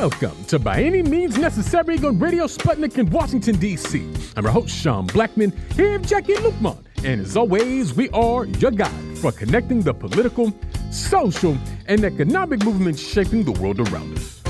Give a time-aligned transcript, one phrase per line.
[0.00, 4.10] Welcome to By Any Means Necessary on Radio Sputnik in Washington, D.C.
[4.34, 6.82] I'm your host, Sean Blackmon, here with Jacquie Luqman.
[7.04, 10.54] And as always, we are your guide for connecting the political,
[10.90, 11.54] social,
[11.86, 14.42] and economic movements shaping the world around us.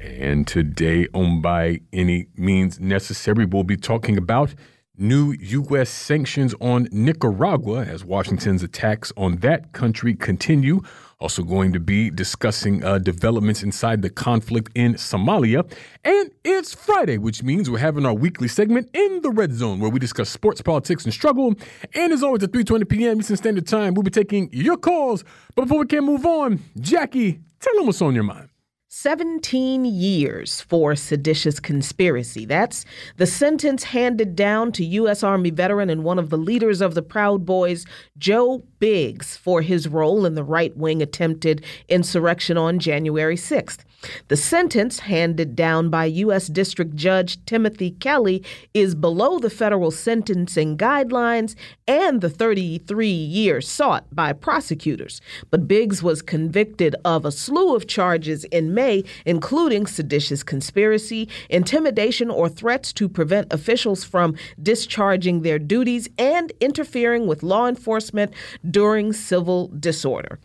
[0.00, 4.54] And today on By Any Means Necessary, we'll be talking about
[4.96, 5.90] new U.S.
[5.90, 10.80] sanctions on Nicaragua as Washington's attacks on that country continue.
[11.22, 15.64] Also, going to be discussing uh, developments inside the conflict in Somalia.
[16.02, 19.88] And it's Friday, which means we're having our weekly segment in the Red Zone, where
[19.88, 21.54] we discuss sports, politics, and struggle.
[21.94, 23.20] And as always, at 3:20 p.m.
[23.20, 25.22] Eastern Standard Time, we'll be taking your calls.
[25.54, 28.48] But before we can move on, Jacquie, tell them what's on your mind.
[28.94, 32.44] 17 years for seditious conspiracy.
[32.44, 32.84] That's
[33.16, 35.22] the sentence handed down to U.S.
[35.22, 37.86] Army veteran and one of the leaders of the Proud Boys,
[38.18, 43.78] Joe Biggs, for his role in the right wing attempted insurrection on January 6th.
[44.28, 46.46] The sentence handed down by U.S.
[46.48, 48.42] District Judge Timothy Kelly
[48.74, 51.54] is below the federal sentencing guidelines
[51.86, 55.20] and the 33 years sought by prosecutors.
[55.50, 62.30] But Biggs was convicted of a slew of charges in May, including seditious conspiracy, intimidation,
[62.30, 68.32] or threats to prevent officials from discharging their duties, and interfering with law enforcement
[68.70, 70.38] during civil disorder.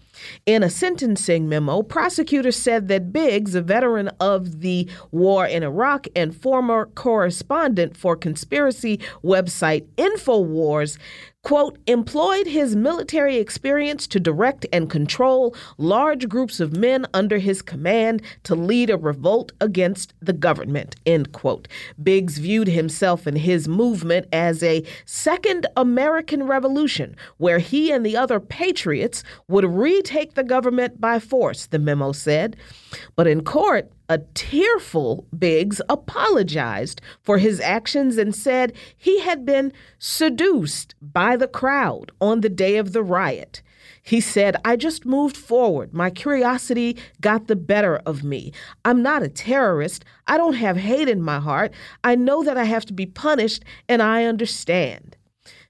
[0.45, 6.07] In a sentencing memo, prosecutors said that Biggs, a veteran of the war in Iraq
[6.15, 10.97] and former correspondent for conspiracy website InfoWars,
[11.47, 17.61] quote, employed his military experience to direct and control large groups of men under his
[17.61, 21.69] command to lead a revolt against the government, end quote.
[22.03, 28.17] Biggs viewed himself and his movement as a second American Revolution, where he and the
[28.17, 32.57] other patriots would retake the government by force, the memo said.
[33.15, 39.73] But in court, a tearful Biggs apologized for his actions and said he had been
[39.99, 43.61] seduced by the crowd on the day of the riot.
[44.01, 45.93] He said, I just moved forward.
[45.93, 48.53] My curiosity got the better of me.
[48.85, 50.05] I'm not a terrorist.
[50.27, 51.73] I don't have hate in my heart.
[52.05, 55.16] I know that I have to be punished, and I understand.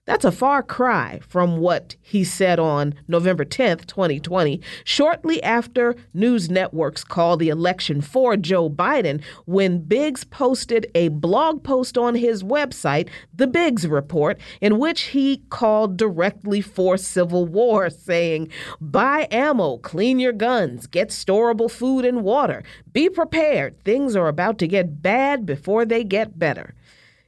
[0.07, 6.49] That's a far cry from what he said on November 10th, 2020, shortly after news
[6.49, 12.41] networks called the election for Joe Biden, when Biggs posted a blog post on his
[12.41, 18.47] website, The Biggs Report, in which he called directly for civil war, saying,
[18.79, 22.63] Buy ammo, clean your guns, get storable food and water,
[22.93, 23.83] be prepared.
[23.83, 26.75] Things are about to get bad before they get better.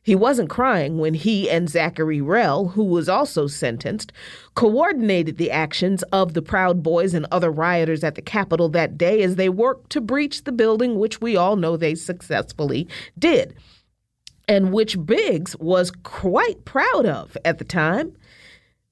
[0.10, 4.12] He wasn't crying when he and Zachary Rehl, who was also sentenced,
[4.56, 9.22] coordinated the actions of the Proud Boys and other rioters at the Capitol that day
[9.22, 12.88] as they worked to breach the building, which we all know they successfully
[13.20, 13.54] did,
[14.48, 18.14] and which Biggs was quite proud of at the time.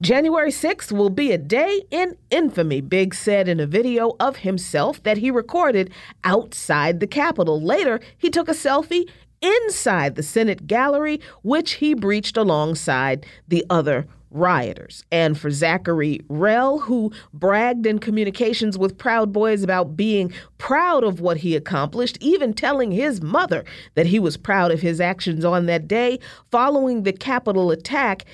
[0.00, 5.02] January 6th will be a day in infamy, Biggs said in a video of himself
[5.02, 5.92] that he recorded
[6.22, 7.60] outside the Capitol.
[7.60, 9.08] Later, he took a selfie
[9.40, 15.04] inside the Senate gallery, which he breached alongside the other rioters.
[15.10, 21.20] And for Zachary Rehl, who bragged in communications with Proud Boys about being proud of
[21.20, 25.66] what he accomplished, even telling his mother that he was proud of his actions on
[25.66, 26.18] that day,
[26.50, 28.24] following the Capitol attack,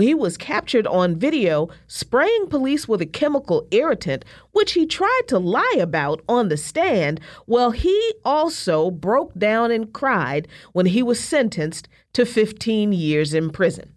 [0.00, 5.38] he was captured on video spraying police with a chemical irritant, which he tried to
[5.38, 7.20] lie about on the stand.
[7.46, 13.50] Well, he also broke down and cried when he was sentenced to 15 years in
[13.50, 13.92] prison.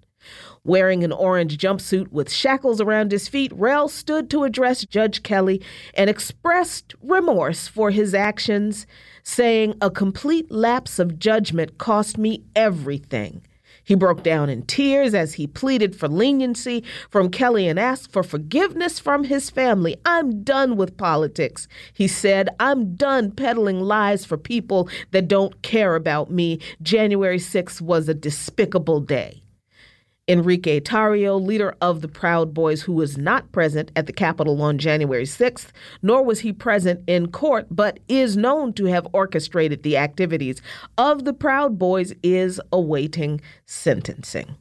[0.64, 5.60] Wearing an orange jumpsuit with shackles around his feet, Rehl stood to address Judge Kelly
[5.96, 8.86] and expressed remorse for his actions,
[9.24, 13.42] saying, A complete lapse of judgment cost me everything.
[13.84, 18.22] He broke down in tears as he pleaded for leniency from Kelly and asked for
[18.22, 19.98] forgiveness from his family.
[20.06, 22.50] I'm done with politics, he said.
[22.60, 26.60] I'm done peddling lies for people that don't care about me.
[26.84, 29.41] January 6th was a despicable day.
[30.28, 34.78] Enrique Tarrio, leader of the Proud Boys, who was not present at the Capitol on
[34.78, 35.70] January 6th,
[36.02, 40.62] nor was he present in court, but is known to have orchestrated the activities
[40.98, 44.56] of the Proud Boys, is awaiting sentencing.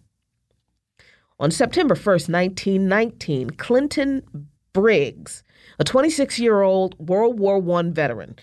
[1.38, 5.42] On September 1st, 1919, Clinton Briggs,
[5.78, 8.36] a 26 year old World War I veteran,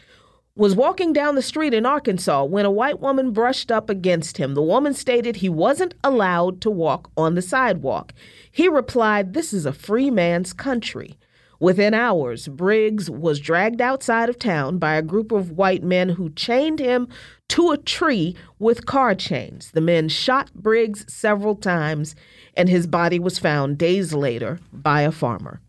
[0.58, 4.56] was walking down the street in Arkansas when a white woman brushed up against him.
[4.56, 8.12] The woman stated he wasn't allowed to walk on the sidewalk.
[8.52, 11.20] He replied, This is a free man's country.
[11.60, 16.32] Within hours, Briggs was dragged outside of town by a group of white men who
[16.32, 17.08] chained him
[17.50, 19.72] to a tree with car chains.
[19.72, 22.16] The men shot Briggs several times,
[22.56, 25.62] and his body was found days later by a farmer.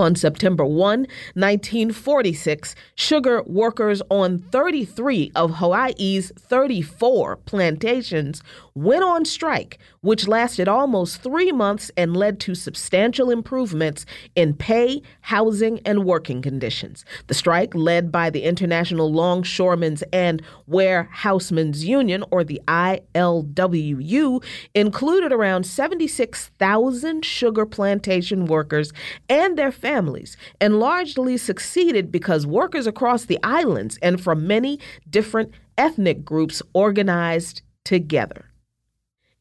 [0.00, 1.00] On September 1,
[1.34, 8.42] 1946, sugar workers on 33 of Hawaii's 34 plantations
[8.80, 15.02] went on strike, which lasted almost three months and led to substantial improvements in pay,
[15.20, 17.04] housing, and working conditions.
[17.26, 24.42] The strike, led by the International Longshoremen's and Warehousemen's Union, or the ILWU,
[24.74, 28.92] included around 76,000 sugar plantation workers
[29.28, 34.78] and their families, and largely succeeded because workers across the islands and from many
[35.08, 38.49] different ethnic groups organized together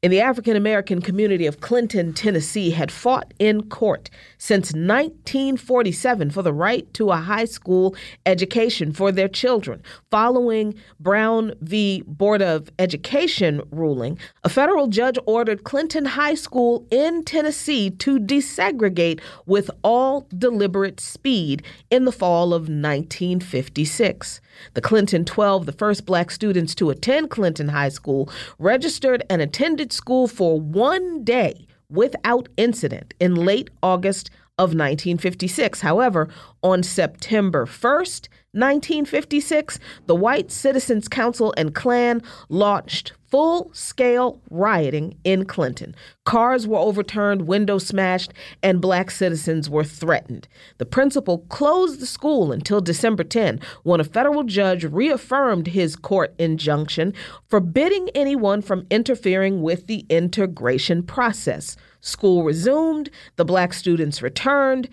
[0.02, 4.10] in the African American community of Clinton, Tennessee, had fought in court
[4.40, 7.96] since 1947 for the right to a high school
[8.26, 9.84] education for their children.
[10.10, 12.02] Following Brown v.
[12.08, 19.20] Board of Education ruling, a federal judge ordered Clinton High School in Tennessee to desegregate
[19.46, 24.42] with all deliberate speed in the fall of 1956.
[24.74, 29.92] The Clinton 12, the first black students to attend Clinton High School, registered and attended
[29.92, 35.82] school for one day without incident in late August of 1956.
[35.82, 36.30] However,
[36.62, 45.46] on September 1st, 1956, the White Citizens Council and Klan launched full scale rioting in
[45.46, 45.94] Clinton.
[46.26, 50.48] Cars were overturned, windows smashed, and black citizens were threatened.
[50.80, 56.34] The principal closed the school until December 10, when a federal judge reaffirmed his court
[56.40, 57.14] injunction
[57.48, 61.78] forbidding anyone from interfering with the integration process.
[62.02, 64.90] School resumed, the black students returned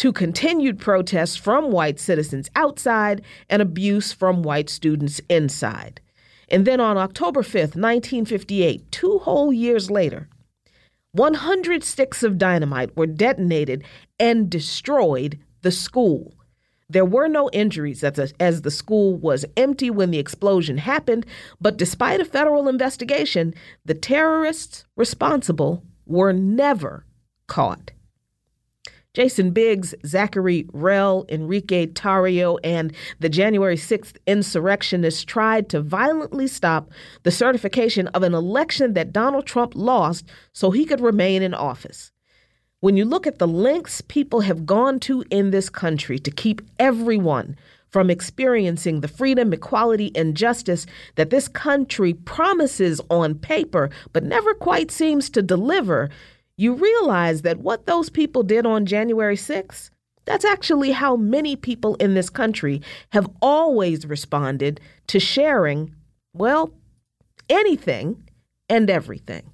[0.00, 3.20] to continued protests from white citizens outside
[3.50, 6.00] and abuse from white students inside.
[6.48, 10.30] And then on October 5th, 1958, two whole years later,
[11.12, 13.84] 100 sticks of dynamite were detonated
[14.18, 16.32] and destroyed the school.
[16.88, 21.26] There were no injuries as, a, as the school was empty when the explosion happened,
[21.60, 23.52] but despite a federal investigation,
[23.84, 27.04] the terrorists responsible were never
[27.48, 27.90] caught.
[29.12, 36.90] Jason Biggs, Zachary Rehl, Enrique Tarrio, and the January 6th insurrectionists tried to violently stop
[37.24, 42.12] the certification of an election that Donald Trump lost so he could remain in office.
[42.78, 46.62] When you look at the lengths people have gone to in this country to keep
[46.78, 47.56] everyone
[47.90, 50.86] from experiencing the freedom, equality, and justice
[51.16, 56.08] that this country promises on paper but never quite seems to deliver,
[56.60, 59.90] you realize that what those people did on January 6th,
[60.26, 65.94] that's actually how many people in this country have always responded to sharing,
[66.34, 66.70] well,
[67.48, 68.22] anything
[68.68, 69.50] and everything.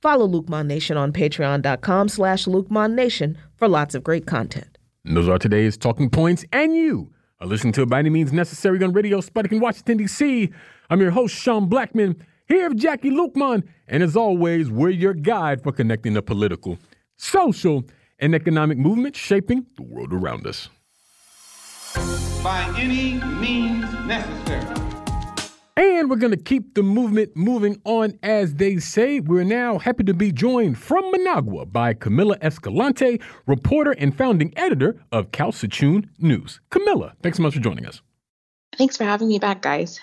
[0.00, 4.78] Follow Luqman Nation on patreon.com slash Nation for lots of great content.
[5.04, 8.82] And those are today's talking points, and you are listening to By Any Means Necessary
[8.82, 10.50] on Radio Sputnik in Washington, D.C.
[10.88, 12.16] I'm your host, Sean Blackmon.
[12.50, 16.78] Here with Jacquie Luqman, and as always, we're your guide for connecting the political,
[17.16, 17.84] social,
[18.18, 20.68] and economic movements shaping the world around us.
[22.42, 24.66] By any means necessary.
[25.76, 29.20] And we're going to keep the movement moving on, as they say.
[29.20, 35.00] We're now happy to be joined from Managua by Camila Escalante, reporter and founding editor
[35.12, 36.60] of Kawsachun News.
[36.72, 38.02] Camila, thanks so much for joining us.
[38.76, 40.00] Thanks for having me back, guys.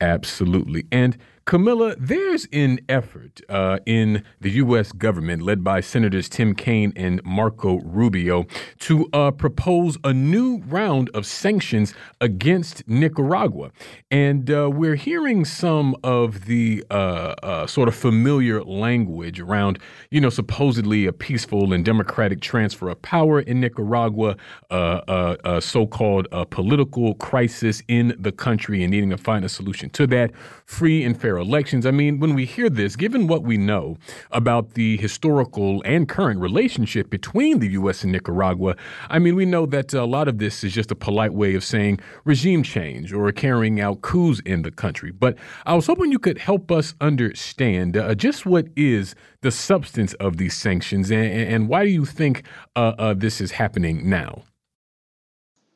[0.00, 0.86] Absolutely.
[0.92, 4.92] And Camila, there's an effort uh, in the U.S.
[4.92, 8.44] government led by Senators Tim Kaine and Marco Rubio
[8.80, 13.70] to uh, propose a new round of sanctions against Nicaragua.
[14.10, 19.78] And uh, we're hearing some of the uh, uh, sort of familiar language around,
[20.10, 24.36] you know, supposedly a peaceful and democratic transfer of power in Nicaragua,
[24.68, 29.88] uh, a so called political crisis in the country and needing to find a solution
[29.88, 30.30] to that,
[30.66, 31.86] free and fair elections.
[31.86, 33.96] I mean, when we hear this, given what we know
[34.30, 38.02] about the historical and current relationship between the U.S.
[38.02, 38.76] and Nicaragua,
[39.08, 41.64] I mean, we know that a lot of this is just a polite way of
[41.64, 45.10] saying regime change or carrying out coups in the country.
[45.10, 50.14] But I was hoping you could help us understand uh, just what is the substance
[50.14, 52.44] of these sanctions and, and why do you think
[52.76, 54.42] uh, uh, this is happening now?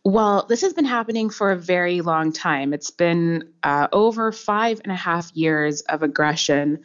[0.04, 2.72] Well, this has been happening for a very long time.
[2.72, 6.84] It's been uh, over five and a half years of aggression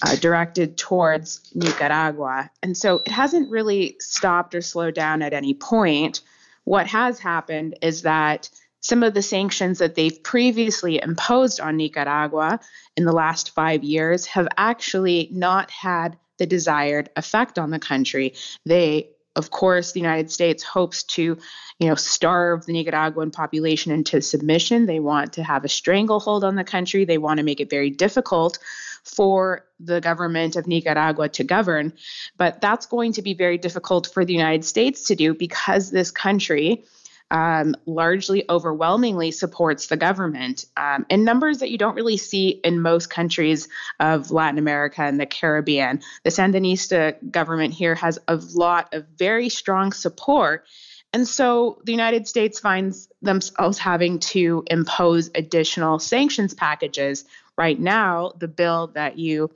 [0.00, 2.50] uh, directed towards Nicaragua.
[2.62, 6.22] And so it hasn't really stopped or slowed down at any point.
[6.64, 8.48] What has happened is that
[8.80, 12.60] some of the sanctions that they've previously imposed on Nicaragua
[12.96, 18.34] in the last five years have actually not had the desired effect on the country.
[18.64, 21.38] They of course, the United States hopes to,
[21.78, 24.86] you know, starve the Nicaraguan population into submission.
[24.86, 27.04] They want to have a stranglehold on the country.
[27.04, 28.58] They want to make it very difficult
[29.04, 31.92] for the government of Nicaragua to govern.
[32.36, 36.10] But that's going to be very difficult for the United States to do because this
[36.10, 36.84] country
[37.32, 42.80] um, largely overwhelmingly supports the government um, in numbers that you don't really see in
[42.80, 46.02] most countries of Latin America and the Caribbean.
[46.24, 50.66] The Sandinista government here has a lot of very strong support.
[51.14, 57.24] And so the United States finds themselves having to impose additional sanctions packages.
[57.58, 59.50] Right now, the bill that you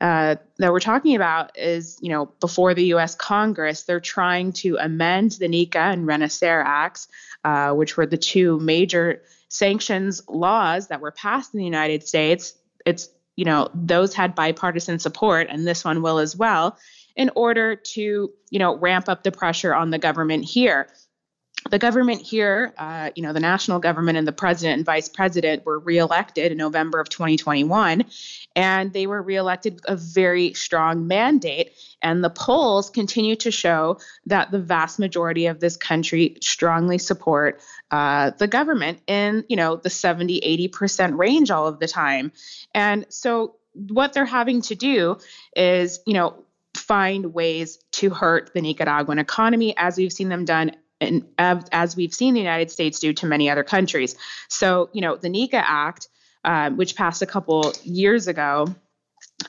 [0.00, 3.14] uh, that we're talking about is, you know, before the U.S.
[3.14, 7.08] Congress, they're trying to amend the NICA and Renacer Acts,
[7.44, 12.54] uh, which were the two major sanctions laws that were passed in the United States.
[12.86, 16.78] It's, you know, those had bipartisan support, and this one will as well,
[17.16, 20.88] in order to, you know, ramp up the pressure on the government here
[21.70, 25.64] the government here, uh, you know, the national government and the president and vice president
[25.64, 28.04] were reelected in November of 2021,
[28.56, 31.72] and they were reelected with a very strong mandate.
[32.02, 37.60] And the polls continue to show that the vast majority of this country strongly support
[37.90, 42.32] uh, the government in, you know, the 70, 80% range all of the time.
[42.74, 45.18] And so what they're having to do
[45.54, 50.72] is, you know, find ways to hurt the Nicaraguan economy, as we've seen them done
[51.02, 54.16] and as we've seen the United States do to many other countries.
[54.48, 56.08] So, you know, the NICA Act,
[56.44, 58.74] um, which passed a couple years ago,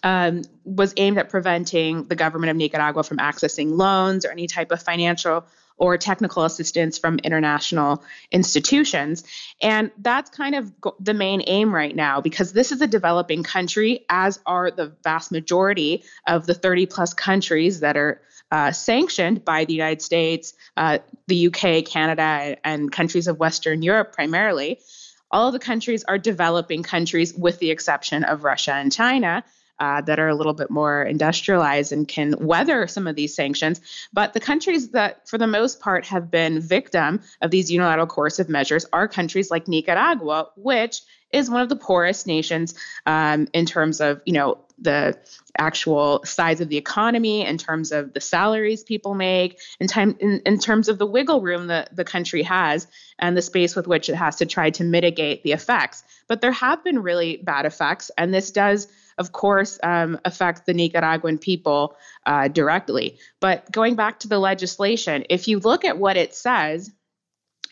[0.01, 4.72] um, was aimed at preventing the government of Nicaragua from accessing loans or any type
[4.72, 5.45] of financial
[5.77, 9.24] or technical assistance from international institutions.
[9.62, 14.05] And that's kind of the main aim right now because this is a developing country,
[14.10, 18.22] as are the vast majority of the 30 plus countries that are
[18.53, 24.13] uh, sanctioned by the United States, uh, the UK, Canada, and countries of Western Europe
[24.13, 24.79] primarily.
[25.31, 29.43] All of the countries are developing countries, with the exception of Russia and China.
[29.79, 33.81] Uh, that are a little bit more industrialized and can weather some of these sanctions.
[34.13, 38.50] But the countries that, for the most part, have been victim of these unilateral coercive
[38.50, 42.75] measures are countries like Nicaragua, which is one of the poorest nations
[43.07, 45.17] um, in terms of, you know, the
[45.57, 50.41] actual size of the economy, in terms of the salaries people make, in time in,
[50.45, 52.87] in terms of the wiggle room that the country has
[53.19, 56.03] and the space with which it has to try to mitigate the effects.
[56.27, 58.87] But there have been really bad effects, and this does
[59.17, 63.19] of course, um, affect the Nicaraguan people uh, directly.
[63.39, 66.91] But going back to the legislation, if you look at what it says,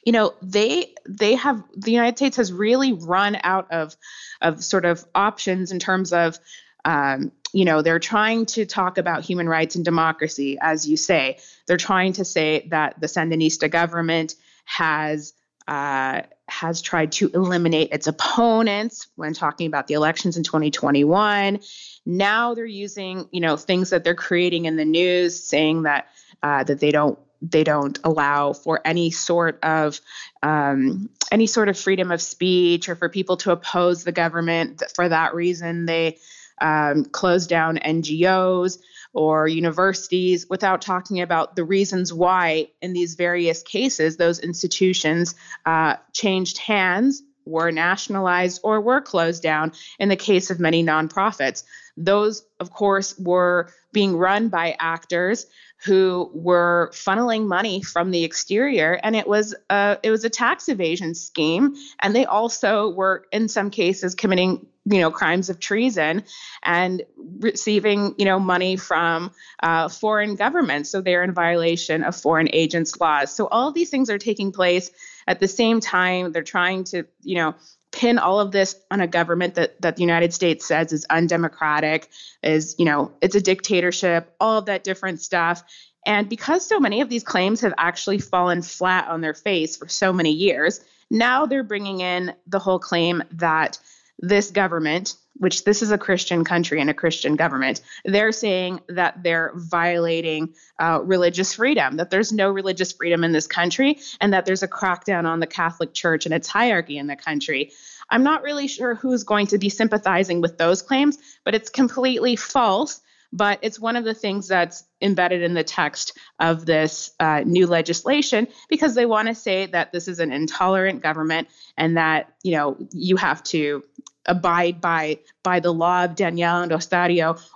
[0.06, 3.96] you know they they have the united states has really run out of
[4.42, 6.40] of sort of options in terms of
[6.86, 11.38] um, you know they're trying to talk about human rights and democracy as you say
[11.68, 14.36] they're trying to say that the sandinista government
[14.66, 15.34] has
[15.68, 21.60] uh, has tried to eliminate its opponents when talking about the elections in 2021
[22.06, 26.08] now they're using you know things that they're creating in the news saying that
[26.44, 30.00] uh, that they don't they don't allow for any sort of
[30.44, 34.84] um, any sort of freedom of speech or for people to oppose the government.
[34.96, 36.20] For that reason, they
[36.62, 38.78] um, close down NGOs
[39.14, 45.96] or universities without talking about the reasons why, in these various cases, those institutions uh,
[46.14, 51.64] changed hands, were nationalized, or were closed down in the case of many nonprofits.
[51.98, 55.46] Those, of course, were being run by actors
[55.86, 60.70] who were funneling money from the exterior and it was a it was a tax
[60.70, 66.24] evasion scheme and they also were in some cases committing you know crimes of treason
[66.64, 67.04] and
[67.40, 69.32] receiving you know money from
[69.62, 73.34] uh, foreign governments so they're in violation of foreign agents laws.
[73.34, 74.92] So all these things are taking place
[75.28, 76.32] at the same time.
[76.32, 77.56] They're trying to you know
[77.92, 82.10] pin all of this on a government that that the United States says is undemocratic,
[82.44, 85.64] is you know it's a dictatorship, all of that different stuff.
[86.06, 89.88] And because so many of these claims have actually fallen flat on their face for
[89.88, 90.82] so many years,
[91.12, 93.78] now they're bringing in the whole claim that
[94.22, 99.24] this government, which this is a Christian country and a Christian government, they're saying that
[99.24, 104.46] they're violating uh, religious freedom, that there's no religious freedom in this country, and that
[104.46, 107.72] there's a crackdown on the Catholic Church and its hierarchy in the country.
[108.10, 112.36] I'm not really sure who's going to be sympathizing with those claims, but it's completely
[112.36, 113.02] false.
[113.34, 117.66] But it's one of the things that's embedded in the text of this uh, new
[117.66, 121.48] legislation because they want to say that this is an intolerant government
[121.78, 123.84] and that you know you have to
[124.26, 126.72] abide by by the law of Daniel and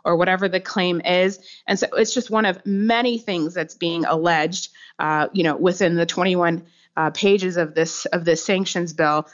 [0.03, 1.39] or whatever the claim is.
[1.67, 5.95] And so it's just one of many things that's being alleged, uh, you know, within
[5.95, 6.63] the 21
[6.97, 9.27] uh, pages of this of this sanctions bill,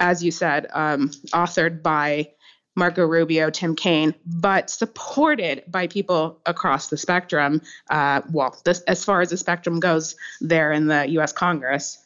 [0.00, 2.30] as you said, um, authored by
[2.78, 7.60] Marco Rubio, Tim Kaine, but supported by people across the spectrum.
[7.90, 11.32] Uh, well, this, as far as the spectrum goes, there in the U.S.
[11.32, 11.98] Congress.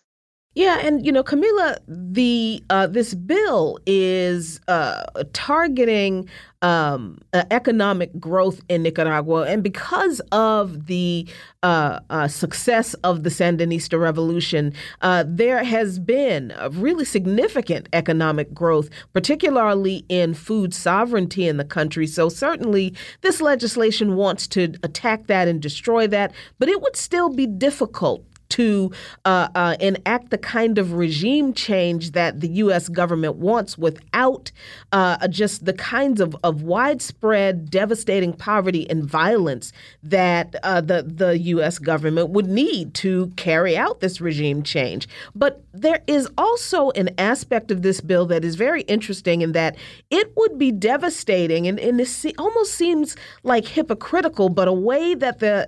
[0.54, 6.28] Yeah, and you know, Camila, the uh, this bill is uh, targeting
[6.60, 11.26] um, uh, economic growth in Nicaragua, and because of the
[11.62, 18.52] uh, uh, success of the Sandinista revolution, uh, there has been a really significant economic
[18.52, 22.06] growth, particularly in food sovereignty in the country.
[22.06, 27.30] So certainly, this legislation wants to attack that and destroy that, but it would still
[27.30, 28.92] be difficult to
[29.24, 32.88] uh, uh, enact the kind of regime change that the U.S.
[32.90, 34.52] government wants without
[34.92, 41.38] uh, just the kinds of, of widespread, devastating poverty and violence that uh, the, the
[41.38, 41.78] U.S.
[41.78, 45.08] government would need to carry out this regime change.
[45.34, 49.76] But there is also an aspect of this bill that is very interesting in that
[50.10, 55.38] it would be devastating, and, and this almost seems like hypocritical, but a way that
[55.38, 55.66] the,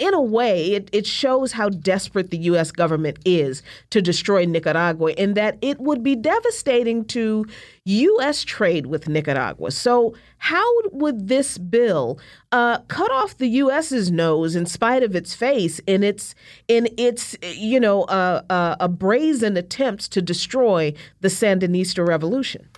[0.00, 2.70] in a way, it, it shows how desperate the U.S.
[2.70, 7.46] government is to destroy Nicaragua, and that it would be devastating to
[7.86, 8.44] U.S.
[8.44, 9.70] trade with Nicaragua.
[9.70, 12.20] So, how would this bill
[12.52, 16.34] uh, cut off the U.S.'s nose in spite of its face in its
[16.68, 20.92] in its you know uh, uh, a brazen attempts to destroy
[21.22, 22.68] the Sandinista revolution?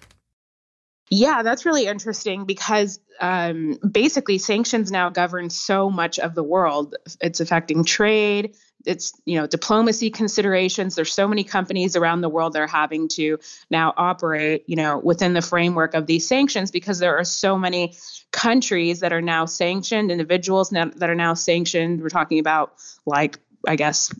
[1.10, 6.94] Yeah, that's really interesting because um, basically sanctions now govern so much of the world.
[7.20, 8.54] It's affecting trade,
[8.86, 10.94] it's you know diplomacy considerations.
[10.94, 13.38] There's so many companies around the world that are having to
[13.70, 17.94] now operate you know within the framework of these sanctions because there are so many
[18.32, 22.00] countries that are now sanctioned individuals now, that are now sanctioned.
[22.00, 22.74] We're talking about
[23.06, 24.12] like i guess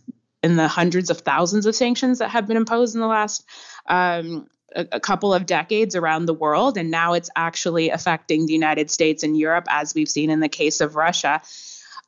[0.42, 3.44] in the hundreds of thousands of sanctions that have been imposed in the last
[3.87, 6.79] um, a, a couple of decades around the world.
[6.79, 10.49] And now it's actually affecting the united states and europe as we've seen in the
[10.49, 11.42] case of russia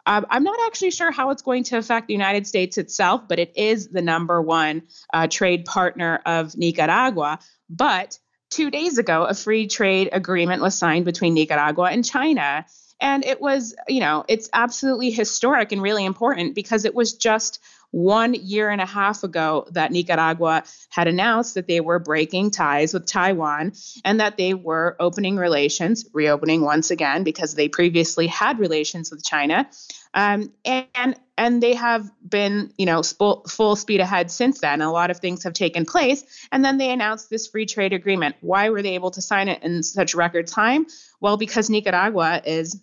[0.06, 3.38] um, I'm not actually sure how it's going to affect the United States itself, but
[3.38, 7.38] it is the number one uh, trade partner of Nicaragua.
[7.70, 8.18] But
[8.50, 12.66] two days ago, a free trade agreement was signed between Nicaragua and China.
[13.00, 17.60] And it was, you know, it's absolutely historic and really important because it was just
[17.92, 22.92] one year and a half ago that Nicaragua had announced that they were breaking ties
[22.92, 23.72] with Taiwan
[24.04, 29.22] and that they were opening relations, reopening once again because they previously had relations with
[29.24, 29.68] China.
[30.14, 34.82] Um, and and they have been, you know, full, full speed ahead since then.
[34.82, 38.36] A lot of things have taken place, and then they announced this free trade agreement.
[38.40, 40.86] Why were they able to sign it in such record time?
[41.20, 42.78] Well, because Nicaragua is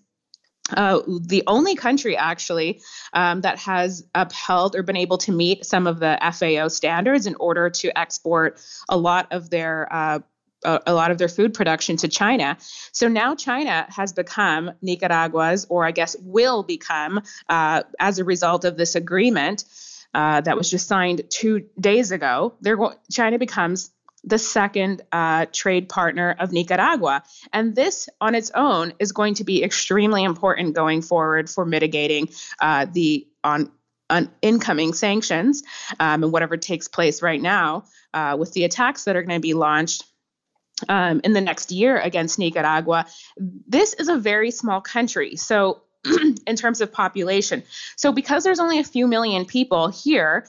[0.74, 2.82] uh, the only country actually
[3.14, 7.36] um, that has upheld or been able to meet some of the FAO standards in
[7.36, 10.20] order to export a lot of their uh,
[10.64, 12.58] a, lot of their food production to China.
[12.92, 18.66] So now China has become Nicaragua's, or I guess will become, uh, as a result
[18.66, 19.64] of this agreement
[20.14, 22.56] uh, that was just signed two days ago.
[22.62, 22.78] They're
[23.12, 23.92] China becomes
[24.24, 27.24] the second uh, trade partner of Nicaragua.
[27.54, 32.30] And this on its own is going to be extremely important going forward for mitigating
[32.60, 33.72] uh, the on,
[34.10, 35.64] on incoming sanctions
[36.00, 39.42] um, and whatever takes place right now uh, with the attacks that are going to
[39.42, 40.04] be launched.
[40.88, 43.06] Um, in the next year against Nicaragua.
[43.36, 45.36] This is a very small country.
[45.36, 45.82] So,
[46.48, 47.64] in terms of population.
[47.98, 50.48] So, because there's only a few million people here,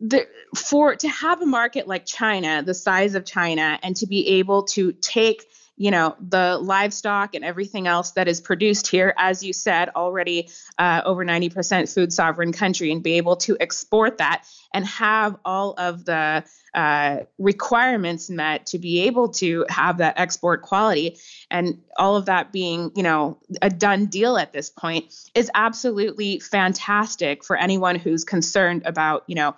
[0.00, 4.26] the, for to have a market like China, the size of China, and to be
[4.38, 9.42] able to take you know the livestock and everything else that is produced here, as
[9.42, 14.44] you said already, uh, over 90% food sovereign country, and be able to export that
[14.74, 20.62] and have all of the uh, requirements met to be able to have that export
[20.62, 21.18] quality
[21.50, 26.38] and all of that being you know a done deal at this point is absolutely
[26.38, 29.56] fantastic for anyone who's concerned about you know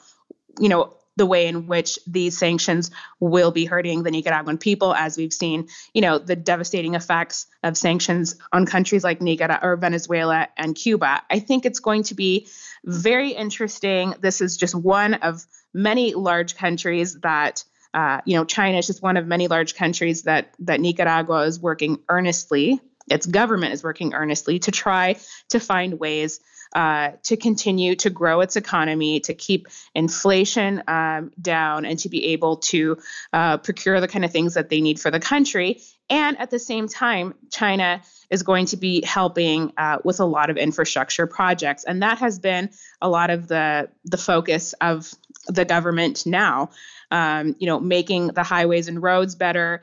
[0.59, 5.17] you know, the way in which these sanctions will be hurting the Nicaraguan people, as
[5.17, 10.49] we've seen, you know, the devastating effects of sanctions on countries like Nicaragua or Venezuela
[10.57, 11.23] and Cuba.
[11.31, 12.49] I think it's going to be
[12.85, 14.15] very interesting.
[14.21, 19.03] This is just one of many large countries that uh, you know, China is just
[19.03, 22.81] one of many large countries that that Nicaragua is working earnestly.
[23.11, 25.17] Its government is working earnestly to try
[25.51, 26.41] to find ways
[26.75, 32.29] uh, to continue to grow its economy, to keep inflation um, down, and to be
[32.29, 32.97] able to
[33.33, 35.83] uh, procure the kind of things that they need for the country.
[36.09, 40.49] And at the same time, China is going to be helping uh, with a lot
[40.49, 45.13] of infrastructure projects, and that has been a lot of the the focus of
[45.49, 46.71] the government now.
[47.11, 49.83] Um, you know, making the highways and roads better,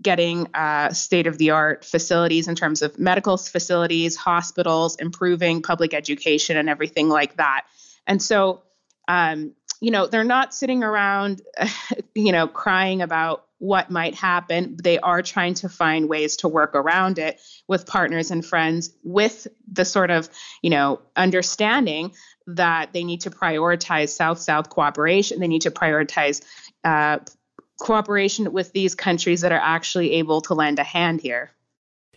[0.00, 5.92] getting uh, state of the art facilities in terms of medical facilities, hospitals, improving public
[5.92, 7.66] education, and everything like that.
[8.06, 8.62] And so,
[9.08, 11.42] um, you know, they're not sitting around,
[12.14, 14.76] you know, crying about what might happen.
[14.82, 19.46] They are trying to find ways to work around it with partners and friends with
[19.70, 20.28] the sort of,
[20.62, 22.12] you know, understanding
[22.46, 25.40] that they need to prioritize South South cooperation.
[25.40, 26.42] They need to prioritize
[26.84, 27.18] uh,
[27.78, 31.50] cooperation with these countries that are actually able to lend a hand here.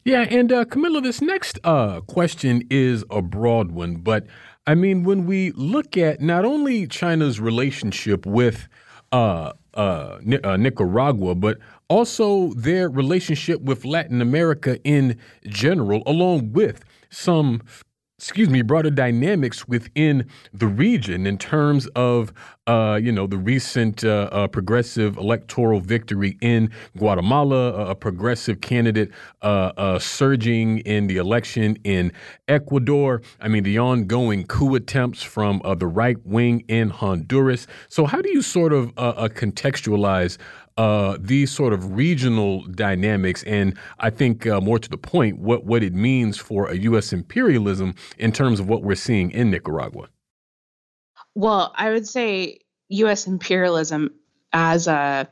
[0.06, 4.26] Yeah, and uh, Camila, this next uh, question is a broad one, but
[4.66, 8.68] I mean, when we look at not only China's relationship with
[9.12, 11.58] uh, uh, uh, Nicaragua, but
[11.90, 15.18] also their relationship with Latin America in
[15.48, 17.62] general, along with some
[18.20, 22.34] excuse me, broader dynamics within the region in terms of,
[22.68, 29.10] uh, you know, the recent uh, uh, progressive electoral victory in Guatemala, a progressive candidate
[29.42, 32.12] uh, uh, surging in the election in
[32.50, 33.22] Ecuador.
[33.40, 37.68] I mean, the ongoing coup attempts from uh, the right wing in Honduras.
[37.88, 40.38] So, how do you sort of contextualize
[40.80, 45.66] uh, these sort of regional dynamics, and I think uh, more to the point, what
[45.66, 47.12] what it means for a U.S.
[47.12, 50.08] imperialism in terms of what we're seeing in Nicaragua.
[51.36, 53.28] Well, I would say U.S.
[53.28, 54.12] imperialism
[54.54, 55.28] as a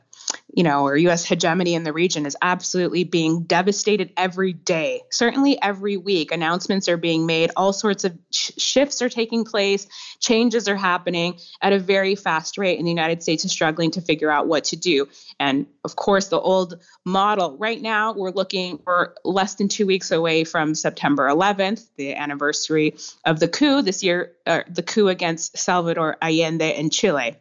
[0.54, 5.02] you know, or US hegemony in the region is absolutely being devastated every day.
[5.10, 9.86] Certainly every week, announcements are being made, all sorts of sh- shifts are taking place,
[10.20, 14.00] changes are happening at a very fast rate, and the United States is struggling to
[14.00, 15.08] figure out what to do.
[15.38, 20.10] And of course, the old model right now, we're looking, we're less than two weeks
[20.10, 25.56] away from September 11th, the anniversary of the coup this year, uh, the coup against
[25.58, 27.36] Salvador Allende in Chile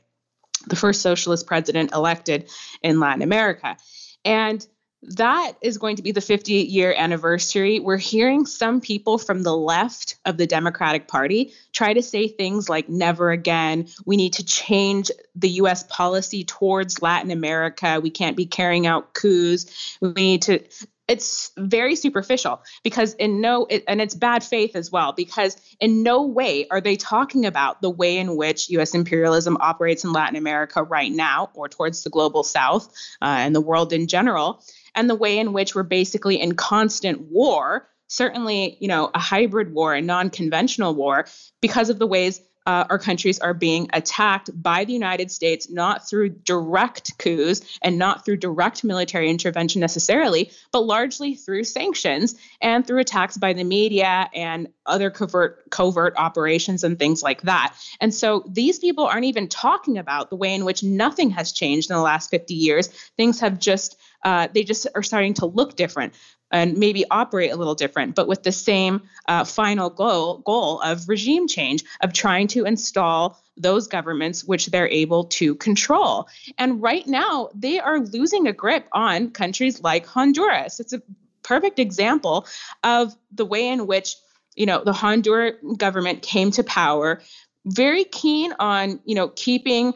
[0.68, 2.50] the first socialist president elected
[2.82, 3.78] in Latin America.
[4.26, 4.66] And
[5.04, 7.80] that is going to be the 50 year anniversary.
[7.80, 12.68] We're hearing some people from the left of the Democratic Party try to say things
[12.68, 13.88] like never again.
[14.06, 18.00] We need to change the US policy towards Latin America.
[18.02, 19.98] We can't be carrying out coups.
[20.02, 20.62] We need to
[21.08, 26.04] it's very superficial because in no it, and it's bad faith as well because in
[26.04, 30.36] no way are they talking about the way in which US imperialism operates in Latin
[30.36, 32.88] America right now or towards the global south
[33.22, 34.64] uh, and the world in general
[34.96, 39.74] and the way in which we're basically in constant war certainly you know a hybrid
[39.74, 41.26] war a non-conventional war
[41.62, 46.08] because of the ways uh, our countries are being attacked by the United States, not
[46.08, 52.86] through direct coups and not through direct military intervention necessarily, but largely through sanctions and
[52.86, 57.74] through attacks by the media and other covert covert operations and things like that.
[58.02, 61.90] And so these people aren't even talking about the way in which nothing has changed
[61.90, 62.88] in the last 50 years.
[63.16, 66.14] Things have just uh, they just are starting to look different
[66.52, 71.08] and maybe operate a little different, but with the same uh, final goal goal of
[71.10, 76.28] regime change of trying to install those governments which they're able to control.
[76.58, 80.80] And right now, they are losing a grip on countries like Honduras.
[80.80, 81.02] It's a
[81.44, 82.46] perfect example
[82.84, 84.16] of the way in which
[84.56, 87.22] you know the Honduran government came to power
[87.66, 89.94] very keen on you know keeping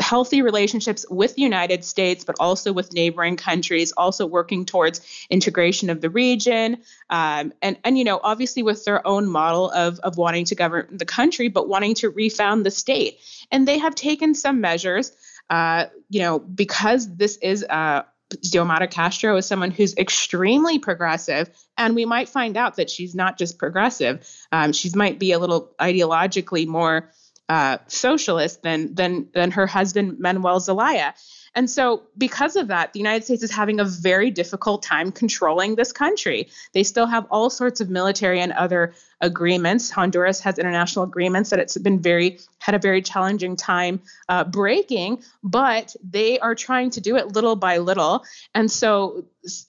[0.00, 5.90] healthy relationships with the United States, but also with neighboring countries, also working towards integration
[5.90, 6.78] of the region,
[7.10, 10.96] um, and and you know obviously with their own model of of wanting to govern
[10.96, 13.18] the country, but wanting to refound the state.
[13.50, 15.12] And they have taken some measures,
[15.50, 17.64] uh, you know, because this is.
[17.64, 18.02] Uh,
[18.42, 23.38] Xiomara Castro is someone who's extremely progressive, and we might find out that she's not
[23.38, 24.26] just progressive.
[24.50, 27.12] Um, she might be a little ideologically more
[27.48, 31.14] uh, socialist than than than her husband Manuel Zelaya.
[31.56, 35.76] And so, because of that, the United States is having a very difficult time controlling
[35.76, 36.48] this country.
[36.72, 39.88] They still have all sorts of military and other agreements.
[39.90, 45.22] Honduras has international agreements that it's been very had a very challenging time uh, breaking,
[45.44, 48.24] but they are trying to do it little by little.
[48.52, 49.26] And so,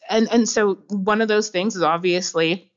[0.10, 2.72] and and so, one of those things is obviously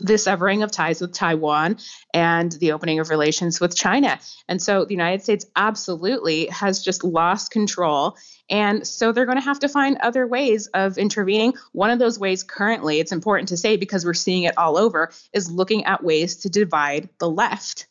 [0.00, 1.78] the severing of ties with Taiwan
[2.12, 4.18] and the opening of relations with China.
[4.48, 8.16] And so the United States absolutely has just lost control.
[8.48, 11.54] And so they're going to have to find other ways of intervening.
[11.72, 15.10] One of those ways currently, it's important to say because we're seeing it all over,
[15.32, 17.86] is looking at ways to divide the left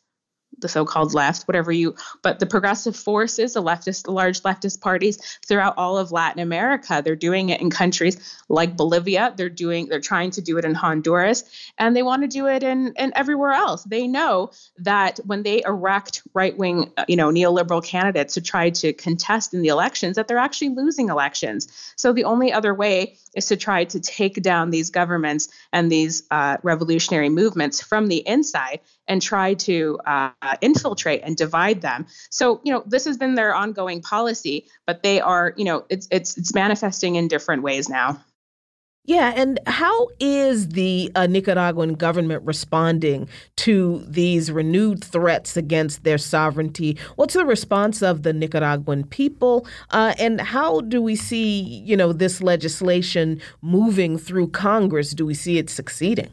[0.58, 5.38] the so-called left, whatever you, but the progressive forces, the leftist, the large leftist parties
[5.46, 8.16] throughout all of Latin America, they're doing it in countries
[8.48, 9.34] like Bolivia.
[9.36, 11.44] They're doing, they're trying to do it in Honduras,
[11.78, 13.84] and they want to do it in, in everywhere else.
[13.84, 18.92] They know that when they erect right-wing, uh, you know, neoliberal candidates to try to
[18.92, 21.68] contest in the elections, that they're actually losing elections.
[21.96, 26.22] So the only other way is to try to take down these governments and these
[26.30, 32.06] uh, revolutionary movements from the inside and try to uh, infiltrate and divide them.
[32.30, 36.08] So, you know, this has been their ongoing policy, but they are, you know, it's
[36.10, 38.22] it's it's manifesting in different ways now.
[39.08, 46.18] Yeah, and how is the uh, Nicaraguan government responding to these renewed threats against their
[46.18, 46.98] sovereignty?
[47.14, 52.12] What's the response of the Nicaraguan people, uh, and how do we see, you know,
[52.12, 55.12] this legislation moving through Congress?
[55.12, 56.30] Do we see it succeeding?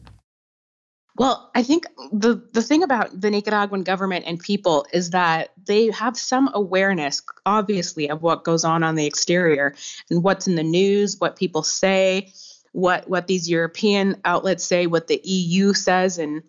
[1.15, 5.91] Well, I think the the thing about the Nicaraguan government and people is that they
[5.91, 9.75] have some awareness, obviously, of what goes on on the exterior
[10.09, 12.31] and what's in the news, what people say,
[12.71, 16.41] what what these European outlets say, what the EU says, and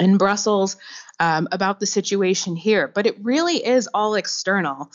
[0.00, 0.78] in Brussels
[1.20, 2.88] um, about the situation here.
[2.88, 4.90] But it really is all external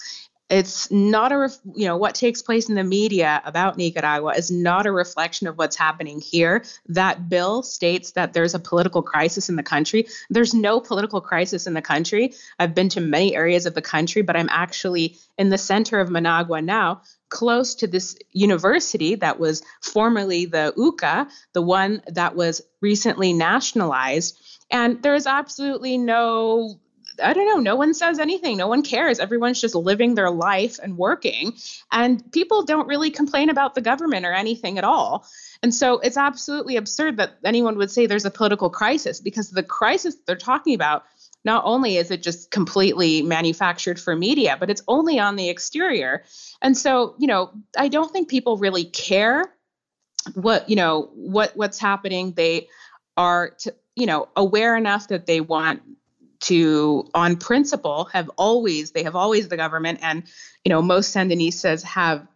[0.50, 4.50] it's not a ref- you know what takes place in the media about Nicaragua is
[4.50, 6.64] not a reflection of what's happening here.
[6.88, 10.08] That bill states that there's a political crisis in the country.
[10.30, 12.34] There's no political crisis in the country.
[12.60, 16.10] I've been to many areas of the country, but I'm actually in the center of
[16.10, 22.62] Managua now, close to this university that was formerly the UCA, the one that was
[22.82, 24.40] recently nationalized.
[24.72, 26.80] And there is absolutely no
[27.24, 28.58] I don't know, no one says anything.
[28.58, 29.20] No one cares.
[29.20, 31.58] Everyone's just living their life and working.
[31.92, 35.26] And people don't really complain about the government or anything at all.
[35.64, 39.64] And so it's absolutely absurd that anyone would say there's a political crisis because the
[39.64, 41.06] crisis they're talking about
[41.44, 46.24] not only is it just completely manufactured for media, but it's only on the exterior.
[46.62, 49.54] And so, you know, I don't think people really care
[50.34, 52.34] what, you know, what what's happening.
[52.34, 52.68] They
[53.16, 55.82] are to, you know, aware enough that they want
[56.40, 60.24] to on principle have always they have always the government and
[60.64, 62.28] you know most sandinistas have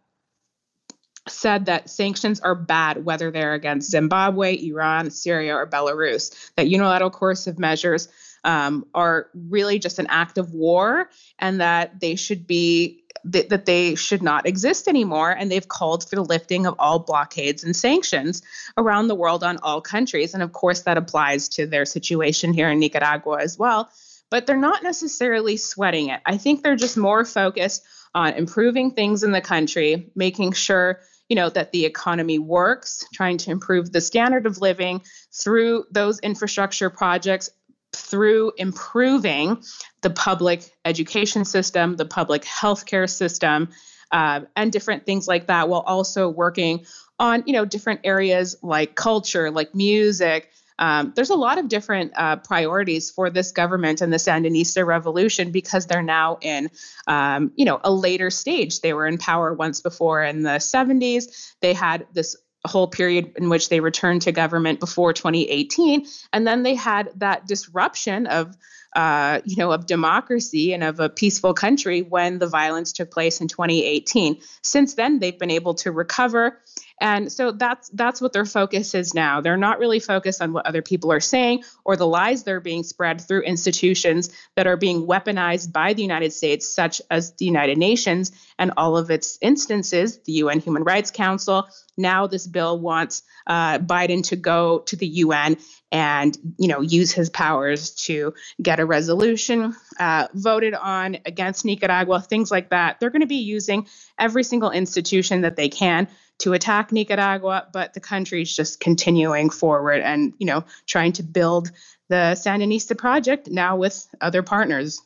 [1.28, 7.12] said that sanctions are bad whether they're against zimbabwe iran syria or belarus that unilateral
[7.12, 8.08] coercive measures
[8.44, 13.66] um, are really just an act of war and that they should be that, that
[13.66, 15.32] they should not exist anymore.
[15.32, 18.42] And they've called for the lifting of all blockades and sanctions
[18.78, 20.34] around the world on all countries.
[20.34, 23.90] And of course, that applies to their situation here in Nicaragua as well.
[24.30, 26.22] But they're not necessarily sweating it.
[26.26, 31.36] I think they're just more focused on improving things in the country, making sure you
[31.36, 36.90] know that the economy works trying to improve the standard of living through those infrastructure
[36.90, 37.50] projects
[37.94, 39.64] through improving
[40.02, 43.70] the public education system, the public healthcare system,
[44.12, 46.86] uh, and different things like that, while also working
[47.20, 50.50] on you know different areas like culture, like music.
[50.80, 55.52] Um, there's a lot of different uh, priorities for this government and the Sandinista revolution
[55.52, 56.72] because they're now in,
[57.06, 58.82] um, you know, a later stage.
[58.82, 61.54] They were in power once before in the 70s.
[61.62, 62.36] They had this
[62.68, 67.48] whole period in which they returned to government before 2018 and then they had that
[67.48, 68.56] disruption of
[68.96, 73.42] uh, you know of democracy and of a peaceful country when the violence took place
[73.42, 76.60] in 2018 since then they've been able to recover
[77.02, 79.42] and so that's that's what their focus is now.
[79.42, 82.60] They're not really focused on what other people are saying or the lies that are
[82.60, 87.46] being spread through institutions that are being weaponized by the United States, such as the
[87.46, 91.68] United Nations and all of its instances, the UN Human Rights Council.
[91.98, 95.58] Now this bill wants uh, Biden to go to the UN
[95.92, 102.22] and you know use his powers to get a resolution uh, voted on against Nicaragua,
[102.22, 103.00] things like that.
[103.00, 103.88] They're going to be using
[104.20, 106.08] every single institution that they can
[106.42, 111.72] to attack Nicaragua, but the country's just continuing forward and, you know, trying to build
[112.10, 115.02] the Sandinista project now with other partners.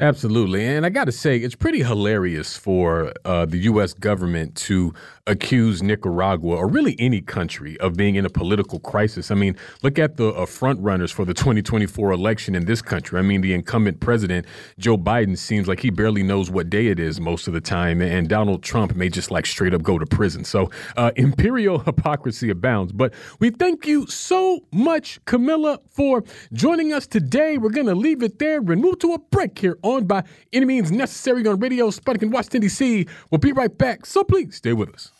[0.00, 0.66] Absolutely.
[0.66, 3.92] And I got to say, it's pretty hilarious for uh, the U.S.
[3.92, 4.94] government to
[5.28, 9.30] accuse Nicaragua or really any country of being in a political crisis.
[9.30, 13.18] I mean, look at the uh, front runners for the 2024 election in this country.
[13.18, 14.46] I mean, the incumbent president,
[14.78, 18.00] Joe Biden, seems like he barely knows what day it is most of the time.
[18.00, 20.42] And Donald Trump may just like straight up go to prison.
[20.44, 22.92] So uh, imperial hypocrisy abounds.
[22.92, 27.58] But we thank you so much, Camila, for joining us today.
[27.58, 30.90] We're going to leave it there and move to a break here By Any Means
[30.90, 33.06] Necessary on Radio Sputnik in Washington, D.C.
[33.30, 34.06] We'll be right back.
[34.06, 35.12] So please stay with us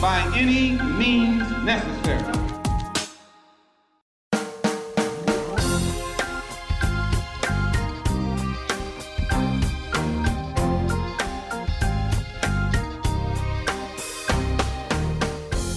[0.00, 2.22] by any means necessary.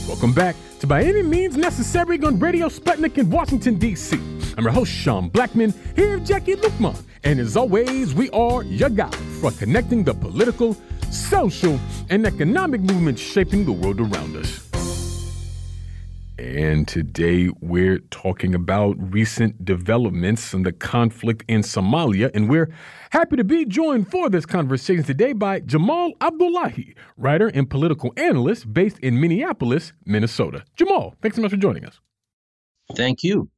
[0.07, 4.34] Welcome back to By Any Means Necessary on Radio Sputnik in Washington, D.C.
[4.57, 6.95] I'm your host, Sean Blackmon, here with Jacquie Luqman.
[7.25, 10.77] And as always, we are your guide for connecting the political,
[11.11, 11.77] social,
[12.09, 14.61] and economic movements shaping the world around us.
[16.37, 22.31] And today we're talking about recent developments in the conflict in Somalia.
[22.33, 22.69] And we're
[23.09, 28.73] happy to be joined for this conversation today by Jamal Abdulahi, writer and political analyst
[28.73, 30.63] based in Minneapolis, Minnesota.
[30.77, 31.99] Jamal, thanks so much for joining us.
[32.95, 33.49] Thank you.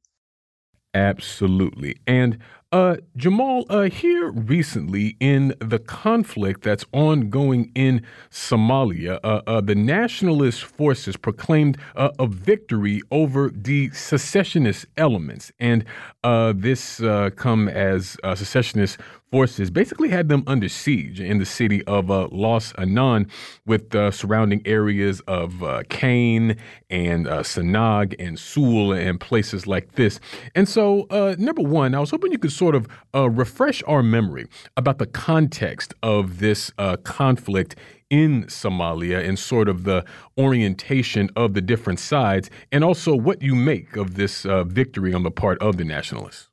[0.94, 1.96] Absolutely.
[2.06, 2.38] And
[2.70, 9.74] uh, Jamal, uh, here recently in the conflict that's ongoing in Somalia, uh, uh the
[9.74, 15.82] nationalist forces proclaimed uh, a victory over the secessionist elements, and
[16.24, 17.00] uh, this
[17.36, 18.98] come as secessionist
[19.30, 23.30] forces basically had them under siege in the city of uh, Las Anod
[23.66, 26.56] with uh, surrounding areas of uh, Kane
[26.88, 30.18] and uh, Sanaag and Sool and places like this.
[30.54, 34.02] And so, uh, number one, I was hoping you could sort of uh, refresh our
[34.02, 36.70] memory about the context of this
[37.04, 37.76] conflict
[38.10, 40.04] in Somalia and sort of the
[40.38, 45.30] orientation of the different sides, and also what you make of this victory on the
[45.30, 46.48] part of the nationalists.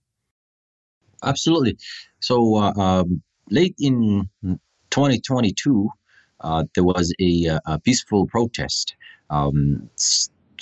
[1.24, 1.78] Absolutely.
[2.28, 4.28] So uh, um, late in
[4.90, 5.90] 2022,
[6.42, 8.96] uh, there was a, uh, a peaceful protest
[9.30, 9.88] um,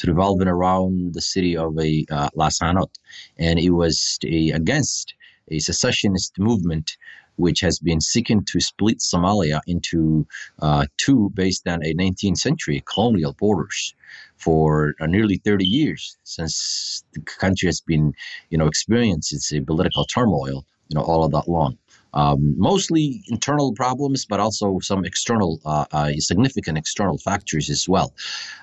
[0.05, 2.89] revolving around the city of a uh, Las Anod,
[3.37, 5.13] and it was a, against
[5.51, 6.97] a secessionist movement
[7.37, 10.27] which has been seeking to split Somalia into
[10.61, 13.95] uh, two based on a 19th century colonial borders
[14.35, 18.13] for uh, nearly 30 years since the country has been,
[18.49, 21.77] you know, experiencing its political turmoil you know all of that long.
[22.13, 28.13] Um, mostly internal problems, but also some external, uh, uh, significant external factors as well.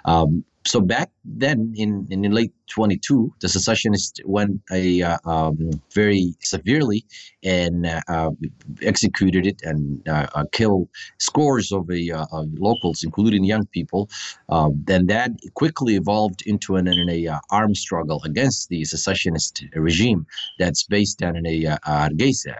[0.05, 6.35] Um, so back then in, in late 22, the secessionists went a uh, um, very
[6.41, 7.05] severely
[7.43, 8.31] and uh, uh,
[8.83, 14.11] executed it and uh, uh killed scores of uh, locals, including young people.
[14.51, 20.27] Um, then that quickly evolved into an, an a, armed struggle against the secessionist regime
[20.59, 22.55] that's based down in a Hargeisa,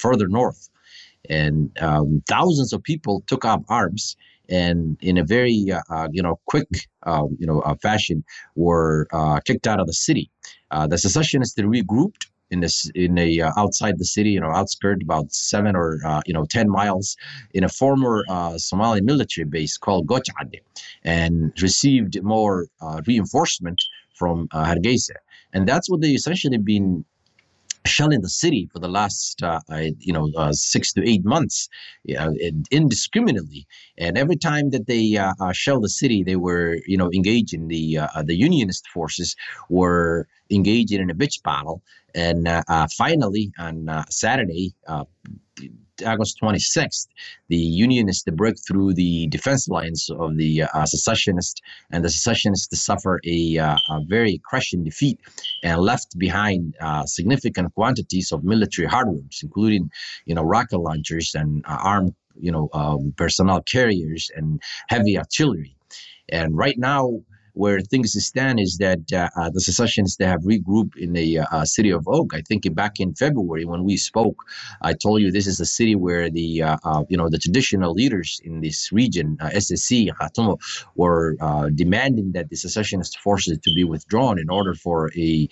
[0.00, 0.68] further north.
[1.28, 4.16] And um, thousands of people took up arms
[4.50, 6.68] and in a very uh, uh, you know quick
[7.04, 8.24] um, you know uh, fashion
[8.56, 10.30] were uh, kicked out of the city.
[10.70, 15.02] Uh, the secessionists regrouped in this in a uh, outside the city, you know, outskirt
[15.02, 17.16] about seven or you know ten miles
[17.54, 18.24] in a former
[18.56, 20.60] Somali military base called Goojacade,
[21.04, 22.66] and received more
[23.06, 23.80] reinforcement
[24.14, 25.16] from Hargeisa.
[25.52, 27.04] And that's what they essentially been
[27.86, 29.60] shelling the city for the last uh,
[29.98, 31.68] you know uh, six to eight months
[32.18, 32.30] uh,
[32.70, 33.66] indiscriminately.
[33.98, 37.68] And every time that they uh, uh, shell the city they were you know engaging
[37.68, 39.36] the uh, the unionist forces
[39.68, 41.82] were engaging in a bitch battle
[42.14, 42.48] and
[42.96, 44.74] finally on saturday
[46.04, 47.08] August 26th,
[47.48, 51.60] the Unionists broke through the defense lines of the uh, secessionists,
[51.90, 55.18] and the secessionists to suffer a, uh, a, very crushing defeat
[55.62, 59.90] and left behind uh, significant quantities of military hardware, including,
[60.26, 65.76] you know, rocket launchers and uh, armed, you know, um, personnel carriers and heavy artillery.
[66.28, 67.20] And right now,
[67.54, 71.46] where things stand is that uh, uh, the secessionists they have regrouped in the uh,
[71.50, 72.34] uh, city of Oak.
[72.34, 74.44] I think back in February when we spoke,
[74.82, 77.92] I told you this is a city where the uh, uh, you know the traditional
[77.92, 80.58] leaders in this region, SSC, Khatumo,
[80.94, 81.36] were
[81.74, 85.48] demanding that the secessionist forces to be withdrawn in order for a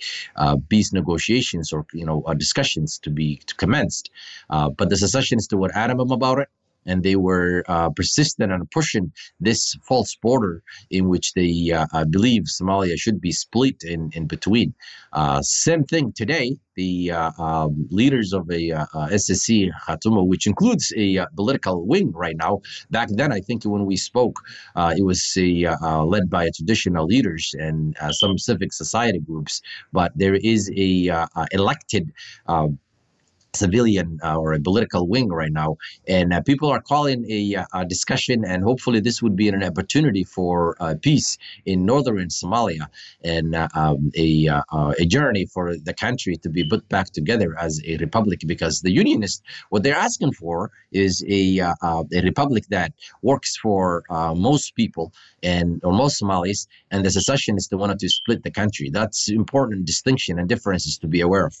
[0.69, 4.09] peace negotiations or you know discussions to be to commenced.
[4.49, 6.49] but the secessionists were adamant about it
[6.85, 12.05] and they were uh, persistent on pushing this false border in which they uh, uh,
[12.05, 14.73] believe Somalia should be split in, in between.
[15.13, 16.57] Uh, same thing today.
[16.75, 22.37] The uh, um, leaders of a uh, SSC Khatumo, which includes a political wing right
[22.37, 22.61] now.
[22.89, 24.39] Back then, I think when we spoke,
[24.77, 29.61] it was led by traditional leaders and some civic society groups.
[29.91, 32.13] But there is a elected
[33.53, 35.77] civilian uh, or a political wing right now.
[36.07, 39.63] And uh, people are calling a, uh, a, discussion, and hopefully, this would be an
[39.63, 42.87] opportunity for uh, peace in northern Somalia
[43.23, 47.57] and uh, um, a, uh, a journey for the country to be put back together
[47.59, 48.41] as a republic.
[48.45, 54.03] Because the Unionists, what they're asking for is a, a republic that works for
[54.35, 58.89] most people and or most Somalis, and the secessionists wanted to split the country.
[58.89, 61.55] That's important distinction and differences to be aware of.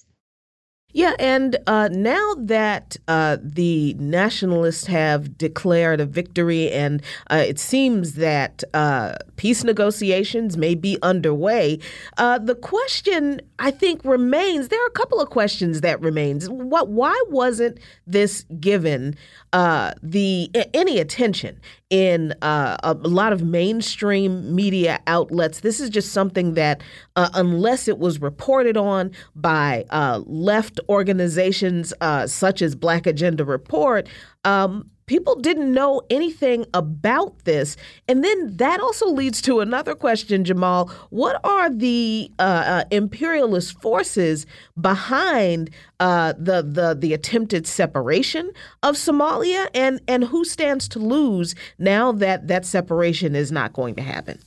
[0.91, 7.59] Yeah, and uh, now that uh, the nationalists have declared a victory, and uh, it
[7.59, 11.79] seems that uh, peace negotiations may be underway,
[12.17, 14.67] uh, the question I think remains.
[14.67, 16.49] There are a couple of questions that remains.
[16.49, 16.89] What?
[16.89, 19.15] Why wasn't this given
[19.53, 25.61] uh, the any attention in uh, a lot of mainstream media outlets.
[25.61, 26.81] This is just something that,
[27.15, 33.43] uh, unless it was reported on by uh, left organizations uh, such as Black Agenda
[33.43, 34.07] Report,
[34.43, 37.75] um, people didn't know anything about this.
[38.07, 40.89] And then that also leads to another question, Jamal.
[41.09, 44.45] What are the uh, uh, imperialist forces
[44.79, 48.51] behind uh, the, the, the attempted separation
[48.83, 49.67] of Somalia?
[49.73, 54.39] And, and who stands to lose now that that separation is not going to happen?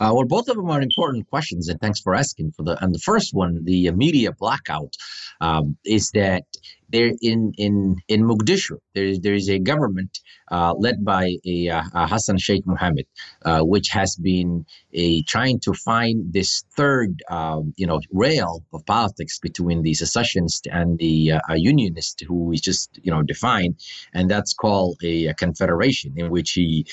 [0.00, 2.82] Uh, well, both of them are important questions, and thanks for asking for the.
[2.82, 4.94] And the first one, the media blackout,
[5.40, 6.44] um, is that
[6.88, 8.78] there in in in Mogadishu.
[8.94, 10.18] There is there is a government
[10.50, 13.06] uh, led by a, uh, Hassan Sheikh Mohamud,
[13.44, 18.84] uh, which has been a trying to find this third um, you know rail of
[18.86, 23.76] politics between the secessionists and the uh, unionist who is just you know defined,
[24.14, 26.86] and that's called a, a confederation in which he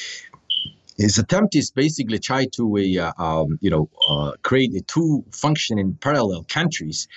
[0.97, 5.97] his attempt is basically try to uh, um, you know uh, create a two functioning
[6.01, 7.07] parallel countries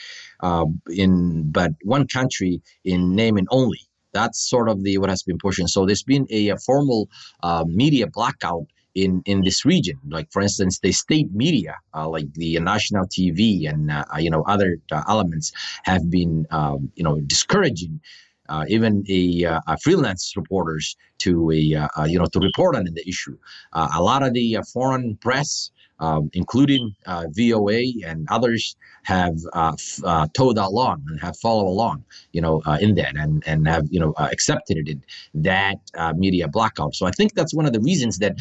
[0.41, 3.81] uh, in but one country in name and only
[4.13, 7.09] that's sort of the what has been pushing so there's been a, a formal
[7.43, 12.33] uh, media blackout in in this region like for instance the state media uh, like
[12.35, 14.79] the national tv and uh, you know other
[15.09, 15.53] elements
[15.85, 18.01] have been um, you know discouraging
[18.49, 22.85] uh, even a, uh, a, freelance reporters to a uh, you know to report on
[22.85, 23.37] the issue.
[23.75, 25.71] a lot of the foreign press.
[26.01, 31.67] Um, including uh, VOA and others, have uh, f- uh, towed along and have followed
[31.67, 34.99] along, you know, in that and and have you know accepted it
[35.35, 35.79] that
[36.17, 36.95] media blackout.
[36.95, 38.37] So I think that's one of the reasons that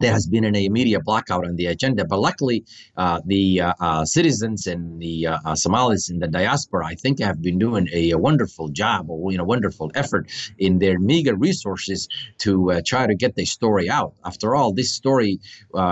[0.00, 2.04] there has been an media blackout on the agenda.
[2.04, 2.64] But luckily,
[2.96, 7.20] uh, the uh, uh, citizens and the uh, uh, Somalis in the diaspora, I think,
[7.20, 11.34] have been doing a, a, wonderful job or you know wonderful effort in their meager
[11.34, 14.14] resources to try to get the story out.
[14.24, 15.40] After all, this story,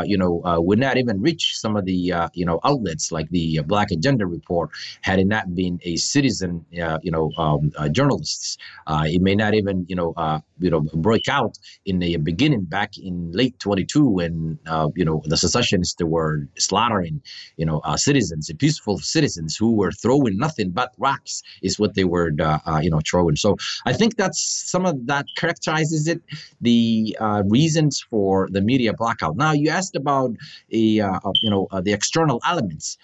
[0.05, 3.91] you know, would not even reach some of the you know outlets like the Black
[3.91, 4.71] Agenda Report
[5.03, 8.59] had it not been a citizen, you know, um, journalists.
[8.89, 10.15] it may not even you know
[10.59, 13.59] you know break out in the beginning back in late
[13.97, 17.21] 22 when uh, you know the secessionists were slaughtering
[17.57, 22.05] you know uh, citizens, peaceful citizens who were throwing nothing but rocks is what they
[22.05, 23.37] were uh, uh, you know throwing.
[23.37, 24.41] So I think that's
[24.71, 26.21] some of that characterizes it.
[26.61, 29.37] The uh, reasons for the media blackout.
[29.37, 30.31] Now you asked about
[30.73, 30.79] a
[31.43, 32.99] you know the external elements.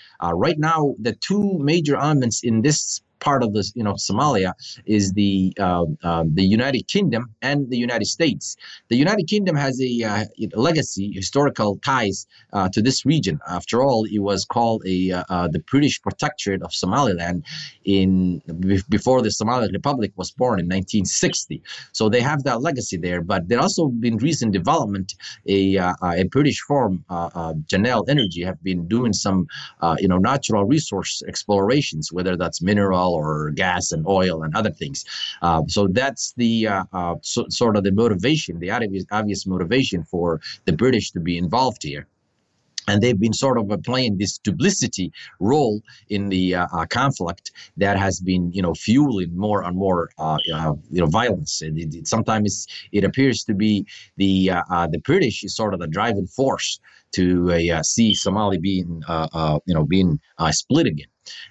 [0.47, 4.53] right now, the two major elements in this part of this, you know, Somalia
[4.85, 8.57] is the uh, uh, the United Kingdom and the United States.
[8.89, 13.39] The United Kingdom has a uh, legacy, historical ties uh, to this region.
[13.49, 17.45] After all, it was called a uh, uh, the British Protectorate of Somaliland
[17.85, 18.43] in
[18.89, 21.63] before the Somali Republic was born in 1960.
[21.93, 23.23] So they have that legacy there.
[23.23, 25.15] But there also been recent development.
[25.47, 27.05] A a British firm,
[27.71, 29.47] Genel Energy, have been doing some
[30.03, 35.05] you know natural resource explorations, whether that's mineral or gas and oil and other things.
[35.43, 40.05] Uh, so that's the uh, uh, so, sort of the motivation, the obvious, obvious motivation
[40.05, 42.07] for the British to be involved here
[42.89, 47.97] and they've been sort of playing this duplicity role in the uh, uh, conflict that
[47.97, 51.63] has been, you know, fueling more and more, uh, you know, violence.
[51.63, 53.87] And it, it, sometimes it appears to be
[54.17, 54.51] the
[54.91, 56.81] the British is sort of the driving force
[57.13, 59.03] to see Somali being,
[59.67, 61.07] you know, being split again.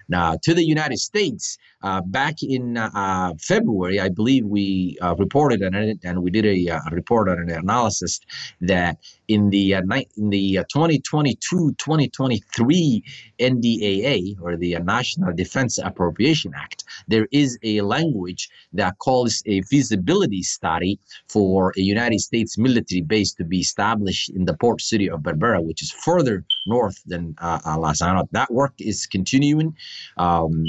[0.09, 5.16] Now, to the United States, uh, back in uh, uh February, I believe we uh,
[5.18, 8.20] reported and we did a, uh, a, report on an analysis
[8.62, 8.97] that
[9.34, 9.82] in the uh,
[10.17, 13.03] in the 2022-2023
[13.39, 20.43] NDAA or the National Defense Appropriation Act, there is a language that calls a feasibility
[20.43, 25.19] study for a United States military base to be established in the port city of
[25.21, 28.27] Berbera, which is further north than Las Anod.
[28.32, 29.75] That work is continuing.
[30.17, 30.65] Um,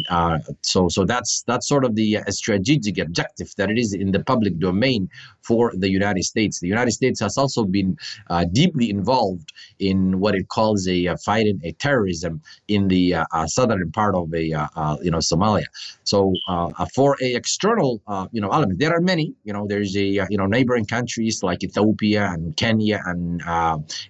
[0.62, 4.12] so so so that's that's sort of the uh, strategic objective that it is in
[4.12, 5.08] the public domain
[5.42, 6.60] for the United States.
[6.60, 7.96] The United States has also been
[8.30, 13.46] uh, deeply involved in what it calls a fighting a terrorism in the uh, uh
[13.46, 15.66] southern part of a uh, uh you know Somalia.
[16.05, 18.00] So uh, uh, for a external
[18.32, 19.34] you know element, there are many.
[19.44, 23.42] You know, there's a you know neighboring countries like Ethiopia and Kenya and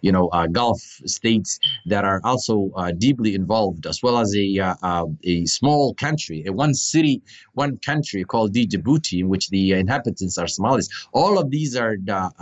[0.00, 4.48] you know Gulf states that are also deeply involved, as well as a
[5.24, 7.22] a small country, a one city,
[7.54, 10.88] one country called Djibouti, in which the inhabitants are Somalis.
[11.12, 11.96] All of these are,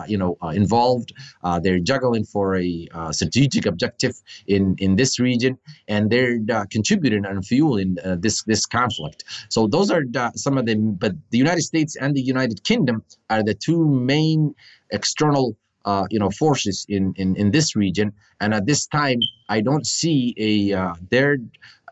[0.06, 1.12] you know, involved.
[1.42, 4.14] Uh, they're juggling for a uh, strategic objective
[4.46, 5.58] in, in this region,
[5.88, 9.24] and they're uh, contributing and fueling uh, this this conflict.
[9.48, 10.04] So those are
[10.34, 10.94] some of them.
[10.94, 14.54] But the United States and the United Kingdom are the two main
[14.90, 19.18] external uh, you know forces in, in in this region and at this time
[19.48, 21.38] i don't see a uh, their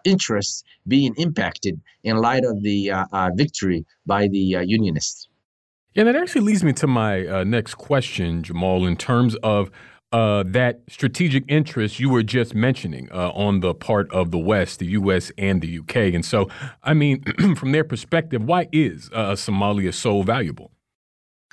[0.05, 5.29] interests being impacted in light of the uh, uh, victory by the uh, Unionists.
[5.95, 9.71] Yeah, that actually leads me to my uh, next question, Jamal, in terms of
[10.13, 14.79] uh, that strategic interest you were just mentioning uh, on the part of the West,
[14.79, 15.33] the U.S.
[15.37, 16.15] and the U.K.
[16.15, 16.49] And so,
[16.83, 17.23] I mean,
[17.57, 20.73] from their perspective, why is Somalia so valuable?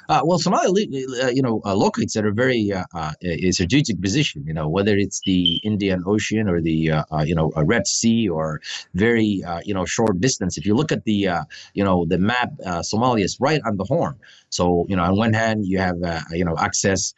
[0.07, 3.11] Uh, well, Somalia, uh, you know, uh, locates at a very uh, uh,
[3.51, 4.43] strategic position.
[4.45, 8.61] You know, whether it's the Indian Ocean or the uh, you know Red Sea or
[8.93, 10.57] very you know short distance.
[10.57, 11.29] If you look at the
[11.73, 12.51] you know the map,
[12.91, 14.15] Somalia is right on the Horn.
[14.55, 15.97] So you know, on one hand, you have
[16.31, 17.13] you know access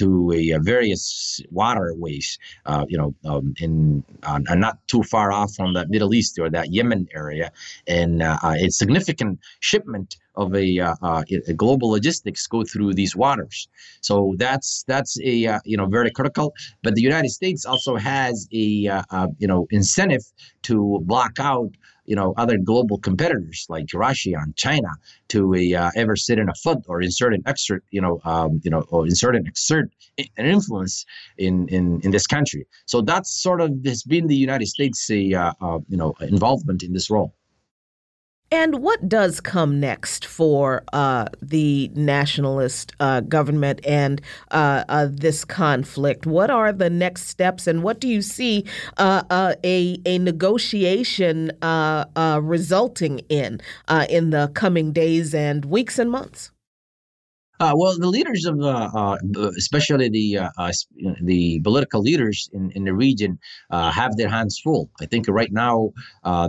[0.00, 2.38] to a, various waterways.
[2.88, 6.72] you know, um, in and not too far off from the Middle East or that
[6.72, 7.50] Yemen area,
[7.86, 13.68] and a significant shipment of a, uh, uh, a, global logistics go through these waters.
[14.00, 16.54] So that's that's a uh, you know very critical.
[16.82, 20.22] But the United States also has a uh, uh, you know incentive
[20.62, 21.70] to block out
[22.08, 24.90] you know other global competitors like Russia and China
[25.28, 28.70] to uh, ever sit in a foot or insert an exert you know um, you
[28.70, 31.04] know or insert an exert an influence
[31.36, 32.66] in in in this country.
[32.86, 36.92] So that's sort of has been the United States uh, uh, you know involvement in
[36.92, 37.34] this role.
[38.50, 45.44] And what does come next for uh, the nationalist uh, government and uh, uh this
[45.44, 46.26] conflict?
[46.26, 48.64] What are the next steps, and what do you see
[48.96, 51.52] uh, uh, a a negotiation
[52.40, 53.60] resulting in
[54.08, 56.50] in the coming days and weeks and months?
[57.60, 59.16] Uh, well, the leaders of, uh, uh,
[59.58, 60.70] especially the uh, uh,
[61.22, 63.38] the political leaders in, in the region,
[63.70, 64.88] uh, have their hands full.
[65.00, 65.92] I think right now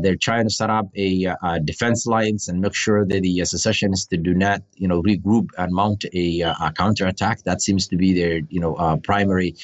[0.02, 4.08] they're trying to set up a, a, defense alliance and make sure that the secessionists
[4.08, 7.42] do not, you know, regroup and mount a, a counterattack.
[7.44, 9.56] That seems to be their, you know, primary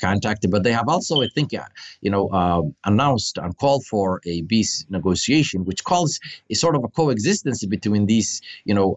[0.00, 0.46] contact.
[0.50, 1.52] But they have also, I think,
[2.00, 6.18] you know, announced and called for a peace negotiation, which calls
[6.50, 8.96] a sort of a coexistence between these, you know,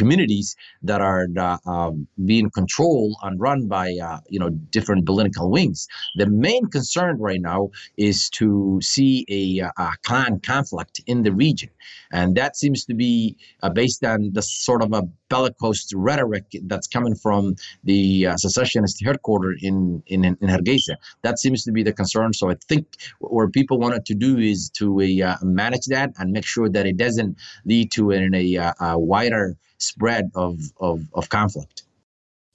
[0.00, 5.46] communities that are uh, um, being controlled and run by uh, you know different political
[5.56, 5.80] wings.
[6.20, 7.60] The main concern right now
[8.08, 9.42] is to see a,
[9.86, 11.70] a clan conflict in the region,
[12.18, 16.88] and that seems to be uh, based on the sort of a bellicose rhetoric that's
[16.96, 17.42] coming from
[17.84, 20.94] the uh, secessionist headquarters in, in in Hargeisa.
[21.26, 22.32] That seems to be the concern.
[22.32, 22.84] So I think
[23.20, 26.96] what people wanted to do is to uh, manage that and make sure that it
[26.96, 27.32] doesn't
[27.64, 31.84] lead to in a, uh, a wider spread of, of, of conflict.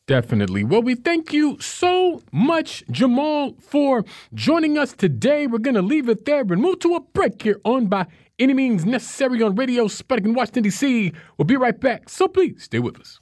[0.07, 0.63] Definitely.
[0.63, 4.05] Well, we thank you so much, Jamal, for
[4.35, 5.47] joining us today.
[5.47, 8.05] We're going to leave it there and move to a break here on By
[8.37, 11.11] Any Means Necessary on Radio Sputnik in Washington, D.C.
[11.37, 13.19] We'll be right back, so please stay with us.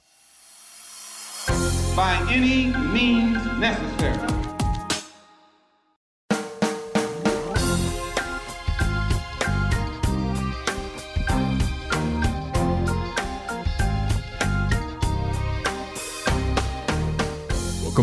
[1.96, 4.43] By any means necessary.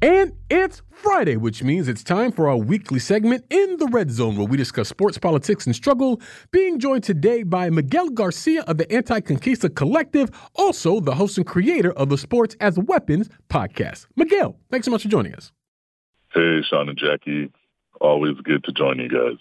[0.00, 4.36] And It's Friday, which means it's time for our weekly segment in the Red Zone,
[4.36, 6.20] where we discuss sports, politics, and struggle.
[6.52, 11.90] Being joined today by Miguel Garcia of the Anticonquista Collective, also the host and creator
[11.92, 14.06] of the Sports as Weapons podcast.
[14.14, 15.50] Miguel, thanks so much for joining us.
[16.32, 17.50] Hey, Sean and Jacquie.
[18.00, 19.38] Always good to join you guys.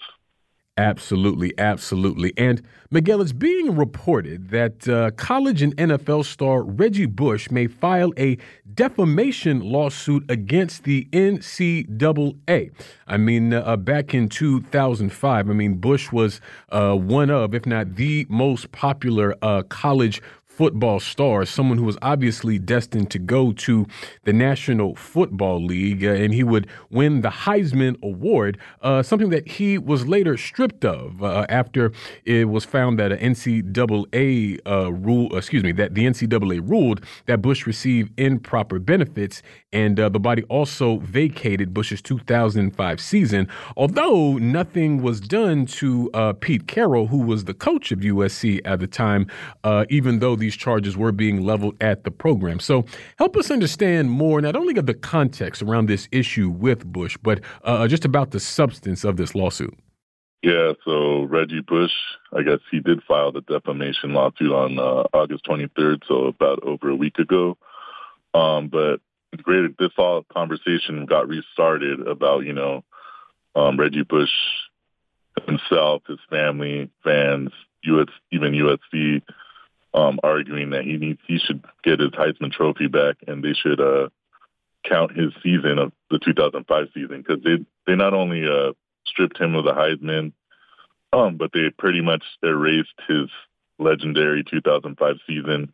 [0.77, 2.33] Absolutely, absolutely.
[2.37, 8.13] And Miguel, it's being reported that uh, college and NFL star Reggie Bush may file
[8.15, 8.37] a
[8.77, 12.71] defamation lawsuit against the NCAA.
[13.07, 17.95] I mean, uh, back in 2005, I mean, Bush was uh, one of, if not
[17.95, 20.21] the most popular uh, college
[20.57, 23.85] football star, someone who was obviously destined to go to
[24.23, 29.47] the National Football League, uh, and he would win the Heisman Award, uh, something that
[29.47, 31.91] he was later stripped of uh, after
[32.25, 37.39] it was found that an NCAA uh, rule, excuse me, that the NCAA ruled that
[37.43, 43.47] Bush received improper benefits, and uh, the body also vacated Bush's 2005 season.
[43.75, 48.79] Although nothing was done to uh, Pete Carroll, who was the coach of USC at
[48.79, 49.27] the time,
[49.89, 52.61] even though the these charges were being leveled at the program.
[52.61, 52.85] So
[53.17, 57.41] help us understand more, not only of the context around this issue with Bush, but
[57.65, 59.77] uh, just about the substance of this lawsuit.
[60.41, 61.91] Yeah, so Reggie Bush,
[62.31, 66.87] I guess he did file the defamation lawsuit on uh, August 23rd, so about over
[66.87, 67.57] a week ago.
[68.33, 69.01] Um, but
[69.41, 72.85] great, this all conversation got restarted about, you know,
[73.53, 74.31] um, Reggie Bush
[75.45, 77.51] himself, his family, fans,
[77.83, 79.21] US, even USC
[79.97, 83.81] um, arguing that he needs he should get his Heisman Trophy back, and they should
[83.81, 84.09] uh,
[84.87, 88.73] count his season of the 2005 season because they they not only uh,
[89.07, 90.33] stripped him of the Heisman,
[91.13, 93.27] um, but they pretty much erased his
[93.79, 95.73] legendary 2005 season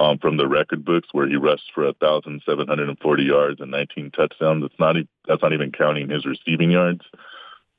[0.00, 4.64] um, from the record books where he rushed for 1,740 yards and 19 touchdowns.
[4.64, 4.96] It's not
[5.28, 7.02] that's not even counting his receiving yards.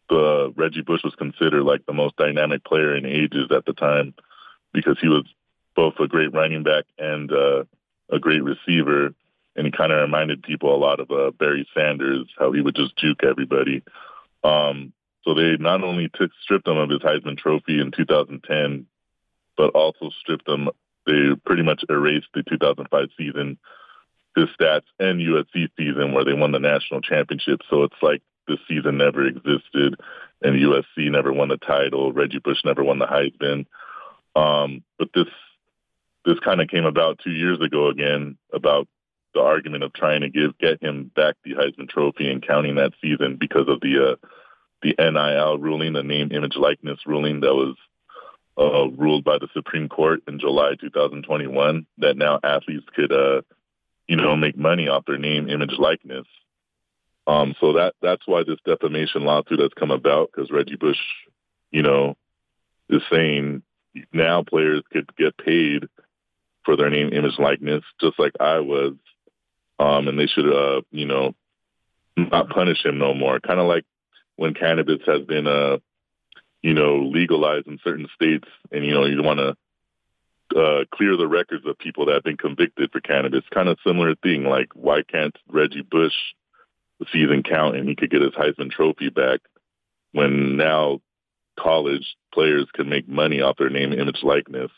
[0.10, 4.14] The Reggie Bush was considered like the most dynamic player in ages at the time
[4.74, 5.26] because he was
[5.76, 7.64] both a great running back and uh,
[8.10, 9.14] a great receiver.
[9.56, 12.76] And he kind of reminded people a lot of uh, Barry Sanders, how he would
[12.76, 13.84] just juke everybody.
[14.44, 14.94] Um,
[15.24, 18.86] so they not only took stripped him of his Heisman Trophy in 2010,
[19.56, 20.70] but also stripped him.
[21.06, 23.58] They pretty much erased the 2005 season,
[24.36, 27.62] his stats, and USC season where they won the national championship.
[27.70, 29.96] So it's like this season never existed,
[30.42, 32.12] and USC never won the title.
[32.12, 33.66] Reggie Bush never won the Heisman.
[34.36, 35.28] Um, but this
[36.26, 38.88] this kind of came about two years ago again about
[39.34, 42.94] the argument of trying to give get him back the Heisman Trophy and counting that
[43.02, 44.28] season because of the uh,
[44.82, 47.76] the NIL ruling, the name, image, likeness ruling that was
[48.58, 51.86] uh, ruled by the Supreme Court in July 2021.
[52.00, 53.42] That now athletes could, uh,
[54.08, 56.28] you know, make money off their name, image, likeness.
[57.26, 61.00] Um, so that that's why this defamation lawsuit has come about because Reggie Bush,
[61.72, 62.16] you know,
[62.90, 63.64] is saying
[64.12, 65.88] now players could get paid
[66.66, 68.94] for their name, image, likeness, just like I was.
[69.80, 71.34] Um, and they should, uh, you know,
[72.16, 73.40] not punish him no more.
[73.40, 73.86] Kind of like
[74.36, 75.78] when cannabis has been, uh,
[76.62, 79.56] you know, legalized in certain states, and you know, you want to
[80.56, 83.44] uh, clear the records of people that have been convicted for cannabis.
[83.54, 84.44] Kind of similar thing.
[84.44, 86.14] Like, why can't Reggie Bush
[87.12, 89.42] season count and he could get his Heisman Trophy back
[90.12, 91.02] when now
[91.60, 94.72] college players can make money off their name, image, likeness?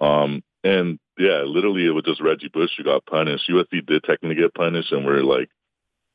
[0.00, 3.48] Um, and yeah, literally it was just Reggie Bush who got punished.
[3.48, 5.48] USC did technically get punished, and we're like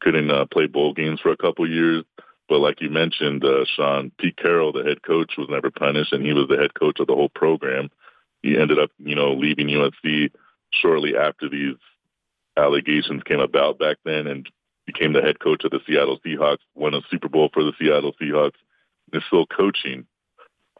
[0.02, 2.04] couldn't uh, play bowl games for a couple years.
[2.48, 6.26] But like you mentioned, uh, Sean, Pete Carroll, the head coach, was never punished, and
[6.26, 7.90] he was the head coach of the whole program.
[8.42, 10.32] He ended up, you know, leaving USC
[10.72, 11.76] shortly after these
[12.58, 14.50] allegations came about back then, and
[14.86, 16.60] became the head coach of the Seattle Seahawks.
[16.76, 18.58] Won a Super Bowl for the Seattle Seahawks.
[19.12, 20.06] Is still coaching.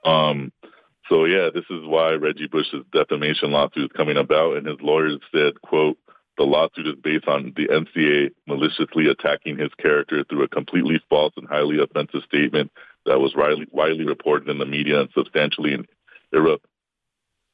[0.06, 0.52] Um,
[1.10, 5.20] so yeah, this is why Reggie Bush's defamation lawsuit is coming about, and his lawyers
[5.34, 5.98] said, "quote
[6.38, 11.34] The lawsuit is based on the NCAA maliciously attacking his character through a completely false
[11.36, 12.72] and highly offensive statement
[13.06, 15.88] that was widely, widely reported in the media and substantially and
[16.34, 16.60] irre-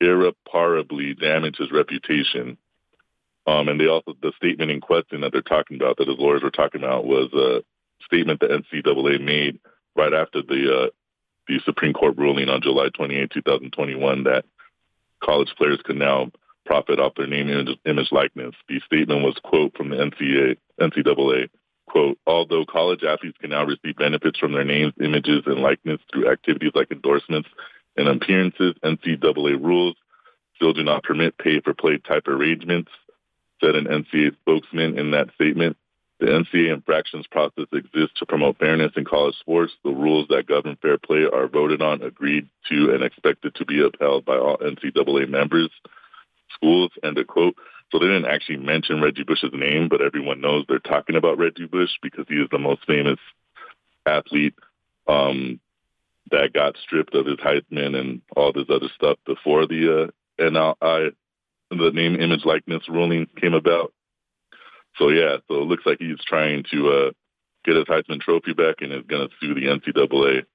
[0.02, 2.58] irreparably damaged his reputation."
[3.48, 6.44] Um, and they also the statement in question that they're talking about, that his lawyers
[6.44, 7.64] were talking about, was a
[8.04, 9.60] statement the NCAA made
[9.96, 10.90] right after the uh,
[11.48, 14.46] the Supreme Court ruling on July 28, 2021, that
[15.24, 16.32] college players can now
[16.66, 18.56] profit off their name, image, image likeness.
[18.68, 21.50] The statement was, quote, from the NCAA, NCAA,
[21.88, 26.30] quote, although college athletes can now receive benefits from their names, images, and likeness through
[26.30, 27.50] activities like endorsements
[27.96, 29.96] and appearances, NCAA rules
[30.56, 32.92] still do not permit pay for play type arrangements,
[33.64, 35.78] said an NCAA spokesman in that statement.
[36.20, 39.74] The NCAA infractions process exists to promote fairness in college sports.
[39.84, 43.84] The rules that govern fair play are voted on, agreed to, and expected to be
[43.84, 45.70] upheld by all NCAA members,
[46.54, 47.56] schools, and a quote.
[47.92, 51.68] So they didn't actually mention Reggie Bush's name, but everyone knows they're talking about Reggie
[51.68, 53.20] Bush because he is the most famous
[54.06, 54.56] athlete
[55.08, 55.60] um,
[56.32, 61.12] that got stripped of his Heisman and all this other stuff before the uh, NLI,
[61.70, 63.94] the name, image, likeness ruling came about.
[64.98, 67.12] So yeah, so it looks like he's trying to uh,
[67.66, 70.46] get his Heisman Trophy back and is going to sue the NCAA.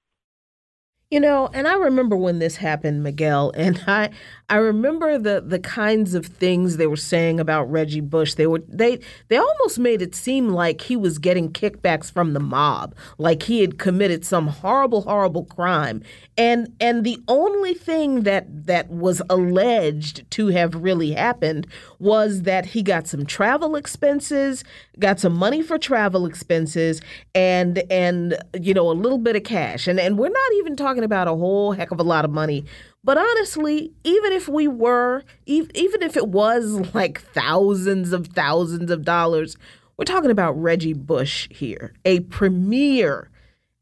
[1.11, 4.11] You know, and I remember when this happened, Miguel, and I
[4.51, 8.33] I remember the the kinds of things they were saying about Reggie Bush.
[8.33, 12.39] They were they they almost made it seem like he was getting kickbacks from the
[12.39, 16.01] mob, like he had committed some horrible horrible crime.
[16.37, 21.67] And and the only thing that that was alleged to have really happened
[21.99, 24.63] was that he got some travel expenses,
[24.99, 27.01] got some money for travel expenses
[27.35, 29.87] and and you know, a little bit of cash.
[29.87, 32.31] And and we're not even talking talking about a whole heck of a lot of
[32.31, 32.65] money.
[33.03, 39.03] But honestly, even if we were, even if it was like thousands of thousands of
[39.03, 39.57] dollars,
[39.97, 43.29] we're talking about Reggie Bush here, a premier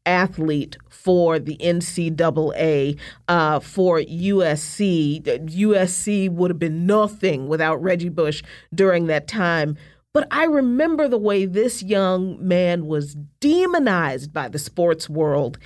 [0.06, 2.98] athlete for the NCAA,
[3.28, 5.22] uh, for USC.
[5.22, 8.42] USC would have been nothing without Reggie Bush
[8.74, 9.76] during that time.
[10.12, 15.56] But I remember the way this young man was demonized by the sports world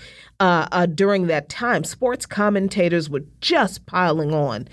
[0.45, 1.85] uh, uh, during that time.
[1.85, 4.69] Sports commentators were just piling on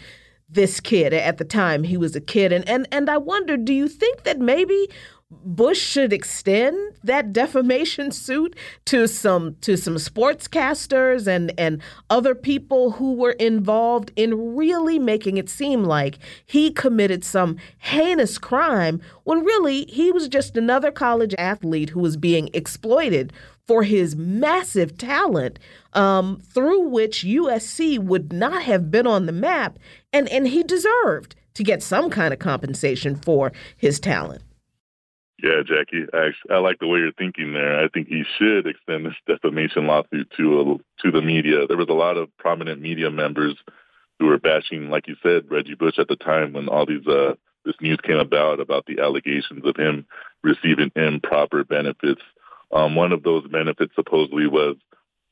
[0.49, 3.73] this kid at the time he was a kid and and and I wonder do
[3.73, 4.89] you think that maybe
[5.31, 8.53] Bush should extend that defamation suit
[8.83, 15.37] to some to some sportscasters and and other people who were involved in really making
[15.37, 21.33] it seem like he committed some heinous crime when really he was just another college
[21.37, 23.31] athlete who was being exploited
[23.71, 25.57] for his massive talent
[25.93, 29.79] um, through which USC would not have been on the map
[30.11, 34.43] and and he deserved to get some kind of compensation for his talent.
[35.41, 37.81] Yeah, Jacquie, I, I like the way you're thinking there.
[37.81, 41.65] I think he should extend this defamation lawsuit to a, to the media.
[41.65, 43.55] There was a lot of prominent media members
[44.19, 47.35] who were bashing, like you said, Reggie Bush at the time when all these uh,
[47.63, 50.05] this news came about about the allegations of him
[50.43, 52.21] receiving improper benefits.
[52.73, 54.77] Um, one of those benefits supposedly was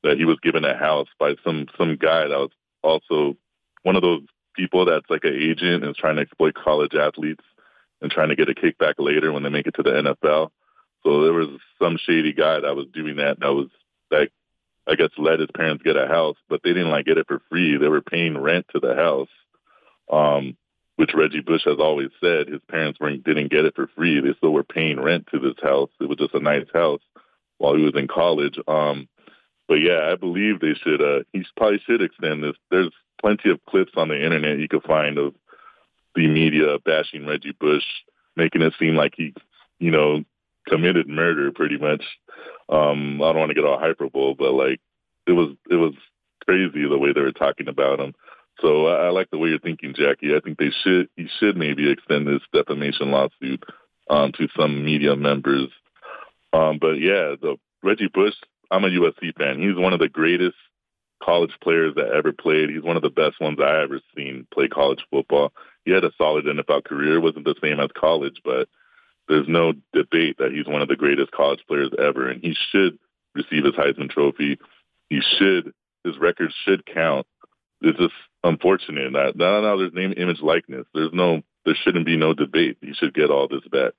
[0.03, 2.51] that he was given a house by some some guy that was
[2.83, 3.37] also
[3.83, 4.21] one of those
[4.55, 7.43] people that's like an agent and is trying to exploit college athletes
[8.01, 10.49] and trying to get a kickback later when they make it to the NFL.
[11.03, 11.49] So there was
[11.81, 13.39] some shady guy that was doing that.
[13.39, 13.67] That was
[14.11, 14.29] that
[14.87, 17.41] I guess let his parents get a house, but they didn't like get it for
[17.49, 17.77] free.
[17.77, 19.29] They were paying rent to the house,
[20.11, 20.57] um,
[20.95, 24.19] which Reggie Bush has always said his parents weren't didn't get it for free.
[24.19, 25.89] They still were paying rent to this house.
[26.01, 27.01] It was just a nice house
[27.59, 28.57] while he was in college.
[28.67, 29.07] Um,
[29.67, 31.01] but yeah, I believe they should.
[31.01, 32.55] Uh, he probably should extend this.
[32.71, 32.91] There's
[33.21, 35.35] plenty of clips on the internet you could find of
[36.15, 37.83] the media bashing Reggie Bush,
[38.35, 39.33] making it seem like he,
[39.77, 40.23] you know,
[40.67, 42.03] committed murder pretty much.
[42.67, 44.79] Um, I don't want to get all hyperbole, but like
[45.27, 45.93] it was it was
[46.45, 48.15] crazy the way they were talking about him.
[48.61, 50.35] So I, I like the way you're thinking, Jacquie.
[50.35, 53.63] I think they should he should maybe extend this defamation lawsuit
[54.09, 55.69] um, to some media members.
[56.53, 58.35] Um, but yeah, the Reggie Bush.
[58.71, 59.59] I'm a USC fan.
[59.59, 60.55] He's one of the greatest
[61.23, 62.69] college players that ever played.
[62.69, 65.51] He's one of the best ones I ever seen play college football
[65.89, 67.15] he had a solid NFL career.
[67.15, 68.69] It wasn't the same as college, but
[69.27, 72.97] there's no debate that he's one of the greatest college players ever, and he should
[73.33, 74.59] receive his Heisman Trophy.
[75.09, 75.73] He should.
[76.03, 77.27] His record should count.
[77.81, 80.85] It's just unfortunate that now, there's name, image, likeness.
[80.93, 82.77] There's no, there shouldn't be no debate.
[82.81, 83.93] He should get all this back.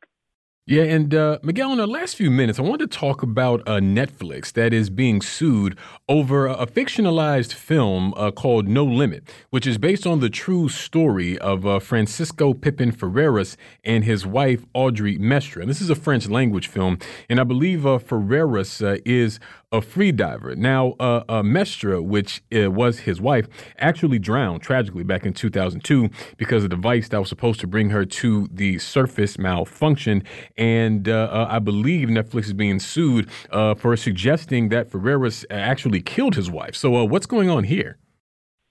[0.67, 3.81] Yeah, and uh, Miguel, in the last few minutes, I wanted to talk about uh,
[3.81, 5.77] Netflix that is being sued
[6.09, 11.37] over a fictionalized film uh, called No Limit, which is based on the true story
[11.39, 15.61] of uh, Francisco Pipín Ferreras and his wife, Audrey Mestre.
[15.61, 16.99] And this is a French language film,
[17.29, 19.41] and I believe uh, Ferreras uh, is
[19.73, 20.57] a free diver.
[20.57, 23.47] Now, uh, uh, Mestre, which uh, was his wife,
[23.79, 28.05] actually drowned tragically back in 2002 because a device that was supposed to bring her
[28.05, 30.25] to the surface malfunctioned.
[30.57, 36.01] And uh, uh, I believe Netflix is being sued uh, for suggesting that Ferreras actually
[36.01, 36.75] killed his wife.
[36.75, 37.99] So, what's going on here?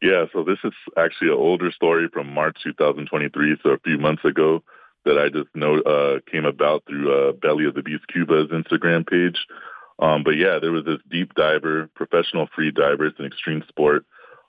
[0.01, 4.23] Yeah, so this is actually an older story from March 2023, so a few months
[4.23, 4.63] ago
[5.05, 9.37] that I just know came about through Belly of the Beast Cuba's Instagram page.
[9.99, 13.05] Um, but yeah, there was this deep diver, professional free diver.
[13.07, 14.05] It's an extreme sport.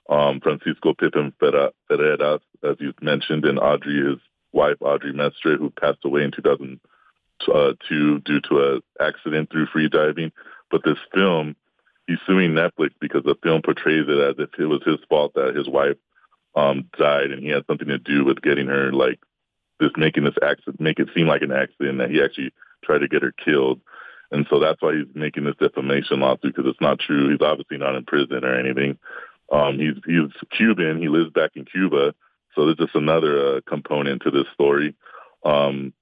[0.09, 4.19] Um, Francisco Pipín Ferreras, as you mentioned, and Audrey, his
[4.51, 7.53] wife, Audrey Mestre, who passed away in 2002.
[7.53, 10.31] uh, due to an accident through free diving.
[10.69, 11.55] But this film,
[12.07, 15.55] he's suing Netflix because the film portrays it as if it was his fault that
[15.55, 15.97] his wife
[16.55, 19.19] um, died and he had something to do with getting her like
[19.79, 23.07] this making this accident make it seem like an accident that he actually tried to
[23.07, 23.79] get her killed.
[24.31, 27.29] And so that's why he's making this defamation lawsuit because it's not true.
[27.29, 28.97] He's obviously not in prison or anything.
[29.51, 30.99] Um, he's he's Cuban.
[30.99, 32.15] He lives back in Cuba.
[32.55, 34.95] So there's just another uh, component to this story.
[35.43, 35.93] Um,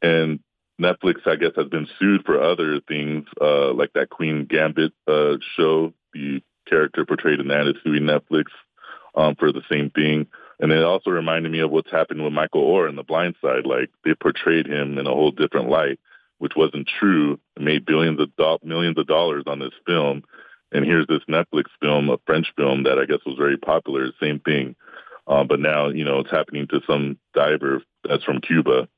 [0.00, 0.40] and
[0.80, 5.34] Netflix, I guess, has been sued for other things, uh, like that Queen Gambit uh,
[5.56, 5.92] show.
[6.14, 8.44] The character portrayed in that is suing Netflix
[9.14, 10.26] um, for the same thing.
[10.60, 13.66] And it also reminded me of what's happened with Michael Oher in The Blind Side.
[13.66, 16.00] Like they portrayed him in a whole different light,
[16.38, 17.38] which wasn't true.
[17.58, 20.22] Made billions of do- millions of dollars on this film.
[20.72, 24.08] And here's this Netflix film, a French film that I guess was very popular.
[24.20, 24.76] Same thing.
[25.26, 28.88] Um, but now, you know, it's happening to some diver that's from Cuba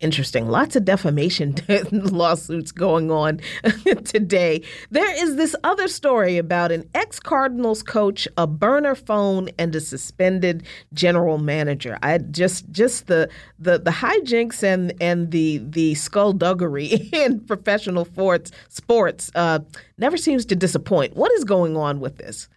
[0.00, 0.48] Interesting.
[0.48, 1.56] Lots of defamation
[1.92, 3.40] lawsuits going on
[4.04, 4.62] today.
[4.90, 9.80] There is this other story about an ex Cardinals coach, a burner phone, and a
[9.80, 11.98] suspended general manager.
[12.02, 13.28] I just just the
[13.58, 19.58] the the hijinks and and the the skullduggery in professional sports sports uh,
[19.98, 21.16] never seems to disappoint.
[21.16, 22.48] What is going on with this?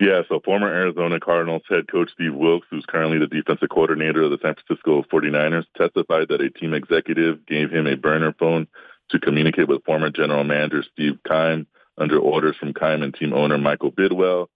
[0.00, 4.30] Yeah, so former Arizona Cardinals head coach Steve Wilks, who's currently the defensive coordinator of
[4.30, 8.66] the San Francisco 49ers, testified that a team executive gave him a burner phone
[9.10, 11.66] to communicate with former general manager Steve Keim
[11.98, 14.46] under orders from Keim and team owner Michael Bidwill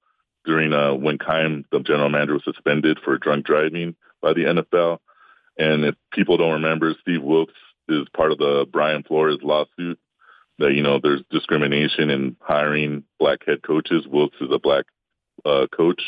[0.47, 4.99] during uh, when Keim, the general manager, was suspended for drunk driving by the NFL.
[5.59, 7.53] And if people don't remember, Steve Wilks
[7.91, 9.99] is part of the Brian Flores lawsuit
[10.59, 14.07] that, you know, there's discrimination in hiring black head coaches.
[14.07, 14.87] Wilks is a black
[15.45, 16.03] uh, coach.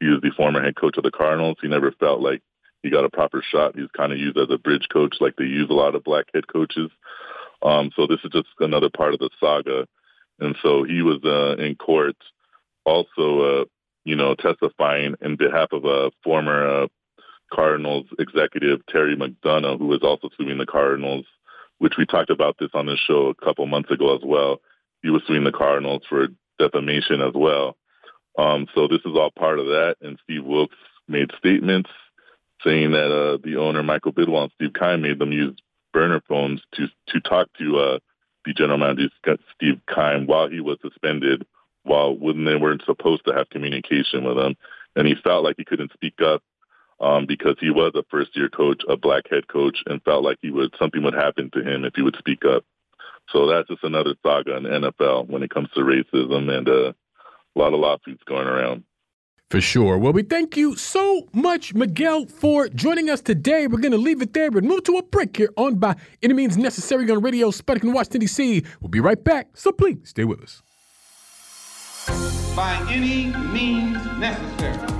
[0.00, 1.58] He was the former head coach of the Cardinals.
[1.60, 2.42] He never felt like
[2.82, 3.76] he got a proper shot.
[3.76, 6.26] He's kind of used as a bridge coach, like they use a lot of black
[6.32, 6.90] head coaches.
[7.62, 9.86] Um, so this is just another part of the saga.
[10.38, 12.16] And so he was uh, in court,
[12.86, 13.64] also, uh,
[14.04, 16.86] you know, testifying in behalf of a former uh,
[17.52, 21.26] Cardinals executive, Terry McDonough, who was also suing the Cardinals,
[21.78, 24.60] which we talked about this on the show a couple months ago as well.
[25.02, 26.28] He was suing the Cardinals for
[26.58, 27.76] defamation as well.
[28.38, 29.96] Um, so this is all part of that.
[30.00, 30.76] And Steve Wilks
[31.08, 31.90] made statements
[32.64, 35.58] saying that uh, the owner, Michael Bidwill and Steve Keim, made them use
[35.92, 37.98] burner phones to to talk to uh,
[38.44, 39.08] the general manager,
[39.54, 41.46] Steve Keim, while he was suspended,
[41.82, 44.56] while when they weren't supposed to have communication with him.
[44.96, 46.42] And he felt like he couldn't speak up
[47.00, 50.38] um, because he was a first year coach, a black head coach, and felt like
[50.42, 52.64] he would something would happen to him if he would speak up.
[53.30, 56.92] So that's just another saga in the NFL when it comes to racism and uh,
[57.56, 58.84] a lot of lawsuits going around.
[59.50, 59.98] For sure.
[59.98, 63.66] Well, we thank you so much, Miguel, for joining us today.
[63.66, 66.34] We're going to leave it there and move to a break here on By Any
[66.34, 68.62] Means Necessary on Radio Sputnik in Washington, D.C.
[68.80, 70.62] We'll be right back, so please stay with us.
[72.54, 74.99] By any means necessary.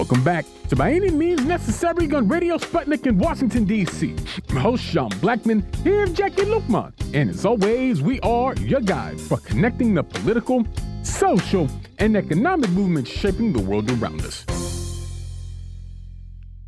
[0.00, 4.16] Welcome back to By Any Means Necessary on Radio Sputnik in Washington, D.C.
[4.50, 6.94] Host Sean Blackmon here with Jacquie Luqman.
[7.12, 10.66] And as always, we are your guide for connecting the political,
[11.02, 14.46] social, and economic movements shaping the world around us.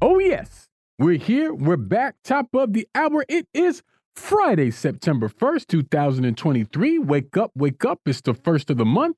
[0.03, 0.68] Oh, yes,
[0.99, 1.55] we're here.
[1.55, 2.16] We're back.
[2.22, 3.24] Top of the hour.
[3.30, 3.83] It is
[4.14, 6.99] Friday, September 1st, 2023.
[6.99, 8.01] Wake up, wake up.
[8.05, 9.16] It's the first of the month.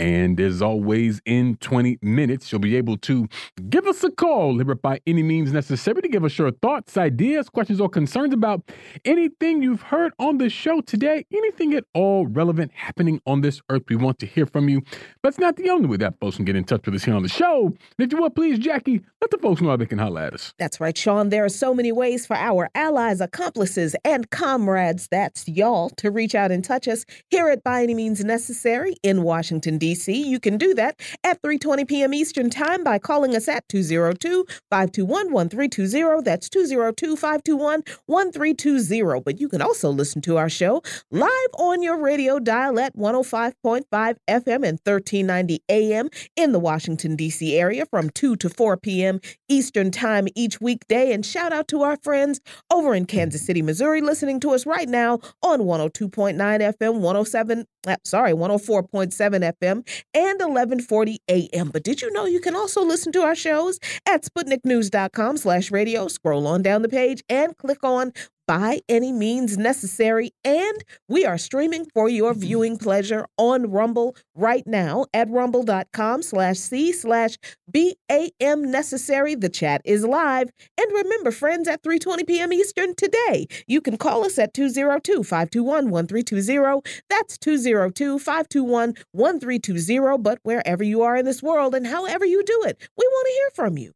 [0.00, 3.28] And as always, in 20 minutes, you'll be able to
[3.68, 7.50] give us a call here by any means necessary to give us your thoughts, ideas,
[7.50, 8.62] questions, or concerns about
[9.04, 13.82] anything you've heard on the show today, anything at all relevant happening on this earth.
[13.90, 14.80] We want to hear from you.
[15.22, 17.14] But it's not the only way that folks can get in touch with us here
[17.14, 17.66] on the show.
[17.66, 20.32] And if you would, please, Jacquie, let the folks know how they can holler at
[20.32, 20.54] us.
[20.58, 21.28] That's right, Sean.
[21.28, 26.34] There are so many ways for our allies, accomplices, and comrades, that's y'all, to reach
[26.34, 29.89] out and touch us here at By Any Means Necessary in Washington, D.C.
[29.94, 32.12] You can do that at 3:20 p.m.
[32.14, 36.24] Eastern Time by calling us at 202-521-1320.
[36.24, 39.24] That's 202-521-1320.
[39.24, 43.82] But you can also listen to our show live on your radio dial at 105.5
[43.92, 47.56] FM and 1390 AM in the Washington D.C.
[47.56, 49.20] area from 2 to 4 p.m.
[49.48, 51.12] Eastern Time each weekday.
[51.12, 54.88] And shout out to our friends over in Kansas City, Missouri, listening to us right
[54.88, 59.69] now on 102.9 FM, 107 uh, sorry, 104.7 FM
[60.14, 61.70] and 1140 AM.
[61.70, 66.08] But did you know you can also listen to our shows at sputniknews.com slash radio?
[66.08, 68.12] Scroll on down the page and click on
[68.50, 70.32] by any means necessary.
[70.44, 76.58] And we are streaming for your viewing pleasure on Rumble right now at rumble.com slash
[76.58, 77.36] C slash
[77.68, 79.36] BAM necessary.
[79.36, 80.50] The chat is live.
[80.76, 82.52] And remember, friends, at 3.20 p.m.
[82.52, 86.84] Eastern today, you can call us at 202-521-1320.
[87.08, 90.22] That's 202-521-1320.
[90.24, 93.32] But wherever you are in this world and however you do it, we want to
[93.32, 93.92] hear from you.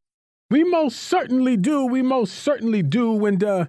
[0.49, 1.87] We most certainly do.
[1.87, 3.27] We most certainly do.
[3.27, 3.67] And uh,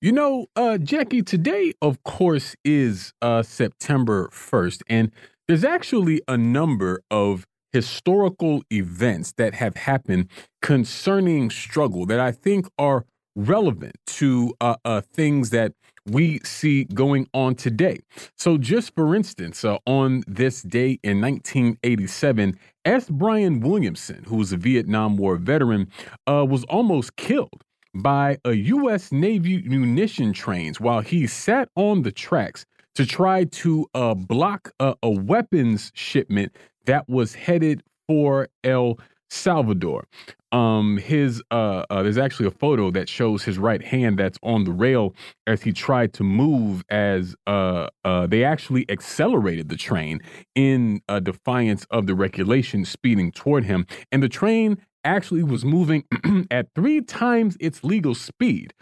[0.00, 5.12] you know, uh, Jacquie, today, of course, is uh, September 1st, and
[5.46, 10.28] there's actually a number of historical events that have happened
[10.62, 13.04] concerning struggle that I think are
[13.36, 15.72] relevant to uh, uh, things that
[16.06, 17.98] we see going on today.
[18.38, 23.08] So, just for instance, uh, on this day in 1987, S.
[23.10, 25.88] Brian Willson, who was a Vietnam War veteran,
[26.26, 27.64] uh, was almost killed
[27.94, 29.12] by a U.S.
[29.12, 32.64] Navy munition trains while he sat on the tracks
[32.94, 38.98] to try to uh, block a, a weapons shipment that was headed for El
[39.30, 40.06] Salvador.
[40.52, 44.64] Um, his uh, uh, there's actually a photo that shows his right hand that's on
[44.64, 45.14] the rail
[45.46, 46.82] as he tried to move.
[46.90, 50.18] As uh, uh, they actually accelerated the train
[50.56, 56.04] in uh, defiance of the regulation, speeding toward him, and the train actually was moving
[56.50, 58.74] at three times its legal speed.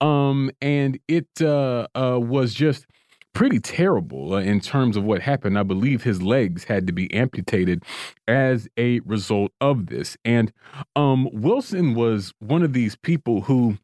[0.00, 2.86] Um, and it uh, uh, was just
[3.36, 5.58] pretty terrible uh, in terms of what happened.
[5.58, 7.82] I believe his legs had to be amputated
[8.26, 10.16] as a result of this.
[10.24, 10.52] And
[10.96, 13.76] um, Willson was one of these people who,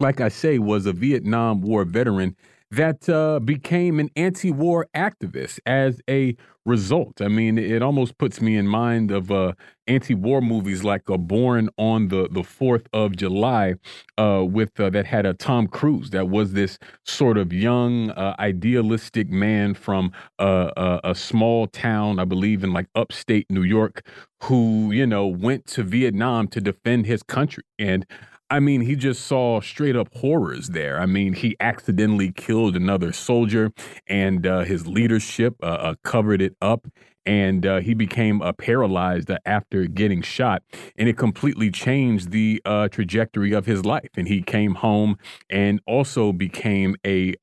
[0.00, 2.36] like I say, was a Vietnam War veteran
[2.70, 7.22] that uh, became an anti war activist as a result.
[7.22, 9.54] I mean, it almost puts me in mind of uh,
[9.86, 13.74] anti war movies like uh, Born on the, the 4th of July,
[14.18, 18.34] uh, with uh, that had a Tom Cruise that was this sort of young, uh,
[18.38, 24.06] idealistic man from a, a small town, I believe, in like upstate New York,
[24.44, 27.64] who, you know, went to Vietnam to defend his country.
[27.78, 28.04] And
[28.50, 30.98] I mean, he just saw straight up horrors there.
[30.98, 33.72] I mean, he accidentally killed another soldier,
[34.06, 36.86] and uh, his leadership uh, uh, covered it up.
[37.26, 40.62] And uh, he became uh, paralyzed after getting shot,
[40.96, 44.08] and it completely changed the uh, trajectory of his life.
[44.16, 45.18] And he came home
[45.50, 47.34] and also became a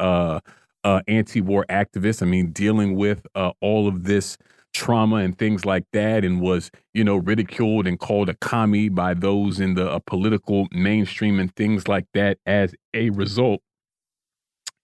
[0.83, 2.23] anti-war activist.
[2.23, 3.27] I mean, dealing with
[3.61, 4.39] all of this
[4.75, 9.13] trauma and things like that and was you know ridiculed and called a commie by
[9.13, 13.61] those in the uh, political mainstream and things like that as a result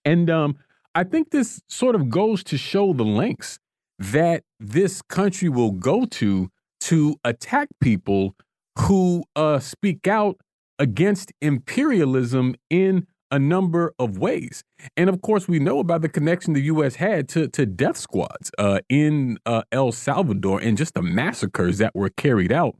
[0.04, 0.56] and um
[0.94, 3.58] i think this sort of goes to show the lengths
[3.98, 6.48] that this country will go to
[6.80, 8.34] to attack people
[8.78, 10.36] who uh speak out
[10.78, 14.62] against imperialism in a number of ways.
[14.96, 16.96] And of course, we know about the connection the U.S.
[16.96, 21.94] had to, to death squads uh, in uh, El Salvador and just the massacres that
[21.94, 22.76] were carried out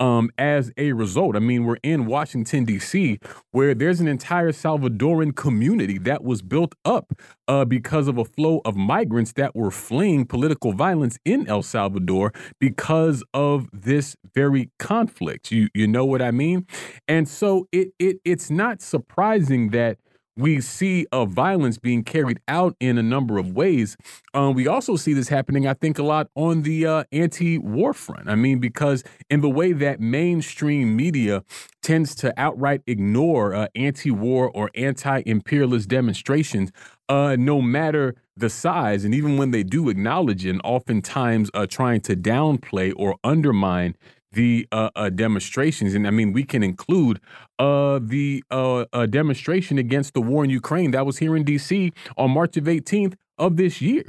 [0.00, 1.36] um, as a result.
[1.36, 3.18] I mean, we're in Washington, D.C.,
[3.50, 7.12] where there's an entire Salvadoran community that was built up
[7.48, 12.32] uh, because of a flow of migrants that were fleeing political violence in El Salvador
[12.58, 15.50] because of this very conflict.
[15.50, 16.66] You you know what I mean?
[17.08, 19.98] And so it it it's not surprising that
[20.36, 23.96] we see a violence being carried out in a number of ways.
[24.32, 28.28] Um, we also see this happening, I think, a lot on the uh, anti-war front.
[28.28, 31.44] I mean, because in the way that mainstream media
[31.82, 36.72] tends to outright ignore uh, anti-war or anti-imperialist demonstrations,
[37.08, 41.66] uh, no matter the size, and even when they do acknowledge it, and oftentimes uh,
[41.66, 43.94] trying to downplay or undermine
[44.34, 47.20] the uh, uh, demonstrations, and I mean we can include
[47.58, 51.92] uh, the uh, demonstration against the war in Ukraine that was here in D.C.
[52.16, 54.04] on March of 18th of this year.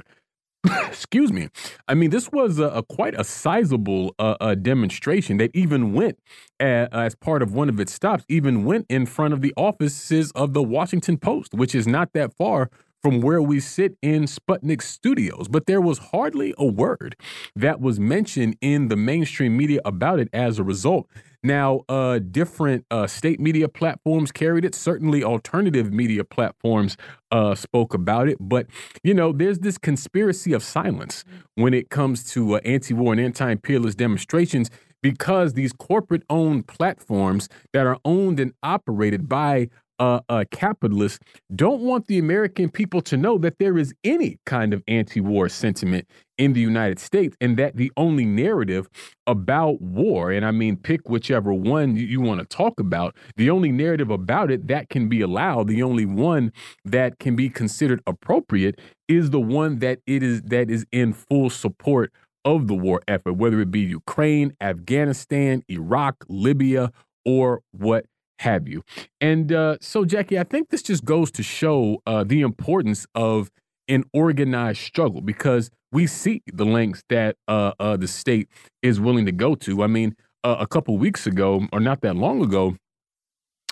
[0.88, 1.50] Excuse me.
[1.88, 6.18] I mean, this was a, a quite a sizable uh, demonstration that even went
[6.60, 10.54] as part of one of its stops, even went in front of the offices of
[10.54, 12.70] the Washington Post, which is not that far
[13.02, 17.16] from where we sit in Sputnik studios, but there was hardly a word
[17.56, 21.08] that was mentioned in the mainstream media about it as a result.
[21.44, 24.74] Now, uh, different uh, state media platforms carried it.
[24.74, 26.98] Certainly, alternative media platforms
[27.30, 28.38] uh, spoke about it.
[28.40, 28.66] But,
[29.04, 31.24] you know, there's this conspiracy of silence
[31.54, 34.72] when it comes to uh, anti war and anti imperialist demonstrations
[35.04, 39.70] because these corporate owned platforms that are owned and operated by
[40.00, 41.20] uh, uh, capitalists
[41.56, 45.48] don't want the American people to know that there is any kind of anti war
[45.50, 48.90] sentiment in the United States, and that the only narrative
[49.26, 53.50] about war, and I mean, pick whichever one you, you want to talk about, the
[53.50, 56.52] only narrative about it that can be allowed, the only one
[56.84, 61.50] that can be considered appropriate is the one that it is that is in full
[61.50, 62.12] support
[62.44, 66.92] of the war effort, whether it be Ukraine, Afghanistan, Iraq, Libya,
[67.26, 68.06] or what
[68.40, 68.84] have you.
[69.22, 73.50] And uh, so, Jacquie, I think this just goes to show uh, the importance of
[73.88, 78.50] an organized struggle because we see the lengths that uh, uh the state
[78.82, 79.84] is willing to go to.
[79.84, 82.76] I mean, uh, a couple weeks ago, or not that long ago,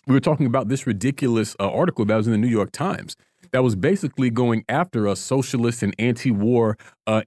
[0.08, 3.16] we were talking about this ridiculous uh, article that was in the New York Times
[3.52, 6.78] that was basically going after us socialist and anti-war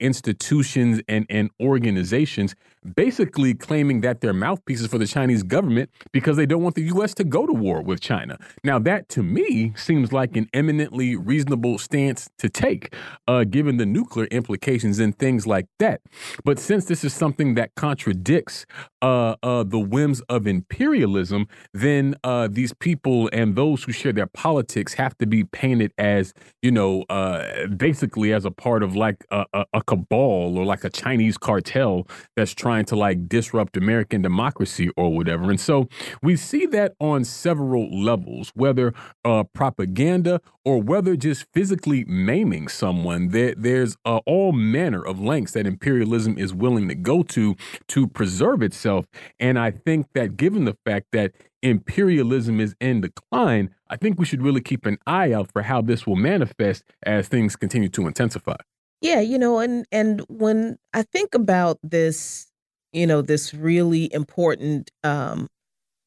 [0.01, 2.57] institutions and, and organizations,
[2.95, 7.15] basically claiming that they're mouthpieces for the Chinese government because they don't want the U.S.
[7.15, 8.39] to go to war with China.
[8.65, 12.95] Now, that to me seems like an eminently reasonable stance to take,
[13.27, 16.01] uh, given the nuclear implications and things like that.
[16.45, 18.67] But since this is something that contradicts
[19.03, 24.27] uh, uh the whims of imperialism, then uh, these people and those who share their
[24.27, 26.33] politics have to be painted as
[26.63, 30.83] you know, uh, basically as a part of like a, a, a, cabal or like
[30.83, 35.51] a Chinese cartel that's trying to like disrupt American democracy or whatever.
[35.51, 35.89] And so
[36.23, 43.29] we see that on several levels, whether uh, propaganda or whether just physically maiming someone.
[43.29, 47.57] There, there's uh, all manner of lengths that imperialism is willing to go to
[47.89, 49.07] to preserve itself.
[49.39, 54.25] And I think that given the fact that imperialism is in decline, I think we
[54.25, 58.07] should really keep an eye out for how this will manifest as things continue to
[58.07, 58.57] intensify.
[59.01, 62.51] Yeah, you know, and and when I think about this,
[62.93, 65.49] you know, this really important um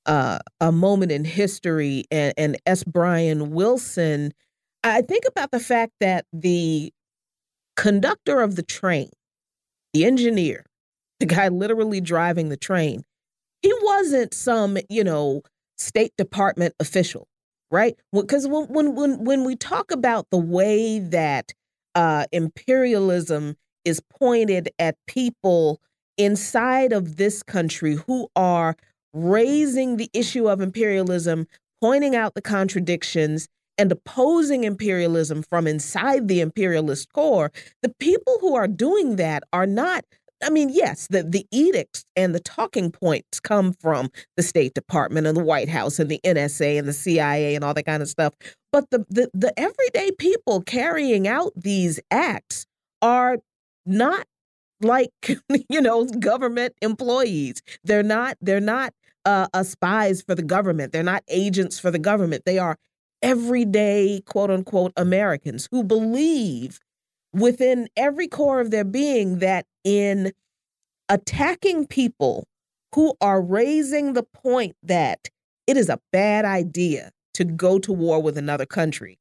[0.06, 2.84] uh a moment in history and, and S.
[2.84, 4.32] Brian Willson,
[4.84, 6.92] I think about the fact that the
[7.78, 9.10] conductor of the train,
[9.94, 10.66] the engineer,
[11.20, 13.04] the guy literally driving the train,
[13.62, 15.42] he wasn't some, you know,
[15.78, 17.28] State Department official,
[17.72, 17.98] right?
[18.14, 21.54] Because when when when when we talk about the way that
[21.96, 23.56] uh, imperialism
[23.86, 25.82] is pointed at people
[26.20, 28.76] inside of this country who are
[29.14, 31.48] raising the issue of imperialism,
[31.82, 33.48] pointing out the contradictions,
[33.80, 37.50] and opposing imperialism from inside the imperialist core,
[37.82, 40.04] the people who are doing that are not
[40.42, 45.28] I mean, yes, the, the edicts and the talking points come from the State Department
[45.28, 48.08] and the White House and the NSA and the CIA and all that kind of
[48.08, 48.34] stuff.
[48.72, 52.66] But the, the, the everyday people carrying out these acts
[53.02, 53.40] are
[53.86, 54.28] not
[54.82, 55.12] like,
[55.70, 57.62] you know, government employees.
[57.84, 58.94] They're not, they're not
[59.26, 60.94] uh, uh, spies for the government.
[60.94, 62.44] They're not agents for the government.
[62.46, 62.78] They are
[63.22, 66.80] everyday, quote unquote, Americans who believe
[67.34, 70.32] within every core of their being that in
[71.10, 72.48] attacking people
[72.96, 75.30] who are raising the point that
[75.68, 79.20] it is a bad idea to go to war with another country.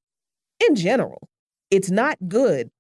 [0.67, 1.29] In general,
[1.71, 2.71] it's not good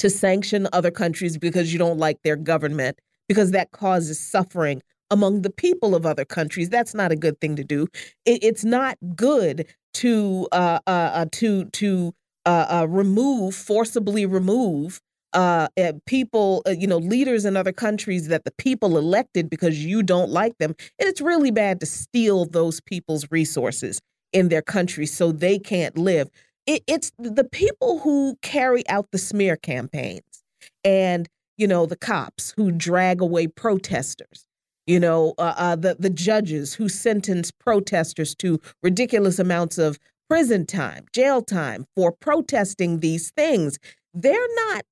[0.00, 2.98] to sanction other countries because you don't like their government,
[3.28, 6.68] because that causes suffering among the people of other countries.
[6.68, 7.86] That's not a good thing to do.
[8.26, 12.12] it's not good to uh, uh, uh to to
[12.46, 15.00] uh, uh, remove, forcibly remove
[15.32, 20.02] uh, eh, people, you know, leaders in other countries that the people elected because you
[20.02, 20.74] don't like them.
[20.98, 24.00] And it's really bad to steal those people's resources
[24.32, 26.28] in their country so they can't live.
[26.70, 30.44] It, it's the people who carry out the smear campaigns
[30.84, 34.46] and, you know, the cops who drag away protesters.
[34.86, 39.98] You know, uh, uh the the judges who sentence protesters to ridiculous amounts of
[40.28, 43.80] prison time, jail time for protesting these things.
[44.14, 44.84] They're not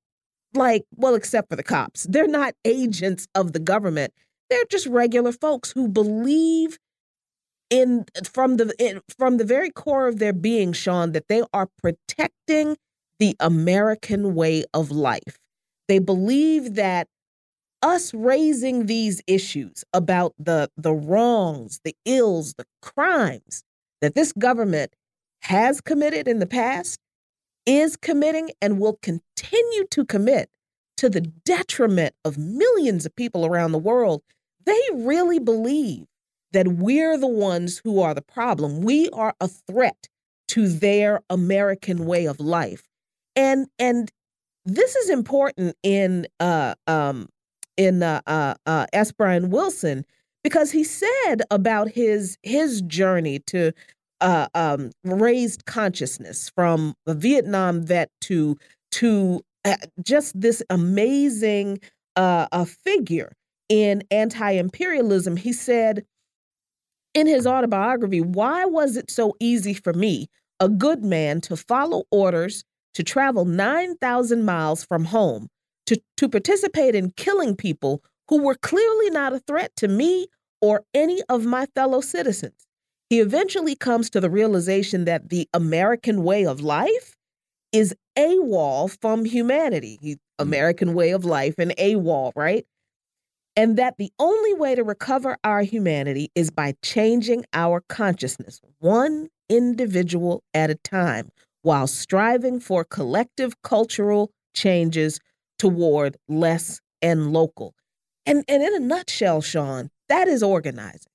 [0.54, 4.12] like, well, except for the cops, they're not agents of the government.
[4.50, 6.76] They're just regular folks who believe
[7.70, 11.68] in from the in, from the very core of their being, Sean, that they are
[11.82, 12.76] protecting
[13.18, 15.38] the American way of life.
[15.88, 17.08] They believe that
[17.82, 23.62] us raising these issues about the the wrongs, the ills, the crimes
[24.00, 24.94] that this government
[25.42, 26.98] has committed in the past,
[27.66, 30.50] is committing, and will continue to commit
[30.96, 34.22] to the detriment of millions of people around the world,
[34.66, 36.06] they really believe
[36.52, 38.80] that we're the ones who are the problem.
[38.80, 40.08] We are a threat
[40.48, 42.88] to their American way of life.
[43.36, 44.10] And and
[44.64, 47.28] this is important in uh um
[47.76, 49.12] in uh uh, uh S.
[49.12, 50.04] Brian Willson
[50.42, 53.72] because he said about his his journey to
[54.20, 58.56] uh, um, raised consciousness from a Vietnam vet to
[58.92, 61.78] to uh, just this amazing
[62.16, 63.32] uh, a figure
[63.68, 65.36] in anti-imperialism.
[65.36, 66.04] He said
[67.18, 70.28] in his autobiography, "Why was it so easy for me,
[70.60, 72.64] a good man, to follow orders
[72.94, 75.48] to travel 9,000 miles from home
[75.86, 80.26] to, to participate in killing people who were clearly not a threat to me
[80.60, 82.66] or any of my fellow citizens.
[83.10, 87.16] He eventually comes to the realization that the American way of life
[87.72, 89.98] is AWOL from humanity.
[90.02, 90.18] Mm.
[90.38, 92.66] American way of life and AWOL, right?
[93.58, 99.30] And that the only way to recover our humanity is by changing our consciousness, one
[99.48, 101.32] individual at a time,
[101.62, 105.18] while striving for collective cultural changes
[105.58, 107.74] toward less and local.
[108.26, 111.10] And, and in a nutshell, Sean, that is organizing.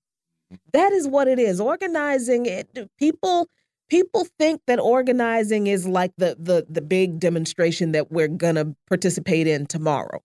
[0.74, 1.62] That is what it is.
[1.62, 2.68] Organizing it
[3.00, 3.48] people
[3.90, 8.76] people think that organizing is like the the the big demonstration that we're going to
[8.90, 10.22] participate in tomorrow.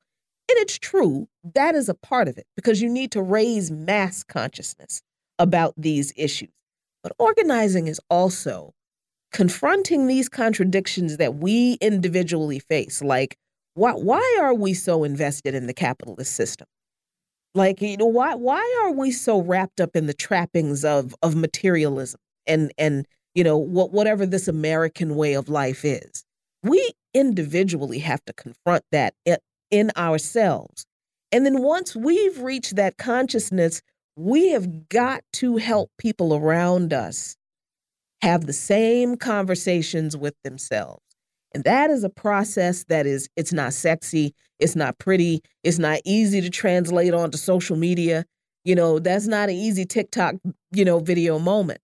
[0.51, 4.23] And it's true, that is a part of it because you need to raise mass
[4.23, 5.03] consciousness
[5.39, 6.51] about these issues.
[7.03, 8.73] But organizing is also
[9.31, 13.03] confronting these contradictions that we individually face.
[13.03, 13.37] Like,
[13.75, 16.66] why, why are we so invested in the capitalist system?
[17.55, 21.35] Like, you know, why why are we so wrapped up in the trappings of of
[21.35, 26.25] materialism and and you know what whatever this American way of life is?
[26.62, 29.37] We individually have to confront that eh,
[29.70, 30.86] in ourselves.
[31.32, 33.82] And then once we've reached that consciousness,
[34.16, 37.36] we have got to help people around us
[38.23, 41.03] have the same conversations with themselves.
[41.55, 46.01] And that is a process that is, it's not sexy, it's not pretty, it's not
[46.05, 48.24] easy to translate onto social media.
[48.65, 50.35] You know, that's not an easy TikTok,
[50.73, 51.81] you know, video moment.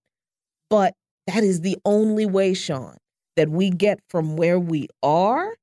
[0.69, 0.95] But
[1.27, 2.97] that is the only way, Sean,
[3.37, 5.55] that we get from where we are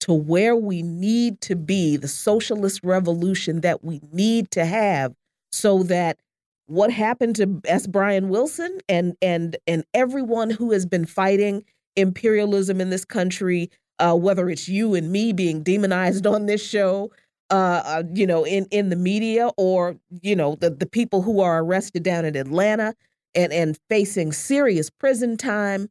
[0.00, 5.14] to where we need to be, the socialist revolution that we need to have
[5.50, 6.18] so that
[6.66, 7.86] what happened to S.
[7.86, 11.64] Brian Willson and and and everyone who has been fighting
[11.96, 17.10] imperialism in this country, uh, whether it's you and me being demonized on this show,
[17.50, 21.40] uh, uh, you know, in in the media, or you know, the the people who
[21.40, 22.94] are arrested down in Atlanta
[23.34, 25.88] and and facing serious prison time.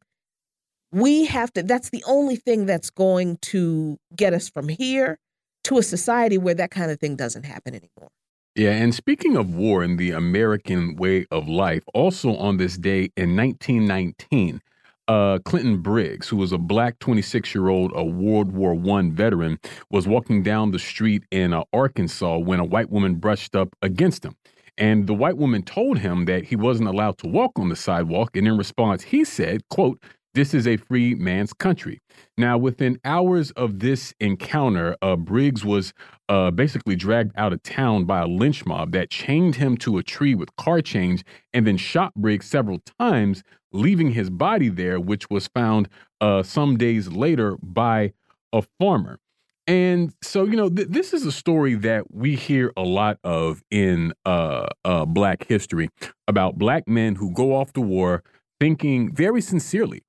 [0.92, 1.62] We have to.
[1.62, 5.18] That's the only thing that's going to get us from here
[5.64, 8.10] to a society where that kind of thing doesn't happen anymore.
[8.54, 13.10] Yeah, and speaking of war and the American way of life, also on this day
[13.16, 14.60] in 1919,
[15.06, 19.58] uh, Clinton Briggs, who was a black 26 year old, a World War I veteran,
[19.90, 24.24] was walking down the street in uh, Arkansas when a white woman brushed up against
[24.24, 24.36] him.
[24.76, 28.36] And the white woman told him that he wasn't allowed to walk on the sidewalk.
[28.36, 30.00] And in response, he said, quote,
[30.34, 32.00] this is a free man's country.
[32.36, 35.92] Now, within hours of this encounter, uh, Briggs was
[36.28, 40.02] uh, basically dragged out of town by a lynch mob that chained him to a
[40.02, 43.42] tree with car chains and then shot Briggs several times,
[43.72, 45.88] leaving his body there, which was found
[46.20, 48.12] uh, some days later by
[48.52, 49.18] a farmer.
[49.66, 53.62] And so, you know, th this is a story that we hear a lot of
[53.70, 55.90] in uh, uh, Black history
[56.26, 58.22] about Black men who go off to war
[58.58, 60.02] thinking very sincerely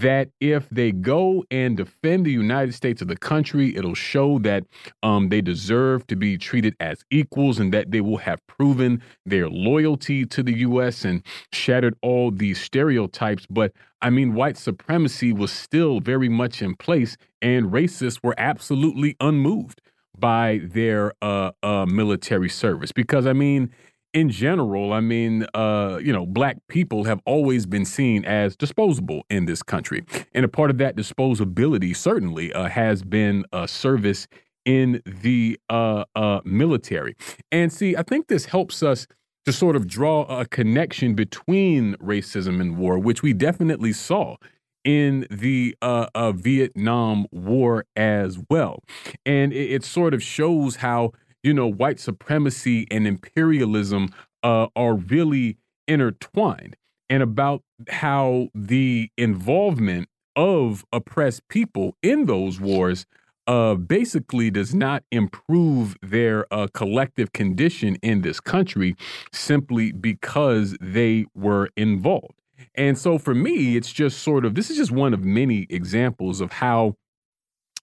[0.00, 4.64] that if they go and defend the United States of the country, it'll show that
[5.02, 9.48] um, they deserve to be treated as equals and that they will have proven their
[9.48, 11.04] loyalty to the U.S.
[11.04, 13.46] and shattered all these stereotypes.
[13.50, 19.16] But I mean, white supremacy was still very much in place, and racists were absolutely
[19.20, 19.80] unmoved
[20.18, 22.92] by their uh, uh, military service.
[22.92, 23.70] Because, I mean,
[24.12, 29.24] in general, I mean, uh, you know, black people have always been seen as disposable
[29.30, 30.04] in this country.
[30.34, 34.26] And a part of that disposability certainly uh, has been a service
[34.64, 37.16] in the uh, uh, military.
[37.50, 39.06] And see, I think this helps us
[39.44, 44.36] to sort of draw a connection between racism and war, which we definitely saw
[44.84, 48.82] in the uh, uh, Vietnam War as well.
[49.24, 54.10] And it, it, sort of shows how you know, white supremacy and imperialism
[54.42, 55.58] uh, are really
[55.88, 56.76] intertwined,
[57.10, 63.06] and about how the involvement of oppressed people in those wars
[63.46, 68.94] uh, basically does not improve their uh, collective condition in this country
[69.32, 72.40] simply because they were involved.
[72.74, 76.40] And so for me, it's just sort of this is just one of many examples
[76.40, 76.94] of how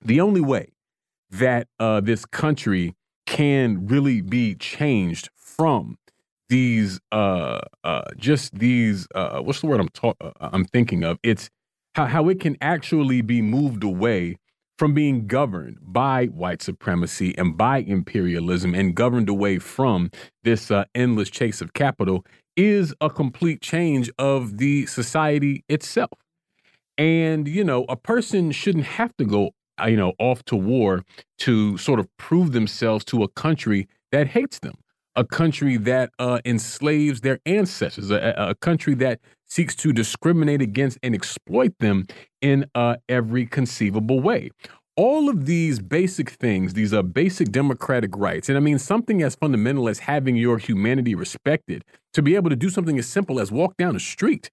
[0.01, 0.69] the only way
[1.29, 2.95] that uh, this country
[3.29, 5.97] can really be changed from
[6.49, 11.19] these uh uh just these uh what's the word I'm talking uh, I'm thinking of
[11.21, 11.49] it's
[11.93, 14.37] how how it can actually be moved away
[14.79, 20.09] from being governed by white supremacy and by imperialism and governed away from
[20.43, 22.25] this uh, endless chase of capital
[22.55, 26.17] is a complete change of the society itself.
[26.97, 29.49] And, you know, a person shouldn't have to go, uh,
[29.87, 31.03] you know, off to war
[31.39, 34.75] to sort of prove themselves to a country that hates them,
[35.15, 40.97] a country that uh, enslaves their ancestors, a, a country that seeks to discriminate against
[41.03, 42.05] and exploit them
[42.41, 44.49] in uh, every conceivable way.
[44.95, 49.33] All of these basic things, these are basic democratic rights, and I mean something as
[49.35, 53.49] fundamental as having your humanity respected, to be able to do something as simple as
[53.49, 54.51] walk down a street.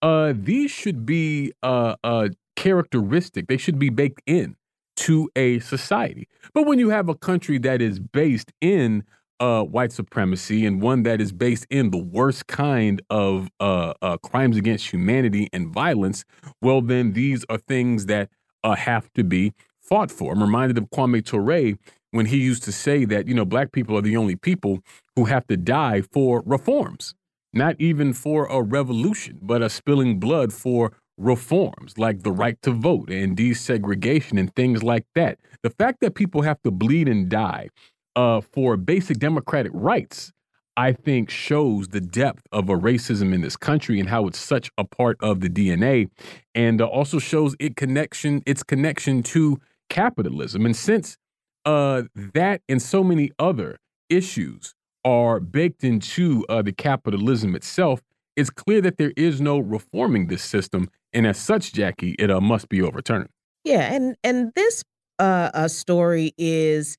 [0.00, 3.48] Uh, these should be uh, uh, characteristic.
[3.48, 4.56] They should be baked in
[4.96, 6.28] to a society.
[6.54, 9.04] But when you have a country that is based in
[9.40, 14.16] uh, white supremacy and one that is based in the worst kind of uh, uh,
[14.18, 16.24] crimes against humanity and violence,
[16.60, 18.28] well, then these are things that
[18.62, 20.32] uh, have to be fought for.
[20.32, 21.76] I'm reminded of Kwame Ture
[22.12, 24.80] when he used to say that, you know, black people are the only people
[25.16, 27.14] who have to die for reforms,
[27.52, 32.70] not even for a revolution, but a spilling blood for reforms like the right to
[32.70, 35.38] vote and desegregation and things like that.
[35.62, 37.68] The fact that people have to bleed and die
[38.16, 40.32] uh, for basic democratic rights,
[40.76, 44.70] I think shows the depth of a racism in this country and how it's such
[44.78, 46.08] a part of the DNA,
[46.54, 49.60] and uh, also shows it connection its connection to
[49.90, 50.64] capitalism.
[50.64, 51.18] And since
[51.64, 53.78] uh, that and so many other
[54.08, 54.74] issues
[55.04, 58.00] are baked into uh, the capitalism itself,
[58.36, 62.40] it's clear that there is no reforming this system, and as such, Jacquie, it uh,
[62.40, 63.28] must be overturned.
[63.64, 64.82] Yeah, and and this
[65.18, 66.96] uh, uh, story is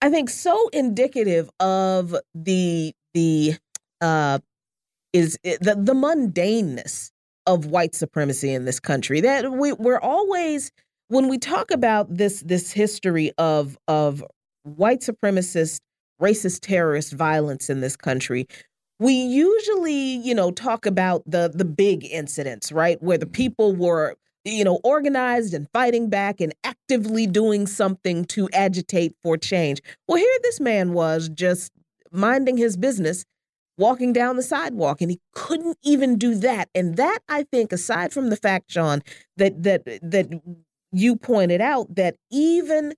[0.00, 3.56] I think so indicative of the the
[4.00, 4.38] uh
[5.12, 7.10] is eh, the the mundaneness
[7.46, 10.70] of white supremacy in this country that we we're always
[11.08, 14.24] when we talk about this this history of of
[14.64, 15.80] white supremacist
[16.20, 18.46] racist terrorist violence in this country
[18.98, 23.32] we usually you know talk about the the big incidents right where the mm-hmm.
[23.32, 24.16] people were
[24.46, 29.80] you know, organized and fighting back and actively doing something to agitate for change.
[30.06, 31.72] Well, here this man was just
[32.12, 33.24] minding his business,
[33.76, 36.68] walking down the sidewalk, and he couldn't even do that.
[36.74, 39.02] And that, I think, aside from the fact, John,
[39.36, 40.40] that that that
[40.92, 42.94] you pointed out that even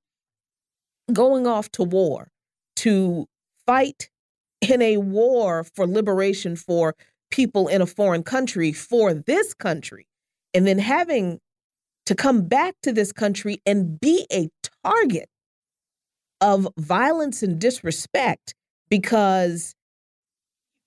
[1.12, 2.30] going off to war
[2.76, 3.26] to
[3.66, 4.10] fight
[4.60, 6.94] in a war for liberation for
[7.30, 10.06] people in a foreign country for this country
[10.54, 11.38] and then having
[12.06, 14.48] to come back to this country and be a
[14.84, 15.28] target
[16.40, 18.54] of violence and disrespect
[18.88, 19.74] because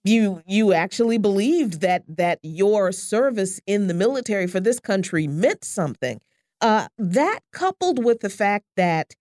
[0.03, 5.63] you you actually believed that that your service in the military for this country meant
[5.63, 6.19] something.
[6.59, 9.15] Uh, that coupled with the fact that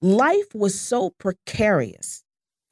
[0.00, 2.21] life was so precarious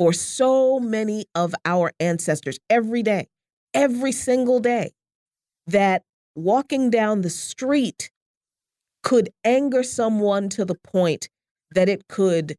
[0.00, 3.28] for so many of our ancestors every day
[3.74, 4.92] every single day
[5.66, 6.02] that
[6.34, 8.10] walking down the street
[9.02, 11.28] could anger someone to the point
[11.74, 12.56] that it could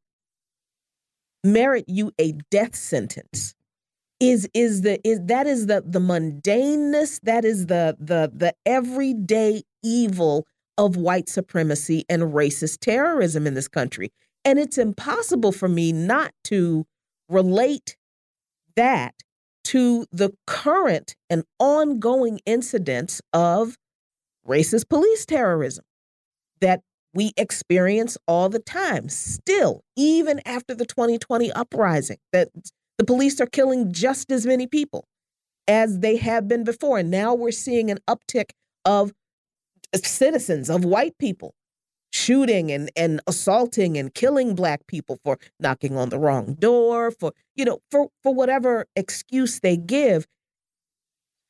[1.44, 3.56] merit you a death sentence.
[4.20, 9.64] Is is the is that is the the mundaneness that is the the the everyday
[9.84, 10.46] evil
[10.78, 14.12] of white supremacy and racist terrorism in this country.
[14.46, 16.86] And it's impossible for me not to
[17.32, 17.96] relate
[18.76, 19.16] that
[19.64, 23.78] to the current and ongoing incidents of
[24.48, 25.86] racist police terrorism
[26.62, 26.82] that
[27.14, 29.10] we experience all the time.
[29.10, 32.50] Still even after the 2020 uprising that
[32.98, 35.06] the police are killing just as many people
[35.68, 37.00] as they have been before.
[37.00, 38.52] And now we're seeing an uptick
[38.86, 39.12] of
[39.96, 41.54] citizens of white people
[42.22, 47.34] shooting and and assaulting and killing black people for knocking on the wrong door for
[47.56, 50.28] you know for for whatever excuse they give.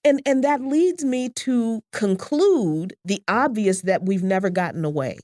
[0.04, 5.20] And and that leads me to conclude the obvious that we've never gotten away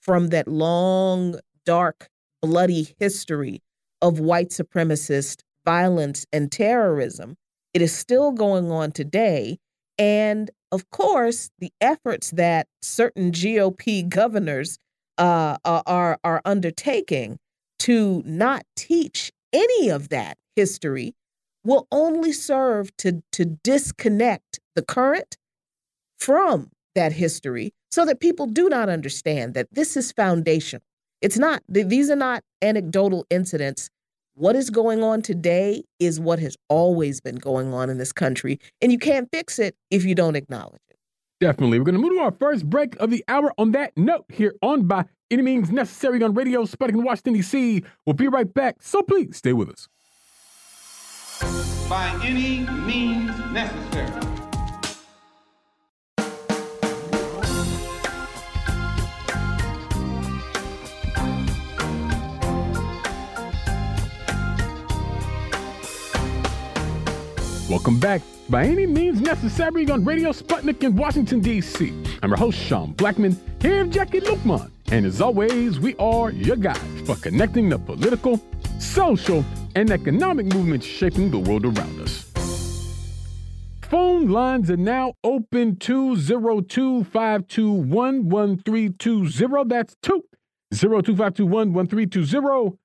[0.00, 2.08] from that long dark
[2.40, 3.62] bloody history
[4.00, 7.36] of white supremacist violence and terrorism.
[7.72, 9.58] It is still going on today
[9.98, 14.78] and of course the efforts that certain GOP governors
[15.16, 17.38] uh, are are undertaking
[17.78, 21.14] to not teach any of that history
[21.64, 25.36] will only serve to, to disconnect the current
[26.18, 30.82] from that history so that people do not understand that this is foundational.
[31.20, 33.88] It's not, these are not anecdotal incidents.
[34.36, 38.58] What is going on today is what has always been going on in this country,
[38.82, 40.96] and you can't fix it if you don't acknowledge it.
[41.38, 41.78] Definitely.
[41.78, 44.56] We're going to move to our first break of the hour on that note here
[44.60, 47.84] on By Any Means Necessary on Radio Sputnik in Washington, D.C.
[48.06, 49.88] We'll be right back, so please stay with us.
[51.88, 54.33] By any means necessary.
[67.74, 68.22] Welcome back.
[68.48, 71.92] By any means necessary on Radio Sputnik in Washington, D.C.
[72.22, 74.70] I'm your host, Sean Blackmon, here with Jacquie Luqman.
[74.92, 78.40] And as always, we are your guide for connecting the political,
[78.78, 79.44] social,
[79.74, 82.30] and economic movements shaping the world around us.
[83.90, 89.64] Phone lines are now open 202 521 1320.
[89.68, 92.78] That's 202 521 1320.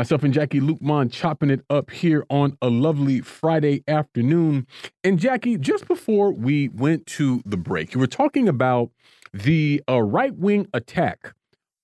[0.00, 4.66] Myself and Jacquie Luqman chopping it up here on a lovely Friday afternoon.
[5.04, 8.88] And Jacquie, just before we went to the break, you were talking about
[9.34, 11.34] the uh, right wing attack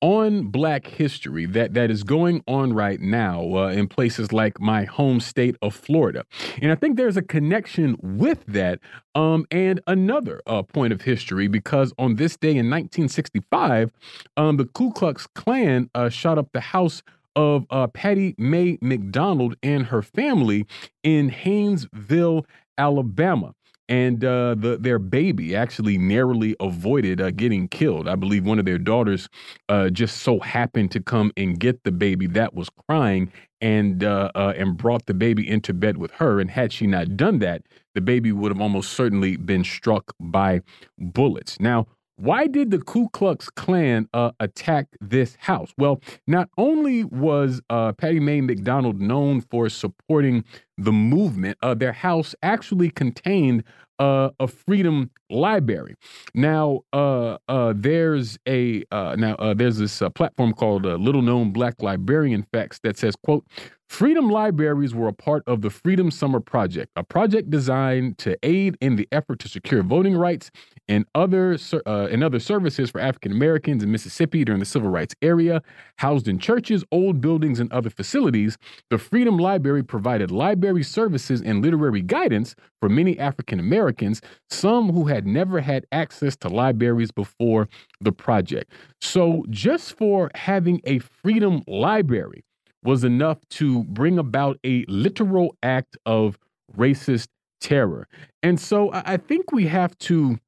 [0.01, 4.85] on Black history that that is going on right now uh, in places like my
[4.85, 6.25] home state of Florida,
[6.61, 8.79] and I think there's a connection with that
[9.15, 13.91] um, and another uh, point of history because on this day in 1965,
[14.37, 17.03] um, the Ku Klux Klan uh, shot up the house
[17.37, 20.67] of uh, Patty Mae McDonald and her family
[21.05, 22.45] in Haynesville,
[22.79, 23.53] Alabama.
[23.89, 28.09] And uh, the, their baby actually narrowly avoided uh, getting killed.
[28.09, 29.29] I believe one of their daughters
[29.69, 33.31] uh, just so happened to come and get the baby that was crying
[33.61, 36.41] and uh, uh, and brought the baby into bed with her.
[36.41, 37.63] And had she not done that,
[37.95, 40.63] the baby would have almost certainly been struck by
[40.99, 41.61] bullets.
[41.61, 41.87] Now,
[42.17, 45.73] why did the Ku Klux Klan uh, attack this house?
[45.77, 50.45] Well, not only was uh, Patty Mae McDonald known for supporting
[50.79, 53.65] the movement, uh, their house actually contained
[53.99, 55.97] uh, a freedom library.
[56.35, 62.79] Now, uh, uh, there's a now there's this platform called Little Known Black Librarian Facts
[62.83, 63.47] that says, "quote
[63.89, 68.77] Freedom libraries were a part of the Freedom Summer Project, a project designed to aid
[68.81, 70.51] in the effort to secure voting rights
[70.89, 71.57] and other
[71.87, 75.63] uh, and other services for African Americans in Mississippi during the civil rights era.
[75.99, 78.59] Housed in churches, old buildings, and other facilities,
[78.91, 85.07] the Freedom Library provided library services and literary guidance for many African Americans, some who
[85.07, 87.69] had never had access to libraries before
[88.01, 88.73] the project.
[89.01, 92.43] So, just for having a Freedom Library
[92.87, 96.39] was enough to bring about a literal act of
[96.77, 97.29] racist
[97.61, 98.09] terror.
[98.43, 100.39] And so I think we have to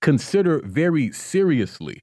[0.00, 2.02] consider very seriously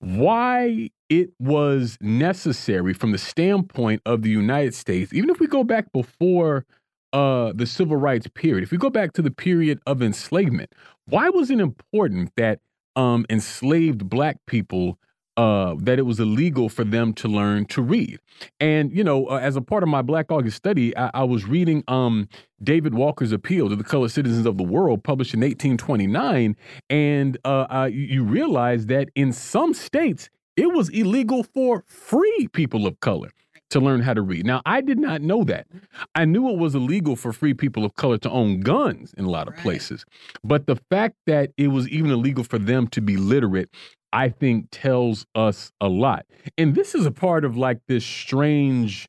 [0.00, 5.64] why it was necessary from the standpoint of the United States, even if we go
[5.64, 6.64] back before
[7.12, 10.72] uh, the civil rights period, if we go back to the period of enslavement,
[11.06, 12.60] why was it important that
[12.96, 14.98] um, enslaved black people
[15.36, 18.18] uh, that it was illegal for them to learn to read.
[18.60, 21.44] And, you know, uh, as a part of my Black August study, I, I was
[21.44, 22.28] reading um,
[22.62, 26.56] David Walker's Appeal to the Colored Citizens of the World, published in 1829.
[26.90, 33.00] And uh, you realize that in some states, it was illegal for free people of
[33.00, 33.30] color
[33.70, 34.46] to learn how to read.
[34.46, 35.66] Now, I did not know that.
[36.14, 39.30] I knew it was illegal for free people of color to own guns in a
[39.30, 39.62] lot of right.
[39.62, 40.04] places.
[40.44, 43.70] But the fact that it was even illegal for them to be literate
[44.16, 46.24] I think tells us a lot.
[46.56, 49.06] And this is a part of like this strange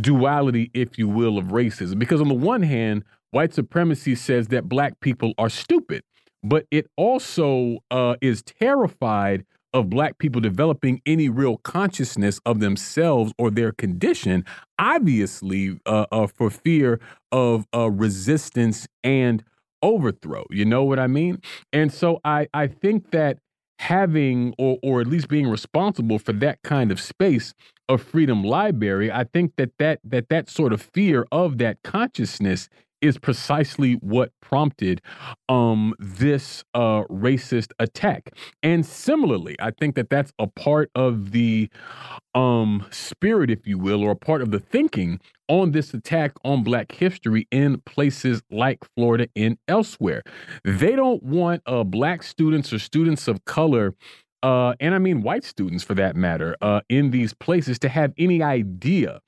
[0.00, 1.98] duality, if you will, of racism.
[1.98, 6.02] Because on the one hand, white supremacy says that black people are stupid,
[6.44, 9.44] but it also uh, is terrified
[9.76, 14.42] of black people developing any real consciousness of themselves or their condition,
[14.78, 16.98] obviously uh, uh, for fear
[17.30, 19.44] of uh, resistance and
[19.82, 20.44] overthrow.
[20.48, 21.42] You know what I mean?
[21.74, 23.36] And so I, I think that
[23.78, 27.52] having or or at least being responsible for that kind of space
[27.90, 32.70] of freedom library i think that that that that sort of fear of that consciousness
[33.06, 35.00] is precisely what prompted
[35.48, 38.30] um, this uh, racist attack.
[38.62, 41.70] And similarly, I think that that's a part of the
[42.34, 46.62] um, spirit, if you will, or a part of the thinking on this attack on
[46.62, 50.22] Black history in places like Florida and elsewhere.
[50.64, 53.94] They don't want uh, Black students or students of color.
[54.42, 58.12] Uh, and I mean white students for that matter, uh, in these places to have
[58.18, 59.20] any idea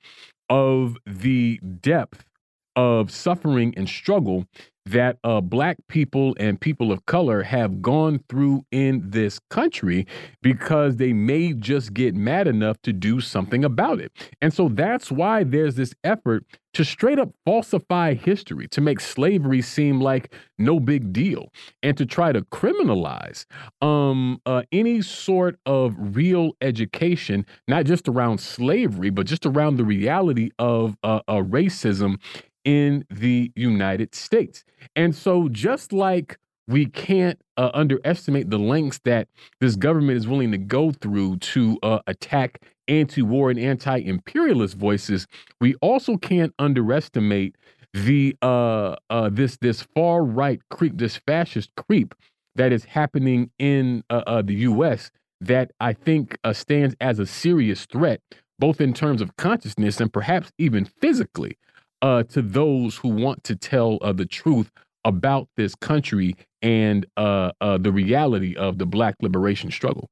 [0.49, 2.28] of the depth
[2.75, 4.45] of suffering and struggle
[4.89, 10.07] that uh, black people and people of color have gone through in this country
[10.41, 14.11] because they may just get mad enough to do something about it.
[14.41, 16.43] And so that's why there's this effort
[16.73, 21.51] to straight up falsify history, to make slavery seem like no big deal,
[21.81, 23.45] and to try to criminalize
[23.81, 29.83] um, uh, any sort of real education, not just around slavery, but just around the
[29.83, 32.17] reality of uh, uh, racism
[32.63, 34.63] in the United States.
[34.95, 36.37] And so, just like
[36.67, 39.27] we can't uh, underestimate the lengths that
[39.59, 45.27] this government is willing to go through to uh, attack anti-war and anti-imperialist voices,
[45.59, 47.55] we also can't underestimate
[47.93, 52.13] the uh, uh, this this far right creep, this fascist creep
[52.55, 55.09] that is happening in uh, uh the U.S.
[55.41, 58.21] that I think stands as a serious threat,
[58.59, 61.57] both in terms of consciousness and perhaps even physically,
[62.01, 64.71] uh, to those who want to tell the truth
[65.05, 70.07] about this country and the reality of the Black liberation struggle.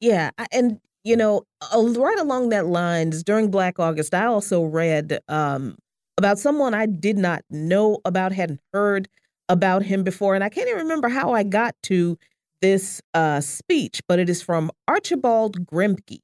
[0.00, 1.42] Yeah, and you know,
[1.72, 5.76] right along that lines, during Black August, I also read um,
[6.18, 9.08] about someone I did not know about, hadn't heard
[9.48, 12.18] about him before, and I can't even remember how I got to
[12.60, 16.18] this uh, speech, but it is from Archibald Grimke,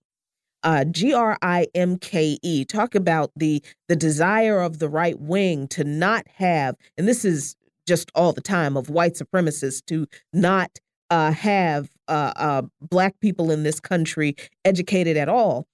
[0.67, 2.65] uh, G R I M K E.
[2.67, 7.57] Talk about the the desire of the right wing to not have, and this is
[7.87, 10.79] just all the time of white supremacists to not
[11.09, 14.35] uh, have uh, uh, black people in this country
[14.65, 15.67] educated at all.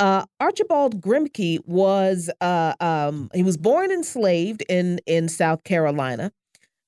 [0.00, 6.32] Uh, Archibald Grimke was uh, um, he was born enslaved in in South Carolina,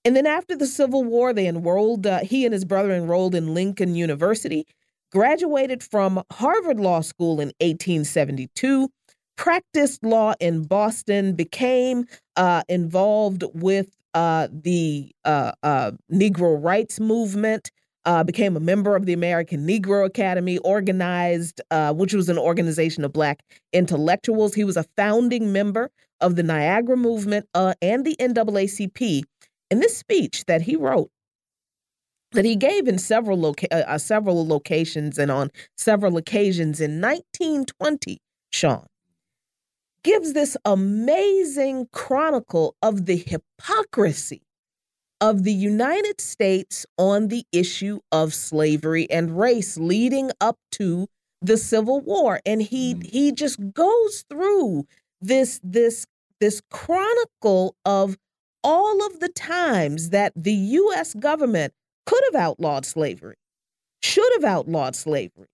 [0.04, 2.04] and then after the Civil War, they enrolled.
[2.04, 4.66] Uh, he and his brother enrolled in Lincoln University.
[5.14, 8.88] Graduated from Harvard Law School in 1872.
[9.36, 11.34] Practiced law in Boston.
[11.34, 12.06] Became
[12.68, 17.70] involved with the Negro rights movement
[18.04, 23.04] uh, became a member of the American Negro Academy, organized, uh, which was an organization
[23.04, 23.42] of Black
[23.72, 24.54] intellectuals.
[24.54, 29.22] He was a founding member of the Niagara Movement uh, and the NAACP.
[29.70, 31.10] In this speech that he wrote,
[32.34, 37.00] that he gave in several loca- uh, uh, several locations and on several occasions in
[37.00, 38.20] 1920,
[38.50, 38.86] Sean
[40.02, 44.42] gives this amazing chronicle of the hypocrisy
[45.20, 51.08] of the United States on the issue of slavery and race leading up to
[51.40, 52.40] the Civil War.
[52.44, 53.06] And he mm.
[53.06, 54.86] he just goes through
[55.20, 56.06] this this
[56.40, 58.18] this chronicle of
[58.62, 61.72] all of the times that the US government
[62.06, 63.36] could have outlawed slavery,
[64.02, 65.48] should have outlawed slavery,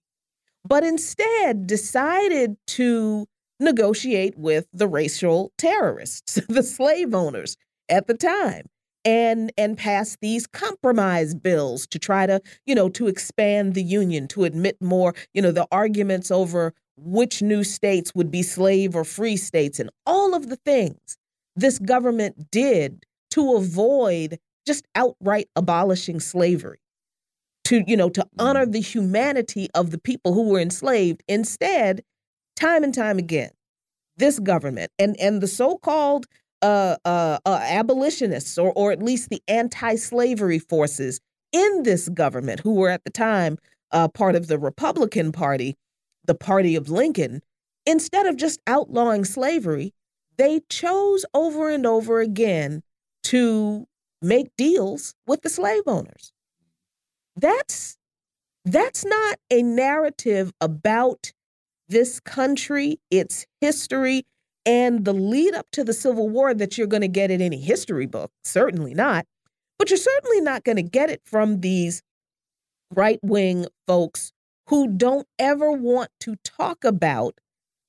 [0.65, 3.27] but instead decided to
[3.59, 7.57] negotiate with the racial terrorists, the slave owners
[7.89, 8.67] at the time
[9.05, 14.29] and and pass these compromise bills to try to you know to expand the union
[14.29, 19.05] to admit more you know the arguments over which new states would be slave or
[19.05, 21.17] free states and all of the things
[21.57, 24.39] this government did to avoid
[24.71, 26.79] just outright abolishing slavery
[27.65, 28.73] to you know to honor mm-hmm.
[28.73, 32.03] the humanity of the people who were enslaved instead
[32.55, 33.51] time and time again
[34.17, 36.27] this government and and the so-called
[36.63, 41.19] uh, uh, uh, abolitionists or, or at least the anti slavery forces
[41.53, 43.59] in this government, who were at the time
[43.93, 45.77] uh, part of the Republican Party,
[46.27, 47.43] the party of Lincoln,
[47.87, 49.93] instead of just outlawing slavery,
[50.37, 52.83] they chose over and over again
[53.25, 53.87] to
[54.23, 56.33] make deals with the slave owners.
[57.37, 57.97] That's
[58.65, 61.33] that's not a narrative about
[61.89, 64.25] this country, its history,
[64.67, 67.61] and the lead up to the Civil War that you're going to get in any
[67.61, 68.31] history book.
[68.45, 69.27] Certainly not.
[69.79, 72.03] But you're certainly not going to get it from these
[72.95, 74.33] right wing folks
[74.69, 77.39] who don't ever want to talk about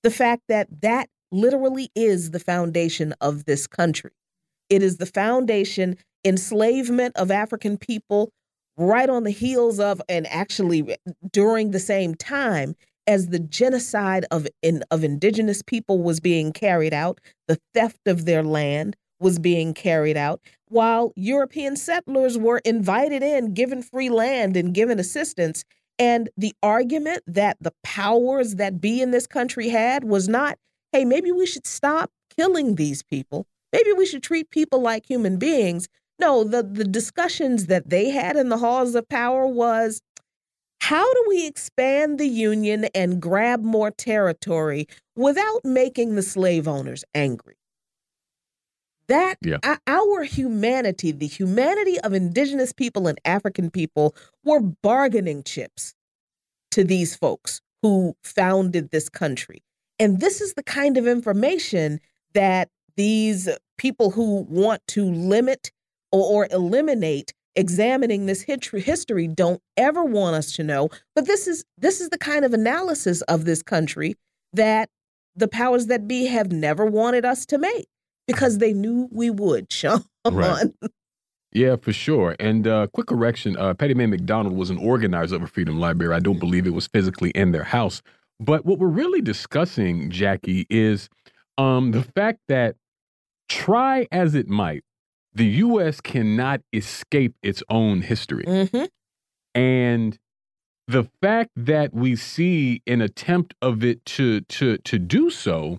[0.03, 4.11] the fact that that literally is the foundation of this country.
[4.69, 8.31] It is the foundation, enslavement of African people
[8.77, 10.97] right on the heels of, and actually
[11.31, 12.75] during the same time,
[13.07, 18.25] as the genocide of in, of indigenous people was being carried out, the theft of
[18.25, 24.55] their land was being carried out, while European settlers were invited in, given free land
[24.55, 25.63] and given assistance.
[25.99, 30.57] And the argument that the powers that be in this country had was not,
[30.91, 33.45] hey, maybe we should stop killing these people.
[33.71, 35.87] Maybe we should treat people like human beings.
[36.21, 40.03] No, the, the discussions that they had in the halls of power was
[40.81, 47.03] how do we expand the union and grab more territory without making the slave owners
[47.15, 47.55] angry?
[49.07, 49.57] That yeah.
[49.87, 54.15] our humanity, the humanity of indigenous people and African people
[54.45, 55.95] were bargaining chips
[56.69, 59.63] to these folks who founded this country.
[59.97, 61.99] And this is the kind of information
[62.35, 63.49] that these
[63.79, 65.71] people who want to limit
[66.11, 71.65] or, or eliminate examining this history don't ever want us to know but this is
[71.77, 74.15] this is the kind of analysis of this country
[74.53, 74.89] that
[75.35, 77.87] the powers that be have never wanted us to make
[78.27, 80.03] because they knew we would, Sean.
[80.29, 80.67] Right.
[81.53, 82.35] Yeah, for sure.
[82.39, 86.15] And uh, quick correction: uh, Patty Mae McDonald was an organizer of a Freedom Library.
[86.15, 88.01] I don't believe it was physically in their house.
[88.39, 91.09] But what we're really discussing, Jacquie, is
[91.57, 92.75] um, the fact that
[93.49, 94.83] try as it might,
[95.33, 96.01] the U.S.
[96.01, 98.43] cannot escape its own history.
[98.47, 98.87] Mm -hmm.
[99.53, 100.19] And
[100.87, 105.77] the fact that we see an attempt of it to to to do so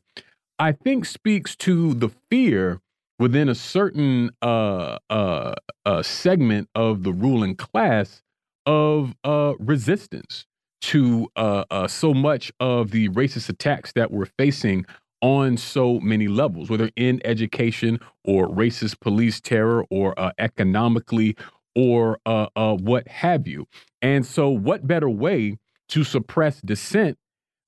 [0.58, 2.80] I think speaks to the fear
[3.18, 5.54] within a certain uh, uh,
[5.84, 8.22] uh, segment of the ruling class
[8.64, 10.46] of uh, resistance
[10.82, 14.84] to uh, uh, so much of the racist attacks that we're facing
[15.22, 21.36] on so many levels, whether in education or racist police terror or economically
[21.74, 23.66] or what have you.
[24.02, 25.56] And so, what better way
[25.88, 27.16] to suppress dissent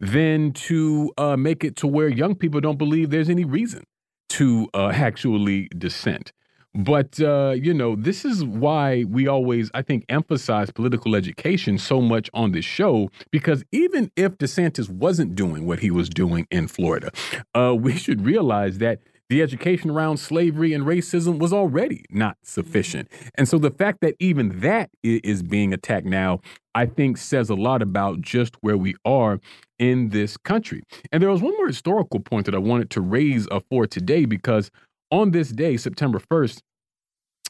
[0.01, 3.85] than to uh, make it to where young people don't believe there's any reason
[4.31, 6.33] to uh, actually dissent.
[6.75, 12.01] But, uh, you know, this is why we always, I think, emphasize political education so
[12.01, 16.67] much on this show, because even if DeSantis wasn't doing what he was doing in
[16.67, 17.11] Florida,
[17.55, 23.11] uh, we should realize that the education around slavery and racism was already not sufficient.
[23.37, 26.41] And so the fact that even that is being attacked now,
[26.75, 29.41] I think says a lot about just where we are
[29.79, 30.83] in this country.
[31.11, 34.27] And there was one more historical point that I wanted to raise uh, for today
[34.27, 34.71] because
[35.11, 36.61] on this day, September 1st,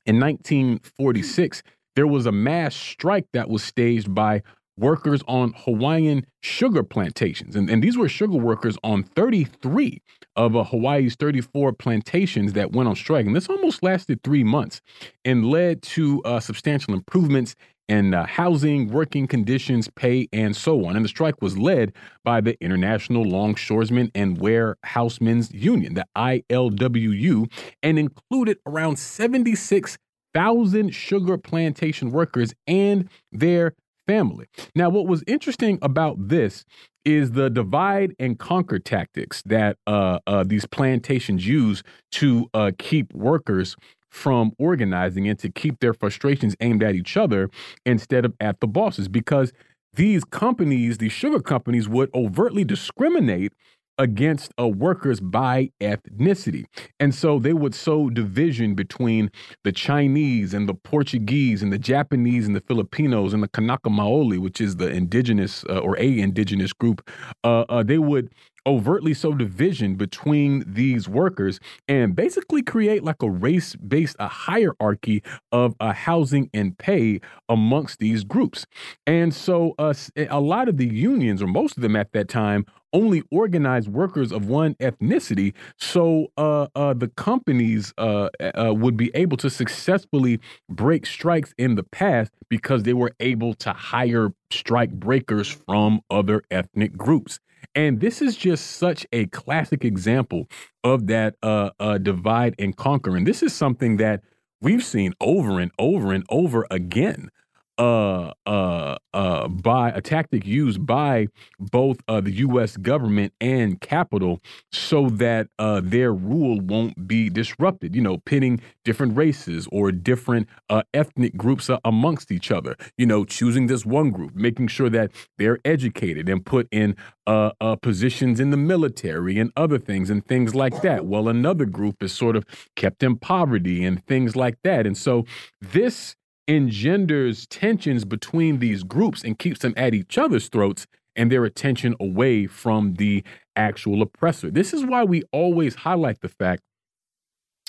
[0.07, 1.63] in 1946,
[1.97, 4.43] there was a mass strike that was staged by
[4.77, 7.55] workers on Hawaiian sugar plantations.
[7.55, 10.03] And, and these were sugar workers on 33
[10.37, 13.27] of uh, Hawaii's 34 plantations that went on strike.
[13.27, 14.81] And this almost lasted three months
[15.25, 17.55] and led to uh, substantial improvements
[17.89, 20.97] in uh, housing, working conditions, pay, and so on.
[20.97, 21.93] And the strike was led
[22.25, 27.51] by the International Longshoremen and Warehousemen's Union, the ILWU,
[27.83, 33.75] and included around 76,000 sugar plantation workers and their
[34.07, 34.47] family.
[34.75, 36.65] Now, what was interesting about this
[37.05, 41.83] is the divide and conquer tactics that uh, uh, these plantations use
[42.13, 43.77] to uh, keep workers
[44.15, 47.51] from organizing and to keep their frustrations aimed at each other
[47.85, 49.53] instead of at the bosses because
[49.95, 53.53] these companies, these sugar companies, would overtly discriminate
[53.99, 56.65] against uh, workers by ethnicity.
[57.01, 59.31] And so they would sow division between
[59.65, 64.39] the Chinese and the Portuguese and the Japanese and the Filipinos and the Kanaka Maoli,
[64.39, 67.09] which is the indigenous uh, or a indigenous group.
[67.43, 68.31] Uh, uh they would
[68.67, 75.23] overtly sow division between these workers and basically create like a race based a hierarchy
[75.53, 78.67] of uh, housing and pay amongst these groups
[79.07, 79.95] and so uh,
[80.31, 82.65] a lot of the unions or most of them at that time
[82.95, 85.53] only organized workers of one ethnicity.
[85.77, 91.75] So uh, uh, the companies uh, uh, would be able to successfully break strikes in
[91.75, 97.41] the past because they were able to hire strike breakers from other ethnic groups.
[97.75, 100.49] And this is just such a classic example
[100.83, 103.17] of that uh, uh, divide and conquer.
[103.17, 104.23] And this is something that
[104.61, 107.31] we've seen over and over and over again
[107.79, 111.27] uh, uh, uh, by a tactic used by
[111.59, 112.77] both uh, the U.S.
[112.77, 114.41] government and capital
[114.73, 117.95] so that uh, their rule won't be disrupted.
[117.95, 122.77] You know, pitting different races or different uh, ethnic groups uh, amongst each other.
[122.97, 126.97] You know, choosing this one group, making sure that they're educated and put in
[127.27, 131.07] uh, uh, positions in the military and other things and things like that.
[131.07, 132.45] Well, another group is sort of
[132.77, 134.87] kept in poverty and things like that.
[134.87, 135.25] And so
[135.61, 141.45] this engenders tensions between these groups and keeps them at each other's throats and their
[141.45, 143.23] attention away from the
[143.57, 144.51] actual oppressor.
[144.51, 146.63] This is why we always highlight the fact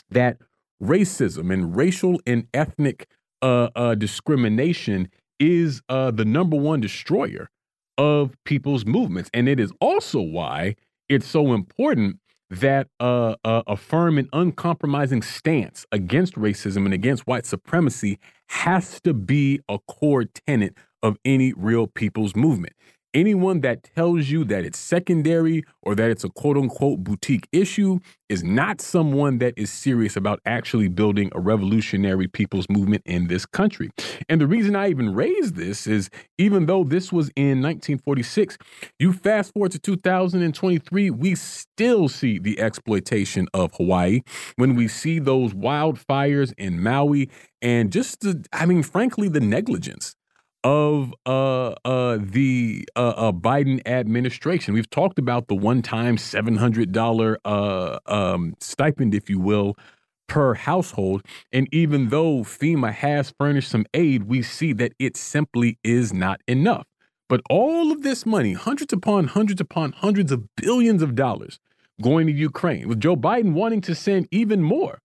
[0.10, 0.38] that
[0.82, 3.08] racism and racial and ethnic
[3.42, 7.50] uh, uh, discrimination is uh, the number one destroyer
[7.98, 9.30] of people's movements.
[9.34, 10.76] And it is also why
[11.08, 12.20] it's so important
[12.50, 18.20] that uh, uh, a firm and uncompromising stance against racism and against white supremacy
[18.50, 22.74] has to be a core tenet of any real people's movement.
[23.16, 28.00] Anyone that tells you that it's secondary or that it's a quote unquote boutique issue
[28.28, 33.46] is not someone that is serious about actually building a revolutionary people's movement in this
[33.46, 33.90] country.
[34.28, 38.58] And the reason I even raise this is even though this was in 1946,
[39.00, 44.24] you fast forward to 2023, we still see the exploitation of Hawaii
[44.58, 47.30] when we see those wildfires in Maui
[47.62, 50.18] and just the, I mean, frankly, the negligence
[50.66, 54.74] of uh, uh, the uh, uh, Biden administration.
[54.74, 59.78] We've talked about the one-time seven hundred dollar uh, um, stipend, if you will,
[60.28, 61.22] per household.
[61.54, 66.42] And even though FEMA has furnished some aid, we see that it simply is not
[66.48, 66.88] enough.
[67.30, 71.60] But all of this money, hundreds upon hundreds upon hundreds of billions of dollars,
[72.02, 75.00] going to Ukraine, with Joe Biden wanting to send even more.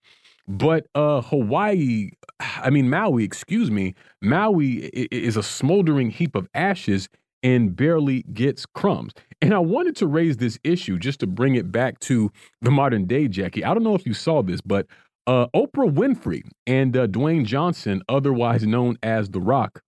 [0.49, 2.11] But uh, Hawaii,
[2.41, 7.09] I mean, Maui, excuse me, Maui is a smoldering heap of ashes
[7.43, 9.13] and barely gets crumbs.
[9.41, 12.31] And I wanted to raise this issue just to bring it back to
[12.61, 13.65] the modern day, Jacquie.
[13.65, 14.87] I don't know if you saw this, but
[15.27, 19.83] uh, Oprah Winfrey and uh, Dwayne Johnson, otherwise known as The Rock,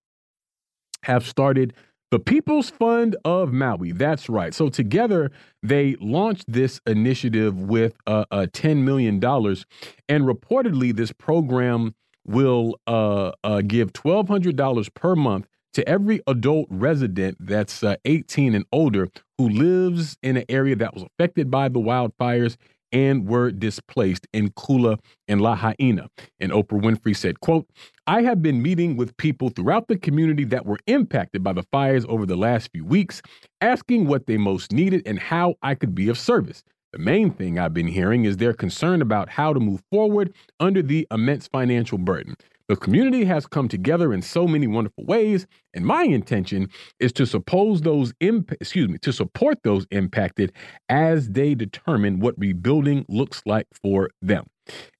[1.03, 1.73] have started
[2.13, 3.91] the People's Fund of Maui.
[3.91, 4.53] That's right.
[4.53, 5.31] So together
[5.63, 9.15] they launched this initiative with uh, uh, $10 million.
[9.15, 17.35] And reportedly, this program will uh, uh give $1,200 per month to every adult resident
[17.39, 19.09] that's uh, 18 and older
[19.39, 22.57] who lives in an area that was affected by the wildfires
[22.93, 26.07] and were displaced in Kula and Lahaina.
[26.39, 27.67] And Oprah Winfrey said, quote,
[28.07, 32.05] I have been meeting with people throughout the community that were impacted by the fires
[32.07, 33.21] over the last few weeks,
[33.59, 36.63] asking what they most needed and how I could be of service.
[36.93, 40.83] The main thing I've been hearing is their concern about how to move forward under
[40.83, 42.35] the immense financial burden.
[42.69, 46.69] The community has come together in so many wonderful ways, and my intention
[46.99, 50.53] is to suppose those imp- excuse me, to support those impacted
[50.89, 54.45] as they determine what rebuilding looks like for them.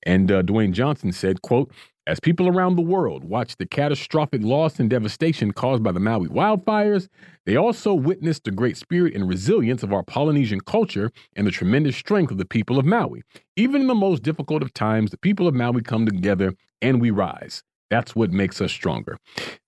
[0.06, 1.72] And uh, Dwayne Johnson said, quote,
[2.06, 6.28] as people around the world watch the catastrophic loss and devastation caused by the Maui
[6.28, 7.08] wildfires,
[7.46, 11.96] they also witnessed the great spirit and resilience of our Polynesian culture and the tremendous
[11.96, 13.24] strength of the people of Maui.
[13.56, 17.10] Even in the most difficult of times, the people of Maui come together and we
[17.10, 17.64] rise.
[17.94, 19.20] That's what makes us stronger.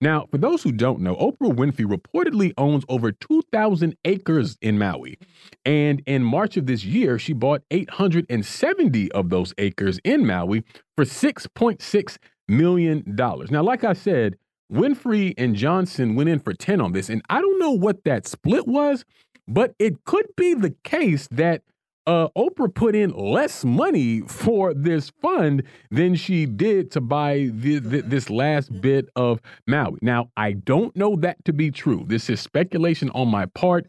[0.02, 5.20] Now, for those who don't know, Oprah Winfrey reportedly owns over 2,000 acres in Maui.
[5.64, 10.64] And in March of this year, she bought 870 of those acres in Maui
[10.96, 13.04] for $6.6 million.
[13.16, 14.38] Now, like I said,
[14.74, 17.12] Winfrey and Johnson went in for 10 on this.
[17.12, 19.06] And I don't know what that split was,
[19.48, 21.62] but it could be the case that
[22.08, 27.80] uh, Oprah put in less money for this fund than she did to buy the,
[27.80, 29.98] the, this last bit of Maui.
[30.02, 32.04] Now, I don't know that to be true.
[32.08, 33.88] This is speculation on my part.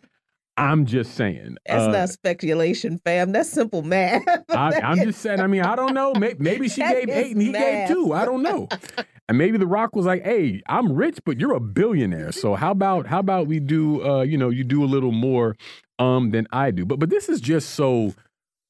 [0.59, 1.59] I'm just saying.
[1.67, 3.33] That's uh, not speculation, fam.
[3.33, 4.23] That's simple math.
[4.49, 5.41] I, am just saying.
[5.41, 6.15] I mean, I don't know.
[6.15, 7.89] Maybe, maybe she gave eight and he math.
[7.89, 8.15] gave two.
[8.15, 8.67] I don't know.
[9.29, 12.33] and maybe The Rock was like, "Hey, I'm rich, but you're a billionaire.
[12.33, 14.03] So how about how about we do?
[14.03, 15.57] Uh, you know, you do a little more
[15.99, 16.85] um than I do.
[16.85, 18.15] But but this is just so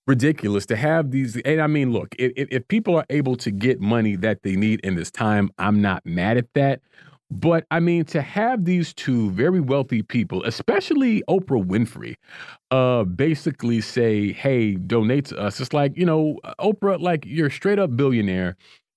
[0.07, 1.37] ridiculous to have these.
[1.39, 4.81] And I mean, look, if, if people are able to get money that they need
[4.81, 6.81] in this time, I'm not mad at that.
[7.29, 12.15] But I mean, to have these two very wealthy people, especially Oprah Winfrey,
[12.71, 17.51] uh, basically say, "Hey, donate to us." It's like you know, Oprah, like you're a
[17.51, 18.57] straight up billionaire,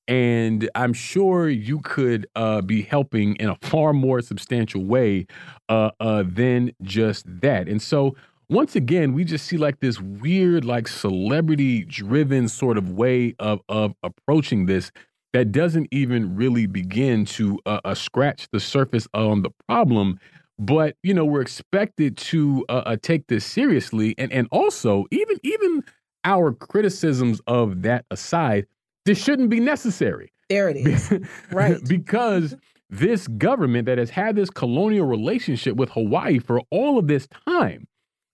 [0.09, 5.27] and I'm sure you could uh, be helping in a far more substantial way
[5.69, 7.69] uh, uh, than just that.
[7.69, 8.15] And so,
[8.49, 13.61] once again, we just see like this weird, like celebrity driven sort of way of
[13.69, 14.91] of approaching this
[15.31, 20.19] that doesn't even really begin to uh, uh, scratch the surface on the problem.
[20.57, 25.83] But you know, we're expected to uh, take this seriously, and and also even even
[26.25, 28.65] our criticisms of that aside,
[29.09, 30.31] this shouldn't be necessary.
[30.49, 31.11] There it is,
[31.51, 31.79] right?
[31.87, 32.55] because
[32.91, 37.87] this government that has had this colonial relationship with Hawaii for all of this time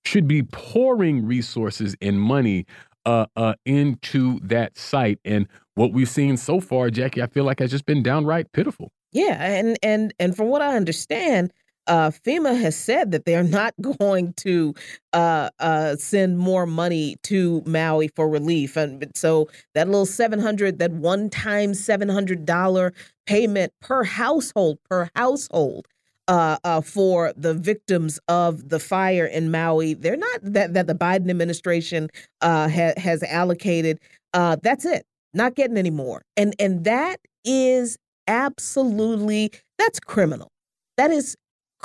[0.06, 2.66] should be pouring resources and money
[3.06, 5.18] uh, uh, into that site.
[5.24, 8.92] And what we've seen so far, Jacquie, I feel like has just been downright pitiful.
[9.14, 11.54] Yeah, and and and from what I understand,
[11.88, 14.74] uh, FEMA has said that they're not going to
[15.14, 20.80] uh, uh, send more money to Maui for relief, and so that little seven hundred,
[20.80, 22.94] that one-time seven hundred dollar
[23.26, 25.88] payment per household per household
[26.28, 29.94] uh, uh, for the victims of the fire in Maui.
[29.94, 32.10] They're not that that the Biden administration
[32.42, 34.00] uh, ha has allocated.
[34.34, 35.06] Uh, that's it.
[35.34, 36.24] Not getting any more.
[36.38, 37.98] And and that is
[38.28, 40.52] absolutely that's criminal.
[40.98, 41.36] That is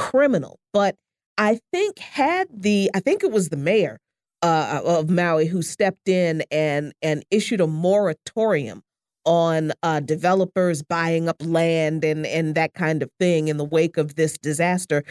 [0.01, 0.59] criminal.
[0.73, 0.97] But
[1.37, 3.99] I think had the I think it was the mayor
[4.43, 8.83] uh, of Maui who stepped in and and issued a moratorium
[9.27, 13.97] on uh, developers buying up land and and that kind of thing in the wake
[13.97, 15.05] of this disaster.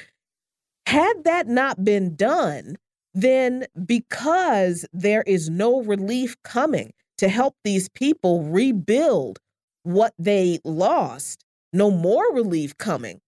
[0.88, 2.76] Had that not been done,
[3.14, 9.38] then because there is no relief coming to help these people rebuild
[9.84, 13.22] what they lost, no more relief coming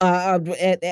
[0.00, 0.38] uh,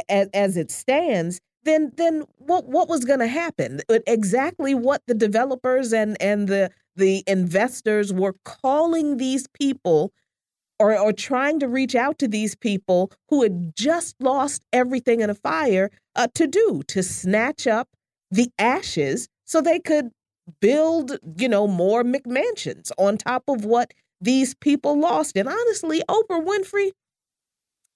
[0.08, 3.80] as, as it stands, then then what what was going to happen?
[4.06, 10.12] Exactly what the developers and and the the investors were calling these people
[10.78, 15.30] or, or trying to reach out to these people who had just lost everything in
[15.30, 17.88] a fire uh, to do to snatch up
[18.30, 20.10] the ashes so they could
[20.60, 26.44] build you know more mcmansions on top of what these people lost and honestly oprah
[26.44, 26.90] winfrey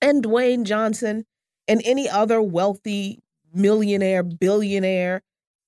[0.00, 1.24] and dwayne johnson
[1.68, 3.20] and any other wealthy
[3.52, 5.22] millionaire billionaire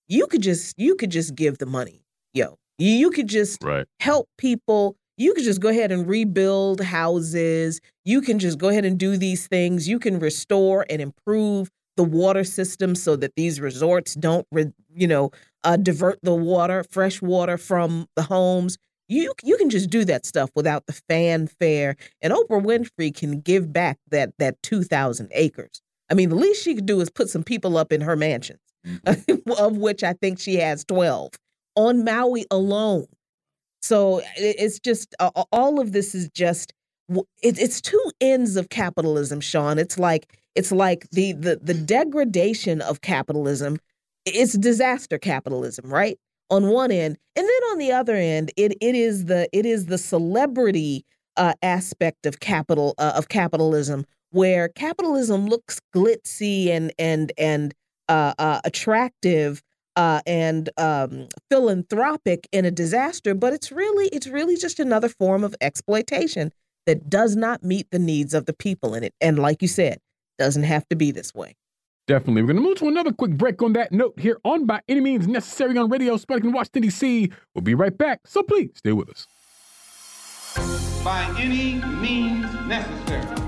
[0.07, 2.03] you could just you could just give the money
[2.33, 3.87] yo you could just right.
[4.01, 4.97] help people.
[5.17, 7.81] You could just go ahead and rebuild houses.
[8.05, 9.89] You can just go ahead and do these things.
[9.89, 14.47] You can restore and improve the water system so that these resorts don't,
[14.95, 15.33] you know,
[15.65, 18.79] uh, divert the water, fresh water from the homes.
[19.09, 21.97] You you can just do that stuff without the fanfare.
[22.21, 25.81] And Oprah Winfrey can give back that that two thousand acres.
[26.11, 28.61] I mean, the least she could do is put some people up in her mansions,
[28.87, 29.59] mm -hmm.
[29.59, 31.31] of which I think she has twelve
[31.75, 33.07] on Maui alone.
[33.81, 35.15] So it's just
[35.53, 36.75] all of this is just
[37.43, 39.79] it's two ends of capitalism, Sean.
[39.79, 43.79] It's like it's like the the the degradation of capitalism.
[44.27, 46.19] It's disaster capitalism, right?
[46.51, 49.87] On one end, and then on the other end, it it is the it is
[49.87, 51.05] the celebrity
[51.37, 57.75] uh, aspect of capital uh, of capitalism, where capitalism looks glitzy and and and
[58.09, 59.63] uh, uh attractive
[59.99, 65.43] uh, and um, philanthropic in a disaster, but it's really it's really just another form
[65.43, 66.53] of exploitation
[66.87, 69.13] that does not meet the needs of the people in it.
[69.21, 69.99] And like you said,
[70.39, 71.57] doesn't have to be this way.
[72.09, 72.41] Definitely.
[72.41, 75.01] We're going to move to another quick break on that note here on By Any
[75.01, 77.31] Means Necessary on Radio Sputnik in Washington, D.C.
[77.55, 79.27] We'll be right back, so please stay with us.
[81.05, 83.48] By any means necessary.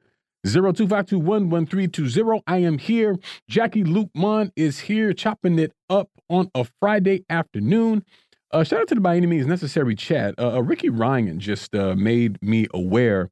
[0.45, 2.41] 0252111320.
[2.47, 3.17] I am here.
[3.49, 8.03] Jacquie Luqman is here chopping it up on a Friday afternoon.
[8.51, 10.35] Uh, shout out to the By Any Means Necessary chat.
[10.37, 13.29] Uh, uh, Ricky Ryan just uh, made me aware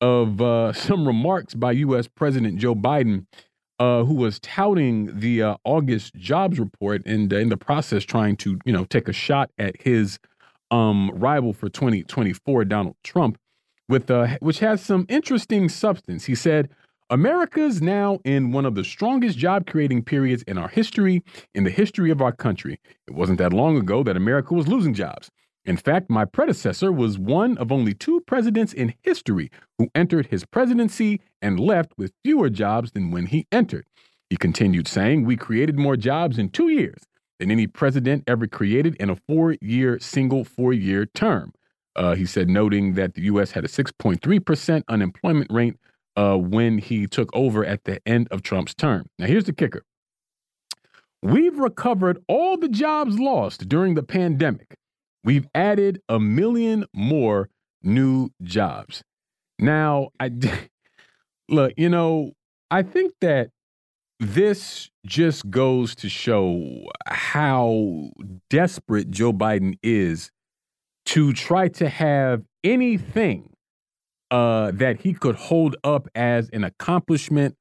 [0.00, 2.08] of uh, some remarks by U.S.
[2.08, 3.26] President Joe Biden,
[3.78, 8.72] uh, who was touting the August jobs report and in the process trying to, you
[8.72, 10.18] know, take a shot at his
[10.70, 13.38] um, rival for 2024, Donald Trump
[13.88, 16.24] with uh, which has some interesting substance.
[16.24, 16.70] He said,
[17.10, 21.22] America's now in one of the strongest job creating periods in our history,
[21.54, 22.80] in the history of our country.
[23.06, 25.30] It wasn't that long ago that America was losing jobs.
[25.66, 30.44] In fact, my predecessor was one of only two presidents in history who entered his
[30.44, 33.86] presidency and left with fewer jobs than when he entered.
[34.28, 37.02] He continued saying, We created more jobs in two years
[37.38, 41.52] than any president ever created in a four year, single four year term.
[41.96, 43.52] Uh, he said, noting that the U.S.
[43.52, 45.76] had a 6.3% unemployment rate
[46.16, 49.06] uh, when he took over at the end of Trump's term.
[49.18, 49.82] Now, here's the kicker
[51.22, 54.76] We've recovered all the jobs lost during the pandemic.
[55.24, 57.48] We've added a million more
[57.82, 59.02] new jobs.
[59.58, 60.30] Now, I
[61.48, 62.32] look, you know,
[62.70, 63.48] I think that
[64.20, 68.10] this just goes to show how
[68.50, 70.30] desperate Joe Biden is
[71.06, 73.50] to try to have anything
[74.30, 77.56] uh, that he could hold up as an accomplishment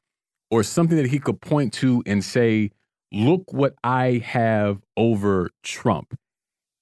[0.50, 2.72] or something that he could point to and say,
[3.12, 6.18] look what I have over Trump.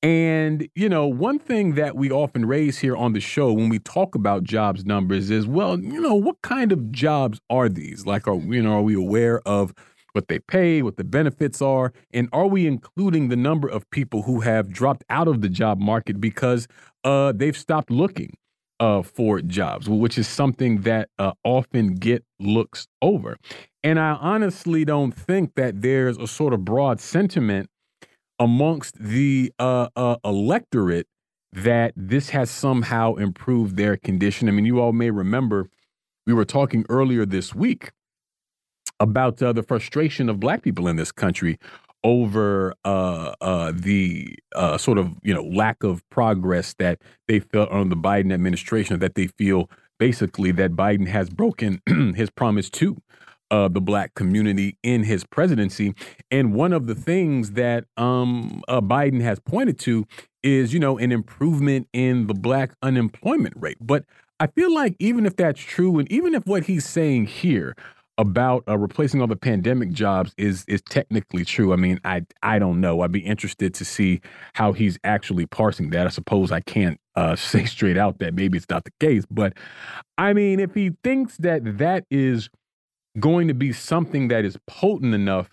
[0.03, 3.77] And, you know, one thing that we often raise here on the show when we
[3.77, 8.05] talk about jobs numbers is, well, you know, what kind of jobs are these?
[8.05, 9.75] Like, are, you know, are we aware of
[10.13, 14.23] what they pay, what the benefits are, and are we including the number of people
[14.23, 16.67] who have dropped out of the job market because
[17.03, 18.35] uh, they've stopped looking?
[18.81, 23.37] uh, for jobs, which is something that uh, often get looks over.
[23.83, 27.69] And I honestly don't think that there's a sort of broad sentiment
[28.39, 31.05] amongst the uh, uh, electorate
[31.53, 34.47] that this has somehow improved their condition.
[34.47, 35.69] I mean, you all may remember
[36.25, 37.91] we were talking earlier this week
[39.01, 41.57] about uh, the frustration of black people in this country
[42.03, 47.69] over uh, uh, the uh, sort of you know lack of progress that they felt
[47.69, 49.69] on the Biden administration, that they feel
[49.99, 51.81] basically that Biden has broken
[52.15, 52.97] his promise to
[53.51, 55.93] uh, the black community in his presidency.
[56.31, 60.07] And one of the things that um, uh, Biden has pointed to
[60.41, 63.77] is, you know, an improvement in the black unemployment rate.
[63.79, 64.05] But
[64.39, 67.75] I feel like even if that's true, and even if what he's saying here
[68.17, 71.73] about uh, replacing all the pandemic jobs is is technically true.
[71.73, 73.01] I mean, I I don't know.
[73.01, 74.21] I'd be interested to see
[74.53, 76.07] how he's actually parsing that.
[76.07, 79.53] I suppose I can't uh, say straight out that maybe it's not the case, but
[80.17, 82.49] I mean, if he thinks that that is
[83.19, 85.49] going to be something that is potent enough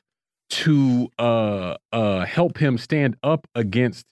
[0.51, 4.07] to uh, uh, help him stand up against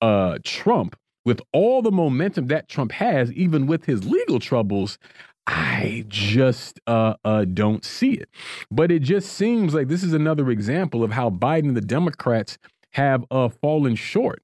[0.00, 4.98] uh, Trump with all the momentum that Trump has, even with his legal troubles,
[5.46, 8.28] I just uh, uh, don't see it.
[8.70, 12.58] But it just seems like this is another example of how Biden and the Democrats
[12.92, 14.42] have uh, fallen short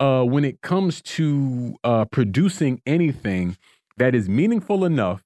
[0.00, 3.56] uh, when it comes to uh, producing anything
[3.96, 5.22] that is meaningful enough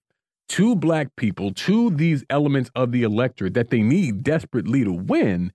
[0.51, 5.53] to black people, to these elements of the electorate that they need desperately to win.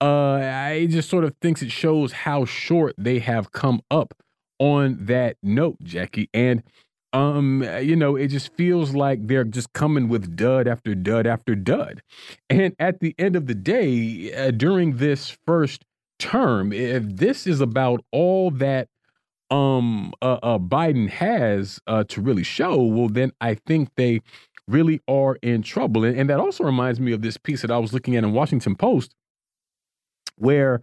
[0.00, 4.14] Uh, I just sort of thinks it shows how short they have come up
[4.60, 6.28] on that note, Jacquie.
[6.32, 6.62] And
[7.12, 11.54] um you know it just feels like they're just coming with dud after dud after
[11.54, 12.02] dud.
[12.50, 15.84] And at the end of the day uh, during this first
[16.18, 18.88] term if this is about all that
[19.50, 24.20] um uh, uh Biden has uh to really show well then I think they
[24.66, 26.04] really are in trouble.
[26.04, 28.32] And, and that also reminds me of this piece that I was looking at in
[28.32, 29.14] Washington Post
[30.36, 30.82] where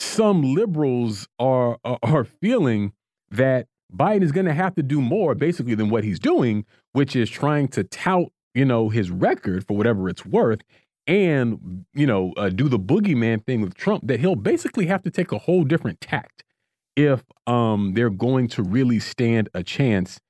[0.00, 2.92] some liberals are are, are feeling
[3.30, 7.16] that Biden is going to have to do more basically than what he's doing, which
[7.16, 10.60] is trying to tout, you know, his record for whatever it's worth
[11.06, 15.10] and, you know, uh, do the boogeyman thing with Trump that he'll basically have to
[15.10, 16.44] take a whole different tact
[16.96, 20.20] if um, they're going to really stand a chance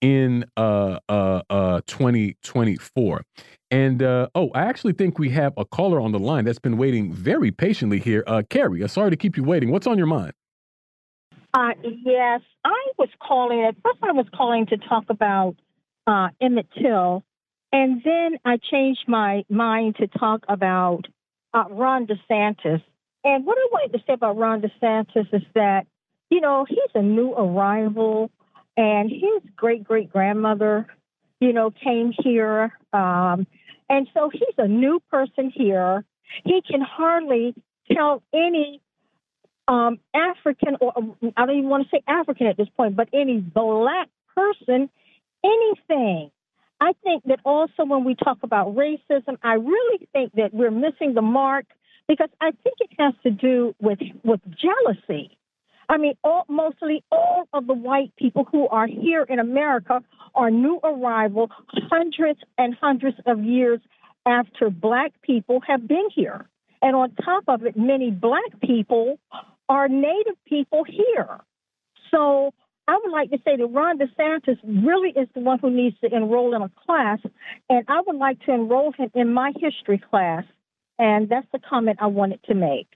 [0.00, 3.22] in uh, uh, uh, 2024.
[3.70, 6.76] And uh, oh, I actually think we have a caller on the line that's been
[6.76, 8.24] waiting very patiently here.
[8.26, 9.70] Uh, Carrie, uh, sorry to keep you waiting.
[9.70, 10.32] What's on your mind?
[11.54, 13.60] Uh, yes, I was calling.
[13.60, 15.56] At first, I was calling to talk about
[16.06, 17.22] uh, Emmett Till,
[17.72, 21.06] and then I changed my mind to talk about
[21.52, 22.82] uh, Ron DeSantis.
[23.24, 25.86] And what I wanted to say about Ron DeSantis is that,
[26.30, 28.30] you know, he's a new arrival,
[28.76, 30.86] and his great great grandmother,
[31.38, 32.72] you know, came here.
[32.94, 33.46] Um,
[33.90, 36.02] and so he's a new person here.
[36.44, 37.54] He can hardly
[37.92, 38.80] tell any
[39.68, 40.92] um, African, or
[41.36, 44.90] I don't even want to say African at this point, but any black person,
[45.44, 46.30] anything.
[46.80, 51.14] I think that also when we talk about racism, I really think that we're missing
[51.14, 51.66] the mark
[52.08, 55.36] because I think it has to do with with jealousy.
[55.88, 60.02] I mean, all, mostly all of the white people who are here in America
[60.34, 63.80] are new arrival, hundreds and hundreds of years
[64.26, 66.46] after black people have been here.
[66.80, 69.18] And on top of it, many black people
[69.72, 71.40] are native people here.
[72.10, 72.52] So
[72.86, 76.14] I would like to say that Ron DeSantis really is the one who needs to
[76.14, 77.20] enroll in a class,
[77.70, 80.44] and I would like to enroll him in my history class.
[80.98, 82.88] And that's the comment I wanted to make.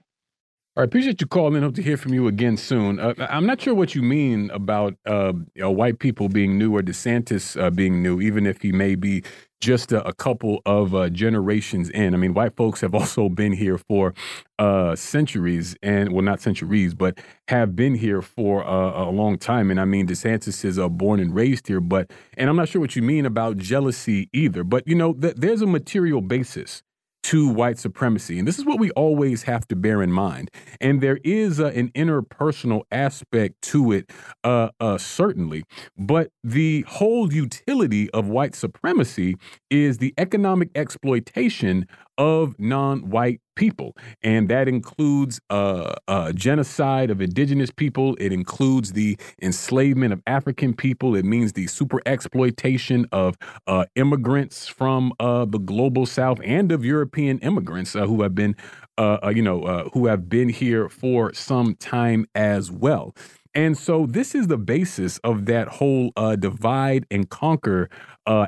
[0.75, 1.63] I appreciate you calling.
[1.63, 2.99] Hope to hear from you again soon.
[2.99, 6.77] Uh, I'm not sure what you mean about uh, you know, white people being new
[6.77, 9.23] or DeSantis uh, being new, even if he may be
[9.59, 12.13] just a, a couple of uh, generations in.
[12.13, 14.13] I mean, white folks have also been here for
[14.59, 19.71] uh, centuries, and well, not centuries, but have been here for a long time.
[19.71, 22.81] And I mean, DeSantis is uh, born and raised here, but and I'm not sure
[22.81, 24.63] what you mean about jealousy either.
[24.63, 26.83] But you know, th there's a material basis
[27.27, 28.39] to white supremacy.
[28.39, 30.49] And this is what we always have to bear in mind.
[30.79, 34.09] And there is an interpersonal aspect to it,
[34.45, 35.65] uh, uh, certainly.
[35.97, 39.35] But the whole utility of white supremacy
[39.69, 41.85] is the economic exploitation
[42.17, 48.15] of non-white people, and that includes uh, uh, genocide of indigenous people.
[48.19, 51.15] It includes the enslavement of African people.
[51.15, 53.35] It means the super exploitation of
[53.65, 58.55] uh, immigrants from uh, the global South and of European immigrants uh, who have been,
[58.97, 63.13] uh, you know, who have been here for some time as well.
[63.53, 67.89] And so this is the basis of that whole divide and conquer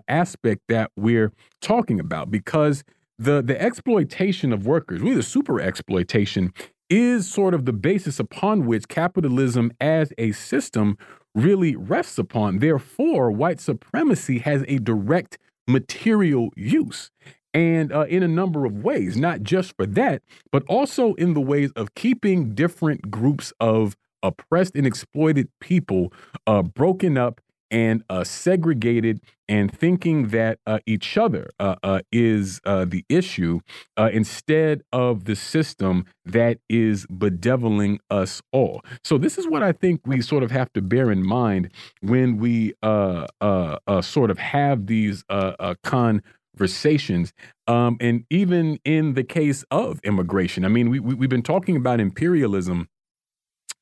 [0.07, 2.83] aspect that we're talking about because
[3.19, 6.53] the the exploitation of workers, really the super exploitation,
[6.89, 10.97] is sort of the basis upon which capitalism as a system
[11.35, 12.59] really rests upon.
[12.59, 15.37] Therefore, white supremacy has a direct
[15.67, 17.11] material use
[17.53, 20.21] and uh, in a number of ways, not just for that,
[20.51, 26.13] but also in the ways of keeping different groups of oppressed and exploited people
[26.45, 27.41] uh, broken up
[27.71, 33.59] and uh, segregated and thinking that uh, each other uh, uh is uh, the issue
[33.97, 38.81] uh, instead of the system that is bedeviling us all.
[39.03, 41.71] So, this is what I think we sort of have to bear in mind
[42.01, 45.23] when we sort of have these
[45.83, 47.33] conversations.
[47.67, 51.75] Um, and even in the case of immigration, I mean, we, we, we've been talking
[51.75, 52.87] about imperialism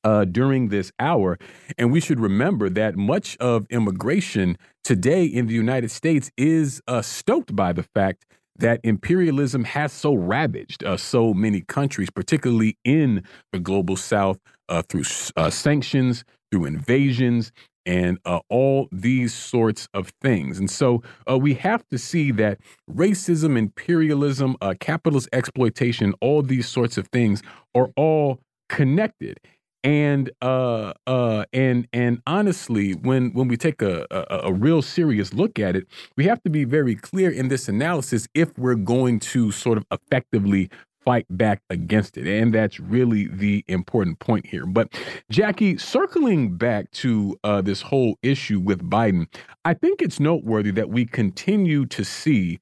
[0.04, 1.38] uh, during this hour.
[1.78, 7.02] And we should remember that much of immigration today in the United States is uh,
[7.02, 8.26] stoked by the fact
[8.58, 14.82] that imperialism has so ravaged uh, so many countries, particularly in the global south, uh,
[14.82, 15.04] through
[15.36, 17.52] uh, sanctions, through invasions,
[17.86, 20.60] and uh, all these sorts of things.
[20.60, 22.60] And so uh, we have to see that
[22.92, 27.42] racism, imperialism, uh, capitalist exploitation, all these sorts of things
[27.74, 29.40] are all connected
[29.88, 35.34] and uh uh and and honestly when when we take a, a, a real serious
[35.34, 35.88] look at it
[36.18, 39.86] we have to be very clear in this analysis if we're going to sort of
[39.90, 40.70] effectively
[41.08, 44.92] fight back against it and that's really the important point here but
[45.32, 49.26] jacquie circling back to uh, this whole issue with biden
[49.64, 52.60] i think it's noteworthy that we continue to see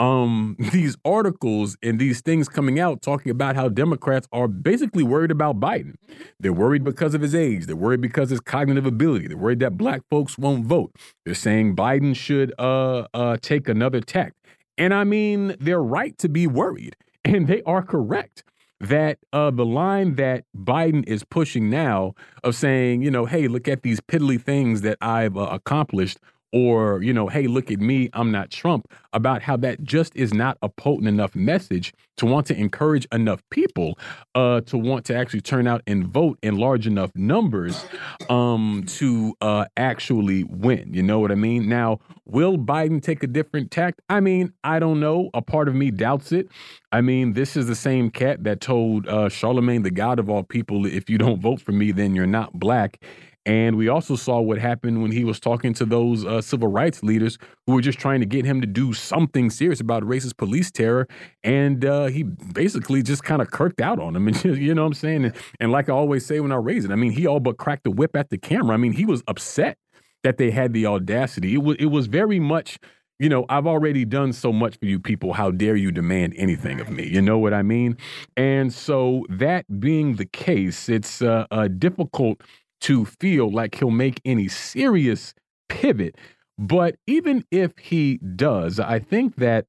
[0.00, 5.30] um these articles and these things coming out talking about how Democrats are basically worried
[5.30, 5.94] about Biden.
[6.40, 7.66] They're worried because of his age.
[7.66, 9.28] They're worried because of his cognitive ability.
[9.28, 10.92] They're worried that black folks won't vote.
[11.24, 14.34] They're saying Biden should uh uh take another tack.
[14.78, 16.96] And I mean, they're right to be worried,
[17.26, 18.44] and they are correct
[18.78, 23.68] that uh, the line that Biden is pushing now of saying, you know, hey, look
[23.68, 26.18] at these piddly things that I've uh, accomplished
[26.56, 30.32] or, you know, hey, look at me, I'm not Trump, about how that just is
[30.32, 33.98] not a potent enough message to want to encourage enough people
[34.34, 37.84] uh, to want to actually turn out and vote in large enough numbers
[38.30, 40.94] um, to uh, actually win.
[40.94, 41.68] You know what I mean?
[41.68, 44.00] Now, will Biden take a different tact?
[44.08, 45.28] I mean, I don't know.
[45.34, 46.48] A part of me doubts it.
[46.90, 50.42] I mean, this is the same cat that told uh, Charlamagne, the God of all
[50.42, 52.98] people, if you don't vote for me, then you're not black.
[53.46, 57.04] And we also saw what happened when he was talking to those uh, civil rights
[57.04, 60.72] leaders who were just trying to get him to do something serious about racist police
[60.72, 61.06] terror.
[61.44, 64.26] And uh, he basically just kind of kirked out on them.
[64.36, 65.24] And you know what I'm saying?
[65.26, 67.56] And, and, like I always say when I raise it, I mean, he all but
[67.56, 68.74] cracked the whip at the camera.
[68.74, 69.78] I mean, he was upset
[70.24, 71.54] that they had the audacity.
[71.54, 72.78] It was, it was very much
[73.18, 75.32] you know, I've already done so much for you people.
[75.32, 77.06] How dare you demand anything of me?
[77.06, 77.96] You know what I mean?
[78.36, 81.46] And so, that being the case, it's uh,
[81.78, 82.42] difficult
[82.82, 85.34] to feel like he'll make any serious
[85.68, 86.16] pivot.
[86.58, 89.66] But even if he does, I think that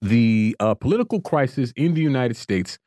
[0.00, 2.78] the uh, political crisis in the United States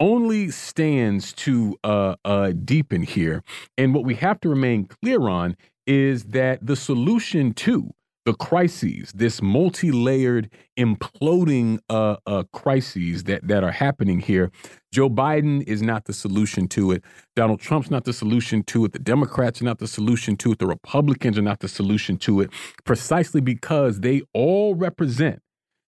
[0.00, 3.42] only stands to uh, uh, deepen here.
[3.78, 5.56] And what we have to remain clear on
[5.86, 7.92] is that the solution to
[8.24, 14.50] the crises, this multi-layered imploding uh, uh, crises that that are happening here.
[14.92, 17.04] Joe Biden is not the solution to it.
[17.36, 18.92] Donald Trump's not the solution to it.
[18.92, 20.58] The Democrats are not the solution to it.
[20.58, 22.50] The Republicans are not the solution to it,
[22.84, 25.40] precisely because they all represent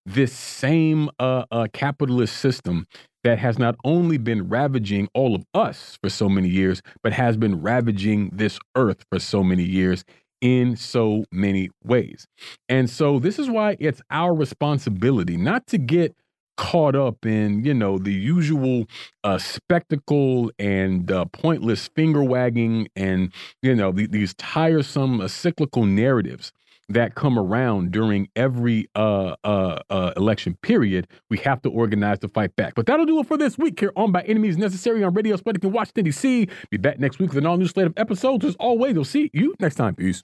[0.05, 2.87] this same uh, uh capitalist system
[3.25, 7.37] that has not only been ravaging all of us for so many years, but has
[7.37, 10.05] been ravaging this earth for so many years
[10.47, 12.29] in so many ways.
[12.69, 16.15] And so this is why it's our responsibility not to get
[16.57, 18.85] caught up in, you know, the usual
[19.25, 25.85] uh, spectacle and uh, pointless finger wagging and, you know, the, these tiresome uh, cyclical
[25.85, 26.53] narratives
[26.89, 32.29] that come around during every uh, uh, uh, election period, we have to organize to
[32.29, 32.77] fight back.
[32.77, 35.37] But that'll do it for this week here on By Any Means Necessary on Radio
[35.37, 36.49] Sputnik in Washington, D.C.
[36.71, 38.45] Be back next week with an all new slate of episodes.
[38.45, 39.97] As always, we'll see you next time.
[39.97, 40.23] Peace.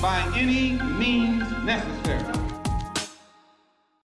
[0.00, 2.41] By any means necessary.